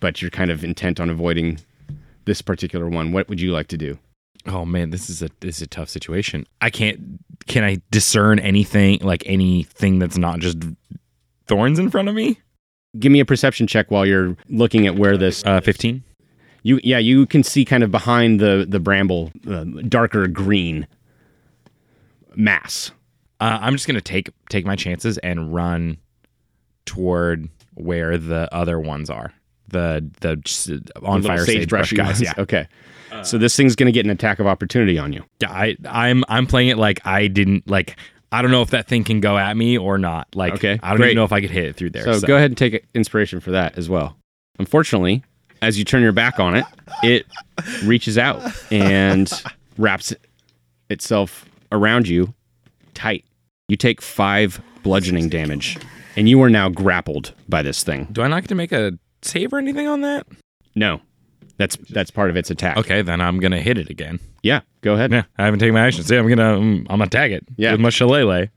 but 0.00 0.20
you're 0.20 0.30
kind 0.30 0.50
of 0.50 0.64
intent 0.64 1.00
on 1.00 1.08
avoiding 1.08 1.58
this 2.28 2.42
particular 2.42 2.88
one. 2.88 3.10
What 3.10 3.28
would 3.28 3.40
you 3.40 3.50
like 3.50 3.66
to 3.68 3.76
do? 3.76 3.98
Oh 4.46 4.64
man, 4.64 4.90
this 4.90 5.10
is 5.10 5.22
a 5.22 5.28
this 5.40 5.56
is 5.56 5.62
a 5.62 5.66
tough 5.66 5.88
situation. 5.88 6.46
I 6.60 6.70
can't. 6.70 7.00
Can 7.46 7.64
I 7.64 7.78
discern 7.90 8.38
anything 8.38 9.00
like 9.00 9.24
anything 9.26 9.98
that's 9.98 10.16
not 10.16 10.38
just 10.38 10.58
thorns 11.46 11.78
in 11.78 11.90
front 11.90 12.08
of 12.08 12.14
me? 12.14 12.38
Give 12.98 13.10
me 13.10 13.20
a 13.20 13.24
perception 13.24 13.66
check 13.66 13.90
while 13.90 14.06
you're 14.06 14.36
looking 14.48 14.86
at 14.86 14.96
where 14.96 15.16
this. 15.16 15.44
Uh, 15.44 15.60
fifteen. 15.60 16.04
You 16.62 16.78
yeah, 16.84 16.98
you 16.98 17.26
can 17.26 17.42
see 17.42 17.64
kind 17.64 17.82
of 17.82 17.90
behind 17.90 18.40
the 18.40 18.64
the 18.68 18.78
bramble, 18.78 19.32
uh, 19.48 19.64
darker 19.88 20.28
green 20.28 20.86
mass. 22.36 22.92
Uh, 23.40 23.58
I'm 23.60 23.72
just 23.74 23.86
gonna 23.86 24.00
take 24.00 24.30
take 24.48 24.64
my 24.64 24.76
chances 24.76 25.18
and 25.18 25.52
run 25.52 25.98
toward 26.84 27.48
where 27.74 28.18
the 28.18 28.52
other 28.54 28.78
ones 28.78 29.10
are. 29.10 29.32
The 29.68 30.08
the 30.20 30.30
on 31.02 31.20
The 31.22 31.28
little 31.28 31.36
fire 31.36 31.44
sagebrush 31.46 31.92
guys. 31.92 32.06
ones. 32.06 32.22
Yeah, 32.22 32.32
Okay. 32.38 32.66
Uh, 33.10 33.22
so 33.22 33.38
this 33.38 33.56
thing's 33.56 33.74
gonna 33.74 33.92
get 33.92 34.04
an 34.04 34.10
attack 34.10 34.38
of 34.38 34.46
opportunity 34.46 34.98
on 34.98 35.12
you. 35.12 35.24
yeah. 35.40 35.50
I 35.50 35.76
I'm 35.88 36.24
I'm 36.28 36.46
playing 36.46 36.68
it 36.68 36.78
like 36.78 37.04
I 37.06 37.26
didn't 37.28 37.68
like. 37.68 37.96
I 38.30 38.42
don't 38.42 38.50
know 38.50 38.60
if 38.60 38.68
that 38.70 38.86
thing 38.86 39.04
can 39.04 39.20
go 39.20 39.38
at 39.38 39.56
me 39.56 39.78
or 39.78 39.96
not. 39.96 40.28
Like, 40.34 40.52
Okay, 40.54 40.78
I 40.82 40.88
don't 40.90 40.98
great. 40.98 41.06
even 41.08 41.16
know 41.16 41.24
if 41.24 41.32
I 41.32 41.40
could 41.40 41.48
hit 41.50 41.64
it 41.64 41.76
through 41.76 41.90
there. 41.90 42.02
So, 42.12 42.26
go 42.26 42.36
ahead 42.36 42.50
and 42.50 42.58
take 42.58 42.84
inspiration 42.94 43.40
for 43.40 43.50
that 43.52 43.78
as 43.78 43.88
well. 43.88 44.18
Unfortunately, 44.58 45.22
as 45.62 45.78
you 45.78 45.84
turn 45.86 46.02
your 46.02 46.12
back 46.12 46.38
on 46.38 46.54
it, 46.54 46.66
it 47.02 47.24
reaches 47.84 48.18
out 48.18 48.42
and 48.70 49.32
wraps 49.78 50.12
itself 50.90 51.46
around 51.72 52.06
you 52.08 52.34
tight. 52.94 53.24
You 53.68 53.76
take 53.76 54.00
five 54.02 54.60
bludgeoning 54.82 55.28
damage, 55.30 55.78
and 56.16 56.28
you 56.28 56.40
are 56.42 56.50
now 56.50 56.68
grappled 56.68 57.32
by 57.48 57.62
this 57.62 57.82
thing. 57.82 58.08
Do 58.12 58.22
I 58.22 58.28
not 58.28 58.42
get 58.42 58.48
to 58.48 58.54
make 58.54 58.72
a 58.72 58.98
save 59.22 59.52
or 59.52 59.58
anything 59.58 59.86
on 59.88 60.00
that? 60.02 60.26
No, 60.74 61.00
That's 61.56 61.76
that's 61.90 62.10
part 62.10 62.30
of 62.30 62.36
its 62.36 62.50
attack. 62.50 62.76
Okay, 62.76 63.02
then 63.02 63.20
I'm 63.20 63.40
gonna 63.40 63.60
hit 63.60 63.78
it 63.78 63.90
again. 63.90 64.20
Yeah, 64.42 64.60
go 64.82 64.94
ahead. 64.94 65.10
Yeah, 65.12 65.24
I 65.38 65.44
haven't 65.44 65.60
taken 65.60 65.74
my 65.74 65.86
action. 65.86 66.04
So 66.04 66.14
yeah, 66.14 66.20
I'm 66.20 66.28
gonna 66.28 66.56
um, 66.58 66.86
I'm 66.88 66.98
gonna 66.98 67.10
tag 67.10 67.32
it. 67.32 67.44
Yeah. 67.56 67.72
with 67.72 67.80
my 67.80 67.90
shillelagh. 67.90 68.48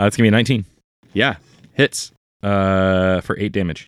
Uh, 0.00 0.04
it's 0.06 0.16
gonna 0.16 0.24
be 0.24 0.28
a 0.28 0.32
19. 0.32 0.64
Yeah, 1.12 1.36
hits. 1.74 2.12
Uh, 2.42 3.20
for 3.22 3.38
eight 3.38 3.52
damage. 3.52 3.86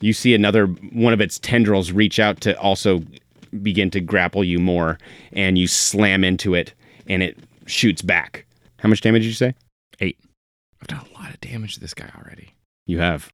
You 0.00 0.12
see 0.14 0.34
another 0.34 0.66
one 0.66 1.12
of 1.12 1.20
its 1.20 1.38
tendrils 1.38 1.92
reach 1.92 2.18
out 2.18 2.40
to 2.40 2.58
also 2.58 3.02
begin 3.62 3.90
to 3.90 4.00
grapple 4.00 4.42
you 4.42 4.58
more, 4.58 4.98
and 5.32 5.58
you 5.58 5.66
slam 5.68 6.24
into 6.24 6.54
it, 6.54 6.72
and 7.06 7.22
it 7.22 7.38
shoots 7.66 8.00
back. 8.02 8.46
How 8.78 8.88
much 8.88 9.00
damage 9.02 9.22
did 9.22 9.28
you 9.28 9.34
say? 9.34 9.54
Eight. 10.00 10.18
I've 10.80 10.88
done 10.88 11.04
a 11.14 11.18
lot 11.20 11.30
of 11.32 11.40
damage 11.40 11.74
to 11.74 11.80
this 11.80 11.94
guy 11.94 12.10
already. 12.18 12.54
You 12.86 12.98
have. 13.00 13.30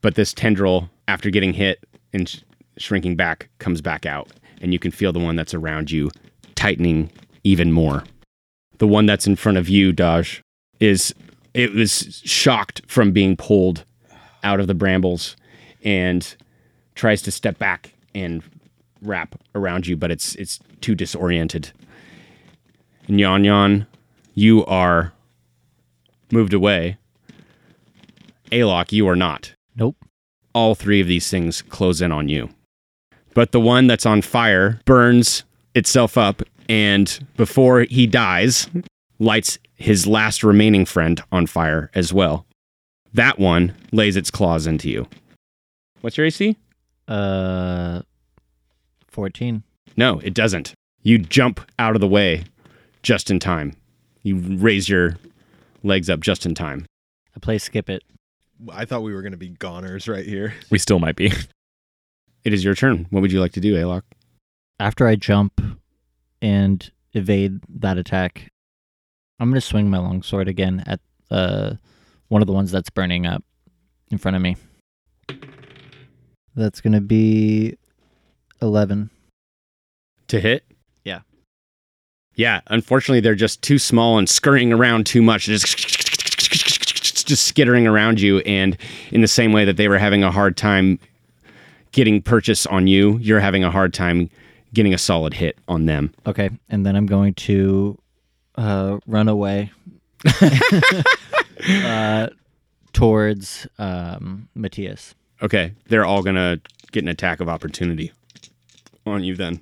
But 0.00 0.14
this 0.14 0.32
tendril, 0.32 0.88
after 1.08 1.30
getting 1.30 1.52
hit 1.52 1.84
and 2.12 2.28
sh- 2.28 2.40
shrinking 2.78 3.16
back, 3.16 3.48
comes 3.58 3.80
back 3.80 4.06
out, 4.06 4.28
and 4.60 4.72
you 4.72 4.78
can 4.78 4.90
feel 4.90 5.12
the 5.12 5.18
one 5.18 5.36
that's 5.36 5.54
around 5.54 5.90
you 5.90 6.10
tightening 6.54 7.10
even 7.44 7.72
more. 7.72 8.04
The 8.78 8.86
one 8.86 9.06
that's 9.06 9.26
in 9.26 9.36
front 9.36 9.58
of 9.58 9.68
you, 9.68 9.92
Dodge, 9.92 10.42
is 10.78 11.14
it 11.54 11.74
was 11.74 12.22
shocked 12.24 12.82
from 12.86 13.12
being 13.12 13.36
pulled 13.36 13.84
out 14.42 14.60
of 14.60 14.66
the 14.66 14.74
brambles 14.74 15.36
and 15.82 16.34
tries 16.94 17.22
to 17.22 17.30
step 17.30 17.58
back 17.58 17.94
and 18.14 18.42
wrap 19.02 19.40
around 19.54 19.86
you, 19.86 19.96
but 19.96 20.10
it's 20.10 20.34
it's 20.36 20.60
too 20.80 20.94
disoriented. 20.94 21.72
And 23.06 23.18
Yon 23.18 23.44
Yon, 23.44 23.86
you 24.34 24.64
are 24.66 25.12
moved 26.30 26.54
away. 26.54 26.96
Alok, 28.50 28.92
you 28.92 29.08
are 29.08 29.16
not. 29.16 29.52
Nope. 29.80 29.96
All 30.54 30.74
three 30.74 31.00
of 31.00 31.08
these 31.08 31.30
things 31.30 31.62
close 31.62 32.00
in 32.02 32.12
on 32.12 32.28
you. 32.28 32.50
But 33.34 33.52
the 33.52 33.60
one 33.60 33.86
that's 33.86 34.06
on 34.06 34.22
fire 34.22 34.80
burns 34.84 35.44
itself 35.74 36.18
up 36.18 36.42
and 36.68 37.26
before 37.36 37.82
he 37.82 38.06
dies, 38.06 38.68
lights 39.18 39.58
his 39.74 40.06
last 40.06 40.44
remaining 40.44 40.84
friend 40.84 41.20
on 41.32 41.46
fire 41.46 41.90
as 41.94 42.12
well. 42.12 42.46
That 43.12 43.38
one 43.38 43.74
lays 43.90 44.16
its 44.16 44.30
claws 44.30 44.66
into 44.66 44.88
you. 44.88 45.08
What's 46.00 46.16
your 46.16 46.26
AC? 46.26 46.56
Uh, 47.08 48.02
fourteen. 49.08 49.64
No, 49.96 50.20
it 50.20 50.32
doesn't. 50.32 50.74
You 51.02 51.18
jump 51.18 51.60
out 51.78 51.96
of 51.96 52.00
the 52.00 52.06
way 52.06 52.44
just 53.02 53.30
in 53.30 53.40
time. 53.40 53.74
You 54.22 54.36
raise 54.36 54.88
your 54.88 55.16
legs 55.82 56.08
up 56.08 56.20
just 56.20 56.46
in 56.46 56.54
time. 56.54 56.86
I 57.34 57.40
play 57.40 57.58
skip 57.58 57.90
it. 57.90 58.04
I 58.72 58.84
thought 58.84 59.02
we 59.02 59.14
were 59.14 59.22
going 59.22 59.32
to 59.32 59.38
be 59.38 59.50
goners 59.50 60.08
right 60.08 60.24
here. 60.26 60.54
We 60.70 60.78
still 60.78 60.98
might 60.98 61.16
be. 61.16 61.32
It 62.44 62.52
is 62.54 62.64
your 62.64 62.74
turn. 62.74 63.06
What 63.10 63.20
would 63.20 63.32
you 63.32 63.40
like 63.40 63.52
to 63.52 63.60
do, 63.60 63.74
Alok? 63.74 64.02
After 64.78 65.06
I 65.06 65.14
jump 65.14 65.60
and 66.40 66.90
evade 67.12 67.60
that 67.68 67.98
attack, 67.98 68.50
I'm 69.38 69.50
gonna 69.50 69.60
swing 69.60 69.90
my 69.90 69.98
longsword 69.98 70.48
again 70.48 70.82
at 70.86 71.00
uh 71.30 71.74
one 72.28 72.40
of 72.40 72.46
the 72.46 72.54
ones 72.54 72.70
that's 72.70 72.88
burning 72.88 73.26
up 73.26 73.44
in 74.10 74.16
front 74.16 74.36
of 74.36 74.42
me. 74.42 74.56
That's 76.54 76.80
gonna 76.80 77.02
be 77.02 77.76
eleven. 78.62 79.10
To 80.28 80.40
hit? 80.40 80.64
Yeah. 81.04 81.20
Yeah, 82.36 82.60
unfortunately, 82.68 83.20
they're 83.20 83.34
just 83.34 83.60
too 83.60 83.78
small 83.78 84.18
and 84.18 84.28
scurrying 84.28 84.72
around 84.72 85.04
too 85.04 85.20
much, 85.20 85.44
just 85.44 86.69
just 87.30 87.46
skittering 87.46 87.86
around 87.86 88.20
you. 88.20 88.40
And 88.40 88.76
in 89.10 89.22
the 89.22 89.28
same 89.28 89.52
way 89.52 89.64
that 89.64 89.78
they 89.78 89.88
were 89.88 89.96
having 89.98 90.22
a 90.22 90.30
hard 90.30 90.58
time 90.58 90.98
getting 91.92 92.20
purchase 92.20 92.66
on 92.66 92.86
you, 92.86 93.16
you're 93.18 93.40
having 93.40 93.64
a 93.64 93.70
hard 93.70 93.94
time 93.94 94.28
getting 94.74 94.92
a 94.92 94.98
solid 94.98 95.32
hit 95.32 95.58
on 95.66 95.86
them. 95.86 96.12
Okay, 96.26 96.50
and 96.68 96.84
then 96.84 96.94
I'm 96.94 97.06
going 97.06 97.34
to 97.34 97.98
uh, 98.56 98.98
run 99.06 99.28
away 99.28 99.72
uh, 101.68 102.28
towards 102.92 103.66
um, 103.78 104.48
Matthias. 104.54 105.14
Okay, 105.42 105.72
they're 105.88 106.04
all 106.04 106.22
gonna 106.22 106.60
get 106.92 107.02
an 107.02 107.08
attack 107.08 107.40
of 107.40 107.48
opportunity 107.48 108.12
on 109.06 109.24
you 109.24 109.34
then. 109.34 109.60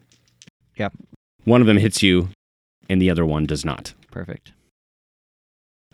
Yep. 0.77 0.93
One 1.45 1.61
of 1.61 1.66
them 1.66 1.77
hits 1.79 2.03
you, 2.03 2.29
and 2.89 3.01
the 3.01 3.11
other 3.11 3.25
one 3.25 3.47
does 3.47 3.64
not. 3.64 3.95
Perfect. 4.11 4.53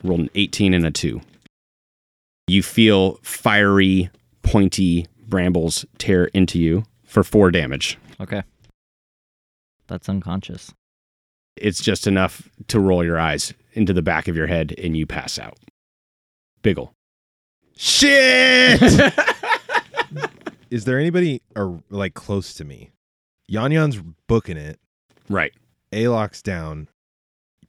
rolled 0.02 0.20
an 0.20 0.30
18 0.34 0.74
and 0.74 0.86
a 0.86 0.90
2. 0.90 1.20
You 2.46 2.62
feel 2.62 3.18
fiery, 3.22 4.10
pointy 4.42 5.06
brambles 5.26 5.84
tear 5.98 6.26
into 6.26 6.58
you 6.58 6.84
for 7.04 7.24
4 7.24 7.50
damage. 7.50 7.98
Okay. 8.20 8.42
That's 9.86 10.08
unconscious. 10.08 10.72
It's 11.56 11.80
just 11.80 12.06
enough 12.06 12.48
to 12.68 12.80
roll 12.80 13.04
your 13.04 13.18
eyes 13.18 13.54
into 13.72 13.92
the 13.92 14.02
back 14.02 14.28
of 14.28 14.36
your 14.36 14.46
head 14.46 14.74
and 14.78 14.96
you 14.96 15.06
pass 15.06 15.38
out. 15.38 15.58
Biggle. 16.62 16.90
Shit! 17.76 18.80
Is 20.70 20.84
there 20.84 20.98
anybody 20.98 21.42
or 21.54 21.82
like 21.90 22.14
close 22.14 22.54
to 22.54 22.64
me? 22.64 22.90
Yan 23.46 23.72
Yan's 23.72 24.00
booking 24.26 24.56
it. 24.56 24.78
Right. 25.28 25.52
Alok's 25.92 26.42
down. 26.42 26.88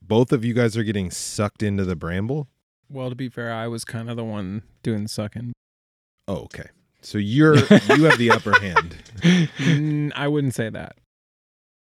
Both 0.01 0.31
of 0.31 0.45
you 0.45 0.53
guys 0.53 0.77
are 0.77 0.83
getting 0.83 1.11
sucked 1.11 1.63
into 1.63 1.85
the 1.85 1.95
bramble. 1.95 2.47
Well, 2.89 3.09
to 3.09 3.15
be 3.15 3.29
fair, 3.29 3.51
I 3.51 3.67
was 3.67 3.83
kind 3.85 4.09
of 4.09 4.15
the 4.15 4.23
one 4.23 4.63
doing 4.83 5.03
the 5.03 5.09
sucking. 5.09 5.53
Oh, 6.27 6.37
okay. 6.43 6.69
So 7.01 7.17
you're 7.17 7.55
you 7.55 8.03
have 8.05 8.17
the 8.17 8.31
upper 8.31 8.59
hand. 8.59 8.95
Mm, 9.21 10.11
I 10.15 10.27
wouldn't 10.27 10.55
say 10.55 10.69
that. 10.69 10.95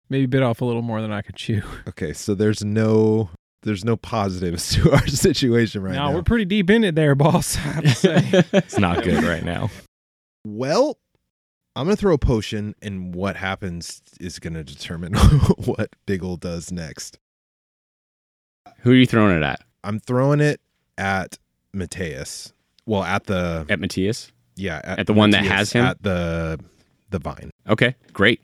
Maybe 0.08 0.26
bit 0.26 0.42
off 0.42 0.60
a 0.60 0.64
little 0.64 0.82
more 0.82 1.00
than 1.00 1.12
I 1.12 1.22
could 1.22 1.36
chew. 1.36 1.62
Okay, 1.88 2.12
so 2.12 2.34
there's 2.34 2.64
no 2.64 3.30
there's 3.62 3.84
no 3.84 3.96
positives 3.96 4.70
to 4.74 4.92
our 4.92 5.06
situation 5.06 5.82
right 5.82 5.94
now. 5.94 6.06
no, 6.06 6.10
now. 6.10 6.16
we're 6.16 6.22
pretty 6.22 6.44
deep 6.44 6.70
in 6.70 6.84
it 6.84 6.94
there, 6.94 7.14
boss. 7.14 7.56
I 7.56 7.60
have 7.60 7.84
to 7.84 7.94
say. 7.94 8.44
It's 8.52 8.78
not 8.78 9.02
good 9.04 9.22
right 9.24 9.44
now. 9.44 9.70
Well, 10.44 10.98
I'm 11.74 11.86
gonna 11.86 11.96
throw 11.96 12.14
a 12.14 12.18
potion, 12.18 12.74
and 12.82 13.14
what 13.14 13.36
happens 13.36 14.02
is 14.20 14.38
gonna 14.38 14.64
determine 14.64 15.14
what 15.14 15.90
Biggle 16.06 16.40
does 16.40 16.72
next. 16.72 17.18
Who 18.80 18.90
are 18.90 18.94
you 18.96 19.06
throwing 19.06 19.36
it 19.36 19.42
at? 19.42 19.60
I'm 19.84 20.00
throwing 20.00 20.40
it 20.40 20.60
at 20.98 21.38
Mateus. 21.72 22.52
Well, 22.86 23.02
at 23.02 23.24
the 23.24 23.66
At 23.68 23.80
Matthias? 23.80 24.30
yeah, 24.56 24.80
At 24.84 25.06
the 25.06 25.12
one 25.12 25.30
that 25.30 25.42
Matthias, 25.42 25.58
has 25.58 25.72
him? 25.72 25.84
at 25.84 26.02
the 26.02 26.58
the 27.10 27.18
vine. 27.18 27.50
Okay, 27.68 27.94
great. 28.12 28.40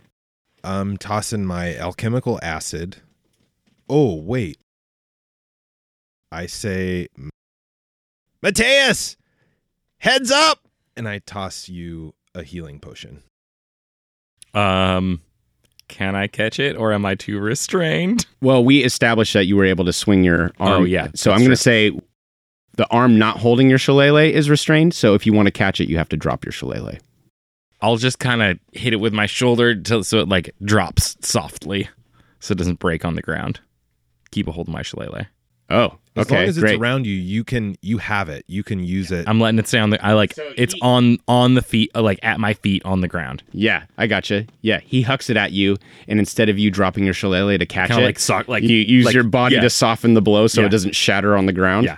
I'm 0.65 0.97
tossing 0.97 1.45
my 1.45 1.77
alchemical 1.77 2.39
acid. 2.43 2.97
Oh 3.89 4.15
wait, 4.17 4.59
I 6.31 6.47
say, 6.47 7.09
Mateus, 8.43 9.17
heads 9.99 10.31
up, 10.31 10.61
and 10.97 11.09
I 11.09 11.19
toss 11.21 11.69
you 11.69 12.15
a 12.35 12.43
healing 12.43 12.79
potion. 12.81 13.23
Um, 14.55 15.21
can 15.89 16.15
I 16.15 16.27
catch 16.27 16.59
it, 16.59 16.77
or 16.77 16.93
am 16.93 17.05
I 17.05 17.15
too 17.15 17.39
restrained? 17.39 18.27
Well, 18.41 18.65
we 18.65 18.83
established 18.85 19.33
that 19.35 19.45
you 19.47 19.57
were 19.57 19.65
able 19.65 19.85
to 19.85 19.93
swing 19.93 20.25
your 20.25 20.53
arm. 20.59 20.83
Oh, 20.83 20.85
yeah, 20.85 21.09
So 21.15 21.33
I'm 21.33 21.39
going 21.39 21.51
to 21.51 21.57
say 21.57 21.93
the 22.77 22.87
arm 22.91 23.19
not 23.19 23.39
holding 23.39 23.69
your 23.69 23.79
shillelagh 23.79 24.31
is 24.33 24.49
restrained. 24.49 24.95
So 24.95 25.15
if 25.15 25.27
you 25.27 25.33
want 25.33 25.47
to 25.47 25.53
catch 25.53 25.81
it, 25.81 25.89
you 25.89 25.97
have 25.99 26.09
to 26.11 26.17
drop 26.17 26.45
your 26.45 26.53
shillelagh. 26.53 26.99
I'll 27.81 27.97
just 27.97 28.19
kind 28.19 28.43
of 28.43 28.59
hit 28.73 28.93
it 28.93 28.97
with 29.01 29.13
my 29.13 29.27
shoulder 29.27 29.75
till 29.75 30.05
so 30.05 30.21
it 30.21 30.29
like 30.29 30.55
drops 30.65 31.17
softly, 31.21 31.89
so 32.41 32.53
it 32.53 32.59
doesn't 32.59 32.79
break 32.79 33.05
on 33.05 33.15
the 33.17 33.23
ground. 33.23 33.61
Keep 34.31 34.49
a 34.49 34.53
hold 34.53 34.69
of 34.69 34.73
my 34.75 34.83
shillelagh. 34.83 35.27
Oh, 35.71 35.97
As 36.17 36.27
okay, 36.27 36.35
long 36.37 36.45
as 36.45 36.59
great. 36.59 36.75
it's 36.75 36.81
around 36.81 37.07
you, 37.07 37.15
you 37.15 37.45
can 37.45 37.77
you 37.83 37.97
have 37.99 38.29
it. 38.29 38.45
You 38.47 38.63
can 38.63 38.85
use 38.85 39.11
it. 39.11 39.27
I'm 39.29 39.41
letting 39.41 39.59
it 39.59 39.67
stay 39.67 39.79
on 39.79 39.91
the. 39.91 40.05
I 40.05 40.13
like 40.13 40.35
it's 40.57 40.75
on 40.83 41.19
on 41.27 41.55
the 41.55 41.63
feet, 41.63 41.91
uh, 41.95 42.03
like 42.03 42.19
at 42.23 42.39
my 42.39 42.53
feet 42.55 42.85
on 42.85 43.01
the 43.01 43.09
ground. 43.09 43.43
yeah, 43.53 43.85
I 43.99 44.07
gotcha. 44.07 44.47
Yeah, 44.61 44.81
he 44.81 45.03
hucks 45.03 45.29
it 45.31 45.37
at 45.37 45.53
you, 45.53 45.77
and 46.09 46.19
instead 46.19 46.49
of 46.49 46.59
you 46.59 46.71
dropping 46.71 47.05
your 47.05 47.15
shillelagh 47.15 47.59
to 47.59 47.67
catch 47.67 47.89
Kind 47.89 48.03
it, 48.03 48.05
like 48.05 48.19
sock, 48.19 48.49
like 48.49 48.63
you 48.65 48.77
use 48.77 49.07
like- 49.07 49.15
your 49.15 49.25
body 49.25 49.55
yeah. 49.57 49.63
to 49.63 49.71
soften 49.71 50.15
the 50.15 50.23
blow 50.23 50.47
so 50.47 50.61
Yeah. 50.61 50.67
it 50.67 50.71
doesn't 50.71 50.95
shatter 50.95 51.37
on 51.37 51.47
the 51.47 51.53
ground. 51.53 51.87
Yeah. 51.87 51.97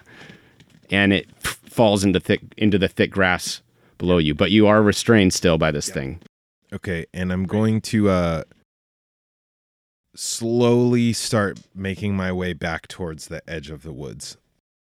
And 0.91 1.13
it 1.13 1.31
falls 1.43 2.05
into 2.05 2.21
thick 2.21 2.41
into 2.57 2.79
the 2.79 2.89
thick 2.89 3.11
grass 3.11 3.63
below 3.99 4.19
you. 4.19 4.35
But 4.35 4.51
you 4.51 4.67
are 4.67 4.83
restrained 4.83 5.33
still 5.33 5.59
by 5.59 5.71
this 5.71 5.89
thing. 5.89 6.21
Okay, 6.73 7.07
and 7.13 7.33
I'm 7.33 7.45
going 7.45 7.81
to 7.83 8.09
uh 8.09 8.43
slowly 10.17 11.13
start 11.13 11.59
making 11.75 12.17
my 12.17 12.33
way 12.33 12.53
back 12.53 12.89
towards 12.89 13.29
the 13.29 13.43
edge 13.49 13.71
of 13.71 13.83
the 13.83 13.93
woods. 13.93 14.37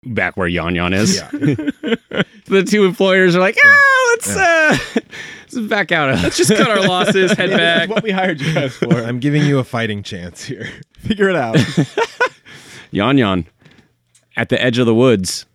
Back 0.04 0.38
where 0.38 0.48
Yon 0.48 0.76
Yon 0.76 0.94
is. 0.94 1.18
Yeah. 1.18 1.30
the 2.46 2.64
two 2.68 2.86
employers 2.86 3.36
are 3.36 3.40
like, 3.40 3.58
ah, 3.64 4.08
let's 4.12 4.36
uh, 4.36 4.78
let's 5.52 5.68
back 5.68 5.92
out. 5.92 6.14
Let's 6.22 6.38
just 6.38 6.52
cut 6.52 6.70
our 6.70 6.88
losses, 6.88 7.32
head 7.38 7.50
back. 7.50 7.90
what 7.90 8.04
we 8.04 8.12
hired 8.12 8.40
you 8.40 8.54
guys 8.54 8.76
for. 8.76 8.94
I'm 8.94 9.20
giving 9.20 9.44
you 9.44 9.58
a 9.58 9.64
fighting 9.64 10.04
chance 10.04 10.44
here. 10.44 10.70
Figure 11.00 11.30
it 11.30 11.36
out. 11.36 11.58
Yon 12.92 13.18
Yon, 13.18 13.48
at 14.38 14.50
the 14.50 14.62
edge 14.62 14.78
of 14.78 14.86
the 14.86 14.96
woods, 14.96 15.46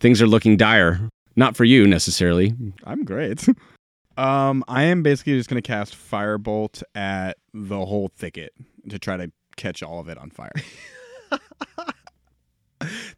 things 0.00 0.20
are 0.20 0.26
looking 0.26 0.56
dire. 0.56 1.08
Not 1.36 1.56
for 1.56 1.64
you 1.64 1.86
necessarily. 1.86 2.54
I'm 2.84 3.04
great. 3.04 3.46
Um, 4.16 4.64
I 4.68 4.82
am 4.82 5.02
basically 5.02 5.38
just 5.38 5.48
gonna 5.48 5.62
cast 5.62 5.94
firebolt 5.94 6.82
at 6.94 7.38
the 7.54 7.86
whole 7.86 8.10
thicket 8.18 8.52
to 8.90 8.98
try 8.98 9.16
to 9.16 9.32
catch 9.56 9.82
all 9.82 9.98
of 9.98 10.08
it 10.10 10.18
on 10.18 10.28
fire. 10.28 10.52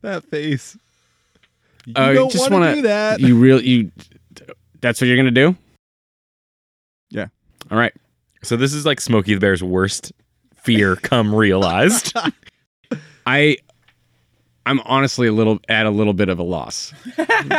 that 0.02 0.22
face. 0.24 0.76
You 1.86 1.94
Uh, 1.96 2.12
don't 2.12 2.30
just 2.30 2.42
want 2.50 2.52
wanna- 2.62 2.70
to 2.70 2.74
do 2.76 2.82
that. 2.82 3.18
You 3.20 3.36
really 3.36 3.66
you 3.66 3.90
that's 4.80 5.00
what 5.00 5.08
you're 5.08 5.16
gonna 5.16 5.32
do? 5.32 5.56
Yeah. 7.10 7.26
All 7.70 7.78
right. 7.78 7.94
So 8.44 8.56
this 8.56 8.72
is 8.72 8.86
like 8.86 9.00
Smokey 9.00 9.34
the 9.34 9.40
Bear's 9.40 9.62
worst 9.62 10.12
fear 10.54 10.94
come 10.94 11.34
realized. 11.34 12.12
I 13.26 13.56
I'm 14.66 14.80
honestly 14.80 15.26
a 15.26 15.32
little 15.32 15.58
at 15.68 15.86
a 15.86 15.90
little 15.90 16.12
bit 16.12 16.28
of 16.28 16.38
a 16.38 16.42
loss. 16.42 16.92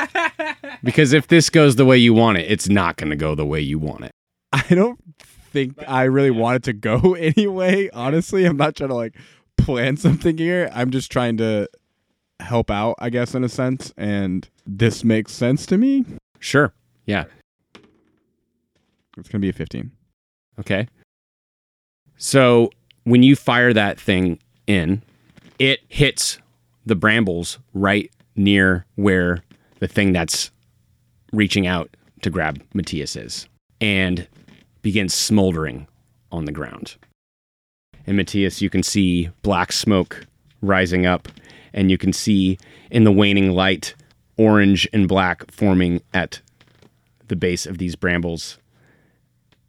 because 0.84 1.14
if 1.14 1.28
this 1.28 1.50
goes 1.50 1.76
the 1.76 1.86
way 1.86 1.98
you 1.98 2.14
want 2.14 2.38
it, 2.38 2.50
it's 2.50 2.70
not 2.70 2.98
gonna 2.98 3.16
go 3.16 3.36
the 3.36 3.46
way 3.46 3.60
you 3.60 3.80
want 3.80 4.06
it. 4.06 4.12
I 4.52 4.64
don't 4.70 5.00
think 5.26 5.78
I 5.88 6.04
really 6.04 6.32
want 6.32 6.58
it 6.58 6.64
to 6.64 6.74
go 6.74 7.14
anyway. 7.20 7.90
Honestly, 7.94 8.46
I'm 8.46 8.58
not 8.58 8.76
trying 8.76 8.90
to 8.90 8.96
like 8.96 9.16
plan 9.58 9.98
something 9.98 10.38
here. 10.38 10.70
I'm 10.74 10.92
just 10.92 11.12
trying 11.12 11.38
to 11.38 11.68
help 12.40 12.72
out, 12.72 12.96
I 13.00 13.10
guess, 13.10 13.36
in 13.36 13.44
a 13.44 13.50
sense. 13.50 13.94
And 13.98 14.50
this 14.66 15.04
makes 15.04 15.32
sense 15.32 15.66
to 15.68 15.78
me. 15.78 16.06
Sure. 16.40 16.74
Yeah. 17.06 17.26
It's 19.18 19.30
gonna 19.30 19.42
be 19.42 19.50
a 19.50 19.54
15. 19.54 19.92
Okay. 20.60 20.88
So 22.18 22.70
when 23.04 23.24
you 23.24 23.36
fire 23.36 23.74
that 23.74 24.00
thing 24.00 24.40
in, 24.66 25.02
it 25.60 25.82
hits 25.88 26.40
the 26.86 26.96
brambles 26.96 27.60
right 27.74 28.12
near 28.36 28.86
where 28.96 29.44
the 29.80 29.88
thing 29.88 30.14
that's 30.14 30.52
reaching 31.32 31.68
out 31.68 31.96
to 32.22 32.30
grab 32.30 32.62
Matthias 32.74 33.16
is 33.16 33.48
and 33.82 34.28
begins 34.82 35.14
smoldering 35.14 35.88
on 36.32 36.46
the 36.46 36.52
ground. 36.52 36.96
And 38.06 38.18
Matthias, 38.18 38.62
you 38.62 38.70
can 38.70 38.84
see 38.84 39.30
black 39.42 39.72
smoke 39.72 40.26
rising 40.62 41.06
up, 41.06 41.28
and 41.74 41.90
you 41.90 41.98
can 41.98 42.14
see 42.14 42.58
in 42.92 43.04
the 43.04 43.12
waning 43.12 43.52
light 43.52 43.96
orange 44.38 44.88
and 44.94 45.08
black 45.08 45.50
forming 45.52 46.02
at 46.14 46.42
the 47.28 47.36
base 47.36 47.66
of 47.66 47.78
these 47.78 47.96
brambles 47.96 48.58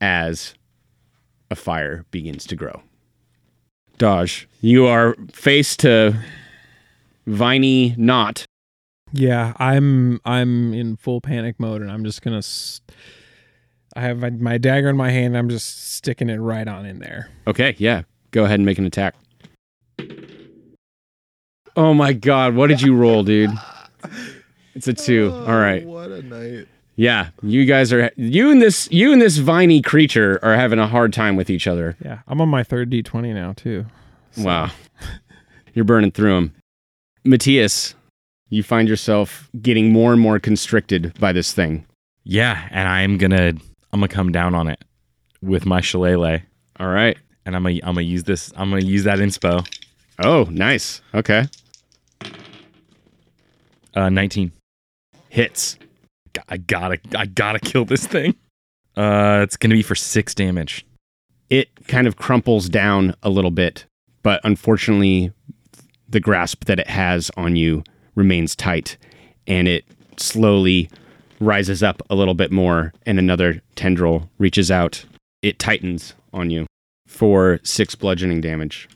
as 0.00 0.54
a 1.50 1.56
fire 1.56 2.04
begins 2.10 2.46
to 2.46 2.56
grow. 2.56 2.82
Dodge, 3.98 4.48
you 4.60 4.86
are 4.86 5.14
faced 5.32 5.80
to 5.80 6.16
Viney 7.26 7.94
Knot. 7.96 8.44
Yeah, 9.12 9.52
I'm 9.58 10.20
I'm 10.24 10.74
in 10.74 10.96
full 10.96 11.20
panic 11.20 11.60
mode, 11.60 11.82
and 11.82 11.90
I'm 11.90 12.04
just 12.04 12.22
gonna. 12.22 12.42
I 13.96 14.00
have 14.00 14.18
my, 14.18 14.30
my 14.30 14.58
dagger 14.58 14.88
in 14.88 14.96
my 14.96 15.10
hand. 15.10 15.36
I'm 15.38 15.48
just 15.48 15.94
sticking 15.94 16.28
it 16.28 16.38
right 16.38 16.66
on 16.66 16.84
in 16.84 16.98
there. 16.98 17.30
Okay, 17.46 17.76
yeah. 17.78 18.02
Go 18.32 18.44
ahead 18.44 18.58
and 18.58 18.66
make 18.66 18.78
an 18.78 18.86
attack. 18.86 19.14
Oh 21.76 21.94
my 21.94 22.12
god, 22.12 22.54
what 22.54 22.68
did 22.68 22.82
you 22.82 22.96
roll, 22.96 23.22
dude? 23.22 23.50
It's 24.74 24.88
a 24.88 24.92
two. 24.92 25.30
Oh, 25.32 25.46
all 25.46 25.58
right. 25.60 25.84
What 25.84 26.10
a 26.10 26.22
night. 26.22 26.68
Yeah, 26.96 27.30
you 27.42 27.64
guys 27.64 27.92
are 27.92 28.10
you 28.16 28.50
and 28.50 28.62
this 28.62 28.88
you 28.90 29.12
and 29.12 29.20
this 29.20 29.36
viney 29.38 29.82
creature 29.82 30.38
are 30.42 30.54
having 30.54 30.78
a 30.78 30.86
hard 30.86 31.12
time 31.12 31.34
with 31.36 31.50
each 31.50 31.66
other. 31.66 31.96
Yeah, 32.04 32.20
I'm 32.28 32.40
on 32.40 32.48
my 32.48 32.62
third 32.62 32.90
D20 32.90 33.34
now 33.34 33.52
too. 33.52 33.86
So- 34.32 34.42
Wow. 34.44 34.70
You're 35.74 35.84
burning 35.84 36.12
through 36.12 36.34
them. 36.34 36.54
Matthias, 37.24 37.94
you 38.50 38.62
find 38.62 38.88
yourself 38.88 39.48
getting 39.60 39.92
more 39.92 40.12
and 40.12 40.20
more 40.20 40.38
constricted 40.38 41.18
by 41.18 41.32
this 41.32 41.52
thing. 41.52 41.86
yeah, 42.24 42.68
and 42.70 42.88
I'm 42.88 43.18
gonna 43.18 43.48
I'm 43.92 44.00
gonna 44.00 44.08
come 44.08 44.32
down 44.32 44.54
on 44.54 44.68
it 44.68 44.82
with 45.42 45.66
my 45.66 45.80
shillelagh, 45.80 46.40
All 46.80 46.88
right. 46.88 47.16
and 47.46 47.54
I'm 47.56 47.62
gonna 47.62 47.76
I'm 47.82 47.94
gonna 47.94 48.02
use 48.02 48.24
this 48.24 48.52
I'm 48.56 48.70
gonna 48.70 48.82
use 48.84 49.04
that 49.04 49.18
inspo. 49.18 49.66
Oh, 50.18 50.44
nice. 50.50 51.00
Okay. 51.12 51.46
Uh, 53.94 54.08
19. 54.10 54.52
Hits. 55.28 55.78
I 56.48 56.56
gotta 56.56 56.98
I 57.16 57.26
gotta 57.26 57.58
kill 57.58 57.84
this 57.84 58.06
thing. 58.06 58.34
Uh, 58.96 59.40
it's 59.42 59.56
gonna 59.56 59.74
be 59.74 59.82
for 59.82 59.94
six 59.94 60.34
damage. 60.34 60.84
it 61.50 61.68
kind 61.88 62.06
of 62.06 62.16
crumples 62.16 62.68
down 62.68 63.14
a 63.22 63.30
little 63.30 63.50
bit, 63.50 63.86
but 64.22 64.40
unfortunately, 64.44 65.32
the 66.08 66.20
grasp 66.20 66.64
that 66.64 66.78
it 66.78 66.88
has 66.88 67.30
on 67.36 67.56
you 67.56 67.84
remains 68.14 68.54
tight 68.54 68.96
and 69.46 69.68
it 69.68 69.84
slowly 70.16 70.88
rises 71.40 71.82
up 71.82 72.02
a 72.10 72.14
little 72.14 72.34
bit 72.34 72.50
more, 72.50 72.92
and 73.06 73.18
another 73.18 73.60
tendril 73.76 74.30
reaches 74.38 74.70
out. 74.70 75.04
It 75.42 75.58
tightens 75.58 76.14
on 76.32 76.50
you 76.50 76.66
for 77.06 77.60
six 77.62 77.94
bludgeoning 77.94 78.40
damage. 78.40 78.88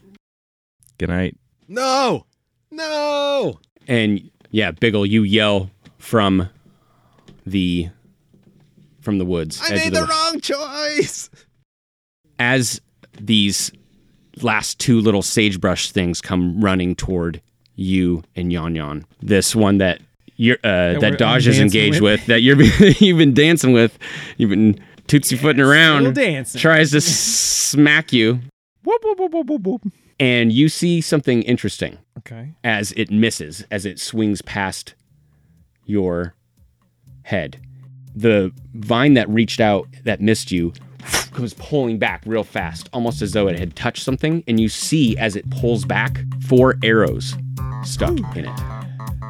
Good 0.97 1.09
night. 1.09 1.37
No. 1.67 2.25
No. 2.71 3.59
And 3.87 4.29
yeah, 4.51 4.71
Biggle, 4.71 5.07
you 5.07 5.23
yell 5.23 5.69
from 5.97 6.49
the 7.45 7.89
from 9.01 9.17
the 9.17 9.25
woods. 9.25 9.61
I 9.63 9.75
made 9.75 9.87
of 9.87 9.93
the 9.93 10.05
wrong 10.05 10.39
choice. 10.41 11.29
as 12.37 12.81
these 13.19 13.71
last 14.41 14.79
two 14.79 14.99
little 15.01 15.21
sagebrush 15.21 15.91
things 15.91 16.21
come 16.21 16.61
running 16.61 16.95
toward 16.95 17.41
you 17.75 18.23
and 18.35 18.51
Yon 18.51 18.75
Yon, 18.75 19.05
this 19.21 19.55
one 19.55 19.77
that 19.79 20.01
you're 20.35 20.57
uh, 20.63 20.95
we're- 20.97 20.99
that 20.99 21.17
Dodge 21.17 21.47
is 21.47 21.59
engaged 21.59 22.01
with. 22.01 22.19
with, 22.21 22.25
that 22.27 22.41
you're 22.41 22.61
you've 22.99 23.17
been 23.17 23.33
dancing 23.33 23.71
with, 23.73 23.97
you've 24.37 24.49
been 24.49 24.79
tootsie 25.07 25.35
footing 25.35 25.61
around, 25.61 26.13
dancing. 26.15 26.59
tries 26.61 26.91
to 26.91 27.01
smack 27.01 28.13
you, 28.13 28.39
whoop, 28.83 29.01
whoop, 29.03 29.65
whoop. 29.65 29.81
and 30.19 30.51
you 30.53 30.69
see 30.69 31.01
something 31.01 31.41
interesting 31.43 31.97
Okay. 32.19 32.53
as 32.63 32.91
it 32.93 33.09
misses, 33.11 33.65
as 33.71 33.85
it 33.85 33.99
swings 33.99 34.41
past 34.41 34.93
your 35.85 36.35
head. 37.23 37.59
The 38.15 38.51
vine 38.73 39.13
that 39.13 39.29
reached 39.29 39.59
out 39.59 39.87
that 40.03 40.19
missed 40.21 40.51
you 40.51 40.73
comes 41.31 41.53
pulling 41.53 41.97
back 41.97 42.23
real 42.25 42.43
fast, 42.43 42.89
almost 42.93 43.21
as 43.21 43.33
though 43.33 43.47
it 43.47 43.57
had 43.57 43.75
touched 43.75 44.03
something. 44.03 44.43
And 44.47 44.59
you 44.59 44.69
see 44.69 45.17
as 45.17 45.35
it 45.35 45.49
pulls 45.49 45.85
back 45.85 46.19
four 46.47 46.75
arrows 46.83 47.35
stuck 47.83 48.17
hmm. 48.17 48.39
in 48.39 48.45
it. 48.45 48.59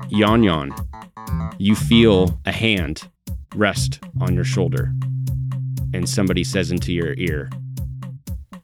Yon 0.10 0.44
Yon, 0.44 0.74
you 1.58 1.76
feel 1.76 2.40
a 2.46 2.52
hand 2.52 3.08
rest 3.56 4.00
on 4.22 4.34
your 4.34 4.44
shoulder. 4.44 4.92
And 5.94 6.08
somebody 6.08 6.44
says 6.44 6.72
into 6.72 6.94
your 6.94 7.14
ear, 7.18 7.50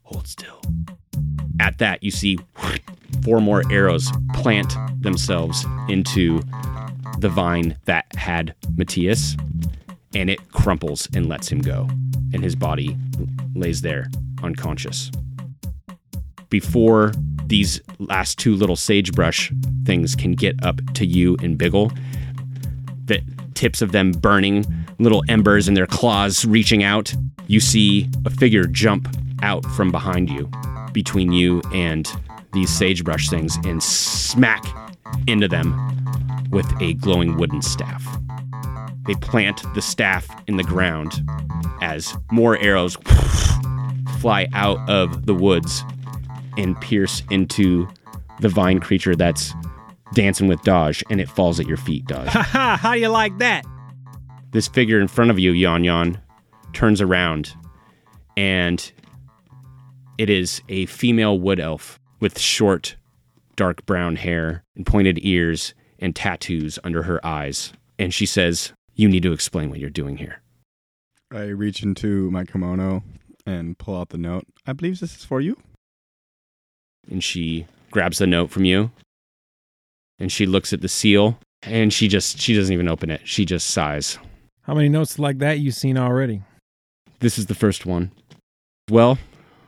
Hold 0.04 0.28
still. 0.28 0.62
At 1.60 1.78
that, 1.80 2.04
you 2.04 2.12
see 2.12 2.38
four 3.24 3.42
more 3.42 3.64
arrows 3.72 4.12
plant 4.34 4.74
themselves 5.00 5.66
into 5.90 6.42
the 7.20 7.30
vine 7.30 7.78
that 7.86 8.06
had 8.16 8.54
Matthias, 8.76 9.36
and 10.16 10.30
it 10.30 10.52
crumples 10.52 11.08
and 11.14 11.28
lets 11.28 11.52
him 11.52 11.60
go, 11.60 11.88
and 12.34 12.42
his 12.42 12.56
body 12.56 12.98
lays 13.54 13.82
there 13.82 14.08
unconscious. 14.42 15.12
Before 16.50 17.12
these 17.46 17.82
last 18.00 18.40
two 18.40 18.56
little 18.56 18.76
sagebrush 18.76 19.52
things 19.86 20.16
can 20.16 20.32
get 20.32 20.56
up 20.64 20.80
to 20.94 21.06
you 21.06 21.36
and 21.44 21.60
Biggle, 21.60 21.96
the 23.06 23.22
tips 23.54 23.82
of 23.82 23.92
them 23.92 24.12
burning, 24.12 24.66
little 25.00 25.24
embers 25.28 25.68
in 25.68 25.74
their 25.74 25.86
claws 25.86 26.46
reaching 26.46 26.82
out, 26.82 27.14
you 27.48 27.60
see 27.60 28.10
a 28.26 28.30
figure 28.30 28.66
jump 28.66 29.08
out 29.44 29.66
from 29.66 29.92
behind 29.92 30.30
you, 30.30 30.50
between 30.94 31.32
you 31.32 31.62
and 31.74 32.12
these 32.54 32.76
sagebrush 32.76 33.30
things, 33.30 33.58
and 33.66 33.84
smack 33.84 34.64
into 35.28 35.48
them 35.48 35.76
with 36.52 36.66
a 36.82 36.94
glowing 36.96 37.36
wooden 37.38 37.62
staff. 37.62 38.18
They 39.08 39.16
plant 39.16 39.62
the 39.76 39.82
staff 39.82 40.28
in 40.48 40.58
the 40.58 40.64
ground 40.64 41.22
as 41.82 42.16
more 42.32 42.58
arrows 42.58 42.96
fly 44.20 44.48
out 44.54 44.90
of 44.90 45.26
the 45.26 45.34
woods 45.34 45.84
and 46.58 46.80
pierce 46.82 47.22
into 47.30 47.88
the 48.40 48.50
vine 48.50 48.80
creature 48.80 49.16
that's 49.16 49.54
dancing 50.14 50.48
with 50.48 50.62
Dodge, 50.64 51.04
and 51.10 51.20
it 51.20 51.30
falls 51.30 51.60
at 51.60 51.68
your 51.68 51.78
feet, 51.78 52.06
Dodge. 52.08 52.30
Ha 52.30 52.42
ha! 52.52 52.78
How 52.82 52.94
do 52.94 53.00
you 53.00 53.10
like 53.10 53.38
that? 53.40 53.66
this 54.56 54.68
figure 54.70 55.02
in 55.02 55.08
front 55.10 55.30
of 55.30 55.38
you, 55.38 55.52
Yon 55.52 55.84
Yon, 55.84 56.18
turns 56.72 57.02
around, 57.02 57.54
and 58.38 58.94
it 60.18 60.30
is 60.30 60.62
a 60.70 60.86
female 60.86 61.38
wood 61.38 61.60
elf 61.60 62.00
with 62.22 62.40
short, 62.40 62.96
dark 63.58 63.86
brown 63.86 64.16
hair 64.16 64.64
and 64.78 64.86
pointed 64.86 65.20
ears 65.22 65.74
and 66.00 66.16
tattoos 66.16 66.80
under 66.86 67.04
her 67.04 67.24
eyes. 67.26 67.74
And 68.00 68.14
she 68.14 68.26
says, 68.26 68.72
You 68.98 69.10
need 69.10 69.24
to 69.24 69.34
explain 69.34 69.70
what 69.70 69.80
you're 69.80 69.90
doing 69.90 70.18
here. 70.18 70.42
I 71.32 71.48
reach 71.48 71.84
into 71.84 72.32
my 72.32 72.46
kimono 72.46 73.04
and 73.46 73.78
pull 73.78 74.00
out 74.00 74.10
the 74.10 74.18
note. 74.18 74.46
I 74.66 74.72
believe 74.72 75.02
this 75.02 75.18
is 75.18 75.26
for 75.26 75.42
you. 75.42 75.58
And 77.12 77.22
she 77.22 77.68
grabs 77.92 78.20
the 78.20 78.28
note 78.28 78.52
from 78.52 78.64
you, 78.64 78.92
and 80.18 80.32
she 80.32 80.46
looks 80.46 80.72
at 80.72 80.82
the 80.82 80.88
seal, 80.88 81.38
and 81.62 81.92
she 81.92 82.08
just, 82.08 82.40
she 82.40 82.56
doesn't 82.56 82.74
even 82.74 82.88
open 82.88 83.10
it. 83.12 83.22
She 83.26 83.44
just 83.44 83.70
sighs. 83.70 84.18
How 84.62 84.74
many 84.74 84.88
notes 84.88 85.20
like 85.20 85.40
that 85.40 85.60
you've 85.60 85.76
seen 85.76 85.98
already? 85.98 86.42
This 87.20 87.38
is 87.38 87.48
the 87.48 87.54
first 87.54 87.86
one. 87.86 88.12
Well, 88.90 89.18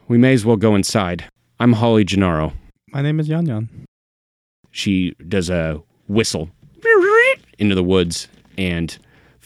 we 0.07 0.17
may 0.17 0.33
as 0.33 0.45
well 0.45 0.57
go 0.57 0.73
inside. 0.73 1.25
I'm 1.59 1.73
Holly 1.73 2.05
Gennaro. 2.05 2.53
My 2.91 3.01
name 3.01 3.19
is 3.19 3.27
Yan 3.27 3.45
Yan. 3.45 3.69
She 4.71 5.15
does 5.27 5.49
a 5.49 5.81
whistle 6.07 6.49
into 7.59 7.75
the 7.75 7.83
woods, 7.83 8.29
and 8.57 8.97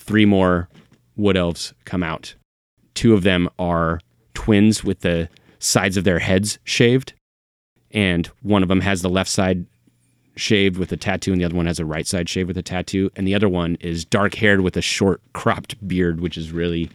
three 0.01 0.25
more 0.25 0.67
wood 1.15 1.37
elves 1.37 1.73
come 1.85 2.03
out. 2.03 2.35
Two 2.93 3.13
of 3.13 3.23
them 3.23 3.49
are 3.59 3.99
twins 4.33 4.83
with 4.83 5.01
the 5.01 5.29
sides 5.59 5.97
of 5.97 6.03
their 6.03 6.19
heads 6.19 6.59
shaved, 6.63 7.13
and 7.91 8.27
one 8.41 8.63
of 8.63 8.69
them 8.69 8.81
has 8.81 9.01
the 9.01 9.09
left 9.09 9.29
side 9.29 9.65
shaved 10.35 10.77
with 10.77 10.91
a 10.91 10.97
tattoo, 10.97 11.31
and 11.31 11.39
the 11.39 11.45
other 11.45 11.55
one 11.55 11.65
has 11.65 11.79
a 11.79 11.85
right 11.85 12.07
side 12.07 12.27
shaved 12.27 12.47
with 12.47 12.57
a 12.57 12.63
tattoo, 12.63 13.09
and 13.15 13.27
the 13.27 13.35
other 13.35 13.49
one 13.49 13.77
is 13.79 14.05
dark 14.05 14.35
haired 14.35 14.61
with 14.61 14.77
a 14.77 14.81
short 14.81 15.21
cropped 15.33 15.87
beard, 15.87 16.19
which 16.21 16.37
is 16.37 16.51
really 16.51 16.89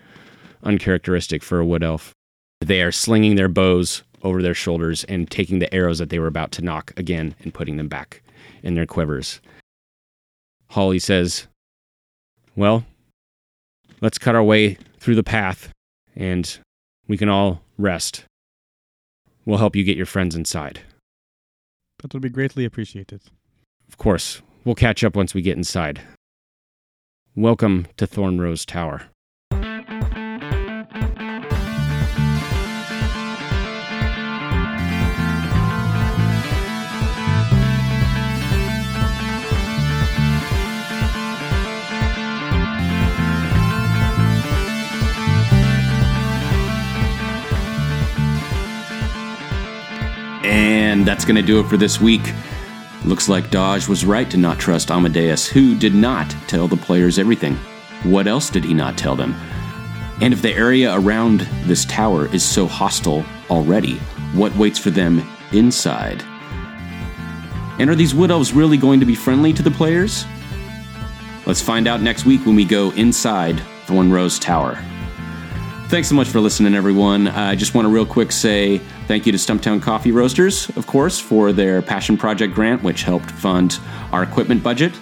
uncharacteristic 0.62 1.42
for 1.42 1.58
a 1.58 1.66
wood 1.66 1.82
elf. 1.82 2.12
They 2.60 2.82
are 2.82 2.92
slinging 2.92 3.36
their 3.36 3.48
bows 3.48 4.02
over 4.22 4.42
their 4.42 4.54
shoulders 4.54 5.04
and 5.04 5.30
taking 5.30 5.58
the 5.58 5.72
arrows 5.72 5.98
that 5.98 6.08
they 6.08 6.18
were 6.18 6.26
about 6.26 6.50
to 6.52 6.62
nock 6.62 6.92
again 6.96 7.34
and 7.42 7.54
putting 7.54 7.76
them 7.76 7.88
back 7.88 8.22
in 8.62 8.74
their 8.74 8.86
quivers. 8.86 9.40
Holly 10.70 10.98
says, 10.98 11.46
Well, 12.56 12.84
let's 14.00 14.18
cut 14.18 14.34
our 14.34 14.42
way 14.42 14.78
through 14.98 15.14
the 15.14 15.22
path 15.22 15.70
and 16.14 16.58
we 17.08 17.16
can 17.16 17.28
all 17.28 17.62
rest. 17.78 18.24
We'll 19.44 19.58
help 19.58 19.76
you 19.76 19.84
get 19.84 19.96
your 19.96 20.06
friends 20.06 20.34
inside. 20.34 20.80
That 22.02 22.12
would 22.12 22.22
be 22.22 22.28
greatly 22.28 22.64
appreciated. 22.64 23.22
Of 23.88 23.96
course, 23.96 24.42
we'll 24.64 24.74
catch 24.74 25.04
up 25.04 25.16
once 25.16 25.34
we 25.34 25.42
get 25.42 25.56
inside. 25.56 26.00
Welcome 27.34 27.86
to 27.96 28.06
Thornrose 28.06 28.64
Tower. 28.66 29.04
That's 51.06 51.24
going 51.24 51.36
to 51.36 51.42
do 51.42 51.60
it 51.60 51.68
for 51.68 51.76
this 51.76 52.00
week. 52.00 52.32
Looks 53.04 53.28
like 53.28 53.50
Dodge 53.50 53.86
was 53.86 54.04
right 54.04 54.28
to 54.30 54.36
not 54.36 54.58
trust 54.58 54.90
Amadeus, 54.90 55.46
who 55.46 55.78
did 55.78 55.94
not 55.94 56.28
tell 56.48 56.66
the 56.66 56.76
players 56.76 57.18
everything. 57.18 57.54
What 58.02 58.26
else 58.26 58.50
did 58.50 58.64
he 58.64 58.74
not 58.74 58.98
tell 58.98 59.14
them? 59.14 59.34
And 60.20 60.32
if 60.32 60.42
the 60.42 60.52
area 60.52 60.94
around 60.94 61.40
this 61.64 61.84
tower 61.84 62.26
is 62.34 62.42
so 62.42 62.66
hostile 62.66 63.24
already, 63.50 63.98
what 64.34 64.56
waits 64.56 64.78
for 64.78 64.90
them 64.90 65.22
inside? 65.52 66.22
And 67.78 67.90
are 67.90 67.94
these 67.94 68.14
wood 68.14 68.30
elves 68.30 68.52
really 68.52 68.78
going 68.78 69.00
to 69.00 69.06
be 69.06 69.14
friendly 69.14 69.52
to 69.52 69.62
the 69.62 69.70
players? 69.70 70.24
Let's 71.44 71.60
find 71.60 71.86
out 71.86 72.00
next 72.00 72.24
week 72.24 72.44
when 72.46 72.56
we 72.56 72.64
go 72.64 72.90
inside 72.92 73.60
Thornrose 73.84 74.40
Tower. 74.40 74.82
Thanks 75.88 76.08
so 76.08 76.16
much 76.16 76.28
for 76.28 76.40
listening, 76.40 76.74
everyone. 76.74 77.28
I 77.28 77.54
just 77.54 77.74
want 77.74 77.86
to 77.86 77.94
real 77.94 78.04
quick 78.04 78.32
say 78.32 78.78
thank 79.06 79.24
you 79.24 79.30
to 79.30 79.38
Stumptown 79.38 79.80
Coffee 79.80 80.10
Roasters, 80.10 80.68
of 80.70 80.88
course, 80.88 81.20
for 81.20 81.52
their 81.52 81.80
Passion 81.80 82.16
Project 82.16 82.54
grant, 82.54 82.82
which 82.82 83.04
helped 83.04 83.30
fund 83.30 83.78
our 84.10 84.24
equipment 84.24 84.64
budget. 84.64 84.92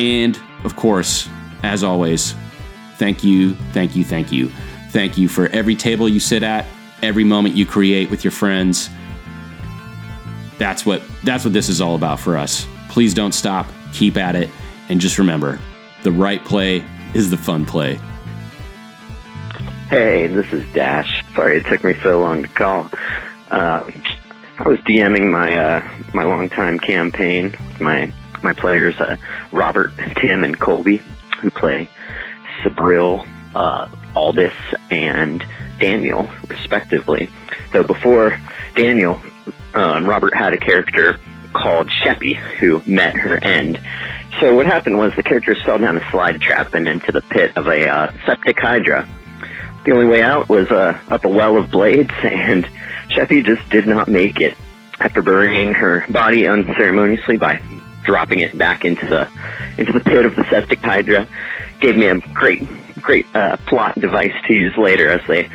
And, 0.00 0.40
of 0.64 0.74
course, 0.74 1.28
as 1.62 1.84
always, 1.84 2.34
thank 2.96 3.22
you, 3.22 3.54
thank 3.72 3.94
you, 3.94 4.02
thank 4.02 4.32
you. 4.32 4.50
Thank 4.90 5.16
you 5.16 5.28
for 5.28 5.46
every 5.48 5.76
table 5.76 6.08
you 6.08 6.18
sit 6.18 6.42
at, 6.42 6.66
every 7.04 7.24
moment 7.24 7.54
you 7.54 7.66
create 7.66 8.10
with 8.10 8.24
your 8.24 8.30
friends. 8.30 8.90
That's 10.58 10.86
what 10.86 11.02
that's 11.22 11.44
what 11.44 11.52
this 11.52 11.68
is 11.68 11.80
all 11.80 11.94
about 11.94 12.20
for 12.20 12.36
us. 12.36 12.66
Please 12.88 13.14
don't 13.14 13.32
stop, 13.32 13.66
keep 13.92 14.16
at 14.16 14.36
it, 14.36 14.50
and 14.88 15.00
just 15.00 15.18
remember, 15.18 15.58
the 16.02 16.12
right 16.12 16.44
play 16.44 16.84
is 17.14 17.30
the 17.30 17.36
fun 17.36 17.64
play. 17.64 17.98
Hey, 19.88 20.26
this 20.26 20.52
is 20.52 20.64
Dash. 20.72 21.24
Sorry 21.34 21.58
it 21.58 21.66
took 21.66 21.84
me 21.84 21.94
so 22.02 22.20
long 22.20 22.42
to 22.42 22.48
call. 22.48 22.90
Uh, 23.50 23.88
I 24.58 24.68
was 24.68 24.78
DMing 24.80 25.30
my 25.30 25.56
uh, 25.56 25.88
my 26.12 26.24
longtime 26.24 26.78
campaign. 26.78 27.56
My 27.80 28.12
my 28.42 28.52
players, 28.52 28.98
uh, 29.00 29.16
Robert, 29.52 29.92
Tim, 30.16 30.44
and 30.44 30.58
Colby, 30.58 31.02
who 31.40 31.50
play 31.50 31.88
Sabril, 32.62 33.26
uh, 33.54 33.88
Aldous, 34.14 34.54
and 34.90 35.44
Daniel, 35.78 36.28
respectively. 36.48 37.28
So 37.72 37.82
before 37.82 38.38
Daniel, 38.74 39.20
uh, 39.74 40.00
Robert 40.02 40.34
had 40.34 40.52
a 40.52 40.58
character 40.58 41.18
called 41.52 41.88
Sheppy 41.88 42.34
who 42.34 42.82
met 42.86 43.14
her 43.16 43.42
end. 43.42 43.80
So 44.40 44.54
what 44.54 44.66
happened 44.66 44.98
was 44.98 45.14
the 45.14 45.22
characters 45.22 45.62
fell 45.62 45.78
down 45.78 45.96
a 45.96 46.10
slide 46.10 46.40
trap 46.40 46.74
and 46.74 46.88
into 46.88 47.12
the 47.12 47.22
pit 47.22 47.56
of 47.56 47.68
a 47.68 47.88
uh, 47.88 48.12
septic 48.26 48.58
hydra. 48.58 49.08
The 49.84 49.92
only 49.92 50.06
way 50.06 50.22
out 50.22 50.48
was 50.48 50.70
uh, 50.70 50.98
up 51.08 51.24
a 51.24 51.28
well 51.28 51.56
of 51.56 51.70
blades, 51.70 52.10
and 52.22 52.64
Sheppy 53.08 53.44
just 53.44 53.68
did 53.70 53.86
not 53.86 54.08
make 54.08 54.40
it. 54.40 54.56
After 55.00 55.22
burying 55.22 55.74
her 55.74 56.04
body 56.08 56.46
unceremoniously 56.46 57.36
by 57.36 57.60
dropping 58.04 58.40
it 58.40 58.56
back 58.56 58.84
into 58.84 59.06
the 59.06 59.28
into 59.76 59.92
the 59.92 60.00
pit 60.00 60.24
of 60.24 60.36
the 60.36 60.44
septic 60.50 60.78
hydra, 60.80 61.26
gave 61.80 61.96
me 61.96 62.06
a 62.06 62.18
great 62.32 62.62
great 63.04 63.26
uh, 63.36 63.56
plot 63.68 63.94
device 64.00 64.32
to 64.46 64.54
use 64.54 64.76
later 64.76 65.10
as 65.10 65.20
they 65.28 65.50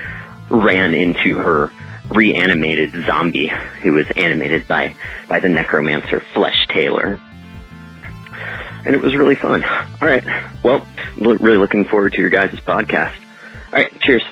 ran 0.50 0.94
into 0.94 1.38
her 1.38 1.72
reanimated 2.10 2.92
zombie 3.06 3.48
who 3.82 3.94
was 3.94 4.08
animated 4.16 4.68
by 4.68 4.96
by 5.28 5.40
the 5.40 5.50
necromancer 5.50 6.22
Flesh 6.34 6.68
Taylor. 6.68 7.20
And 8.86 8.96
it 8.96 9.02
was 9.02 9.16
really 9.16 9.36
fun. 9.36 9.64
All 9.64 10.08
right. 10.08 10.24
Well, 10.64 10.88
really 11.18 11.58
looking 11.58 11.86
forward 11.86 12.14
to 12.14 12.22
your 12.22 12.30
guys' 12.30 12.56
podcast. 12.62 13.16
All 13.68 13.74
right. 13.74 14.00
Cheers. 14.02 14.24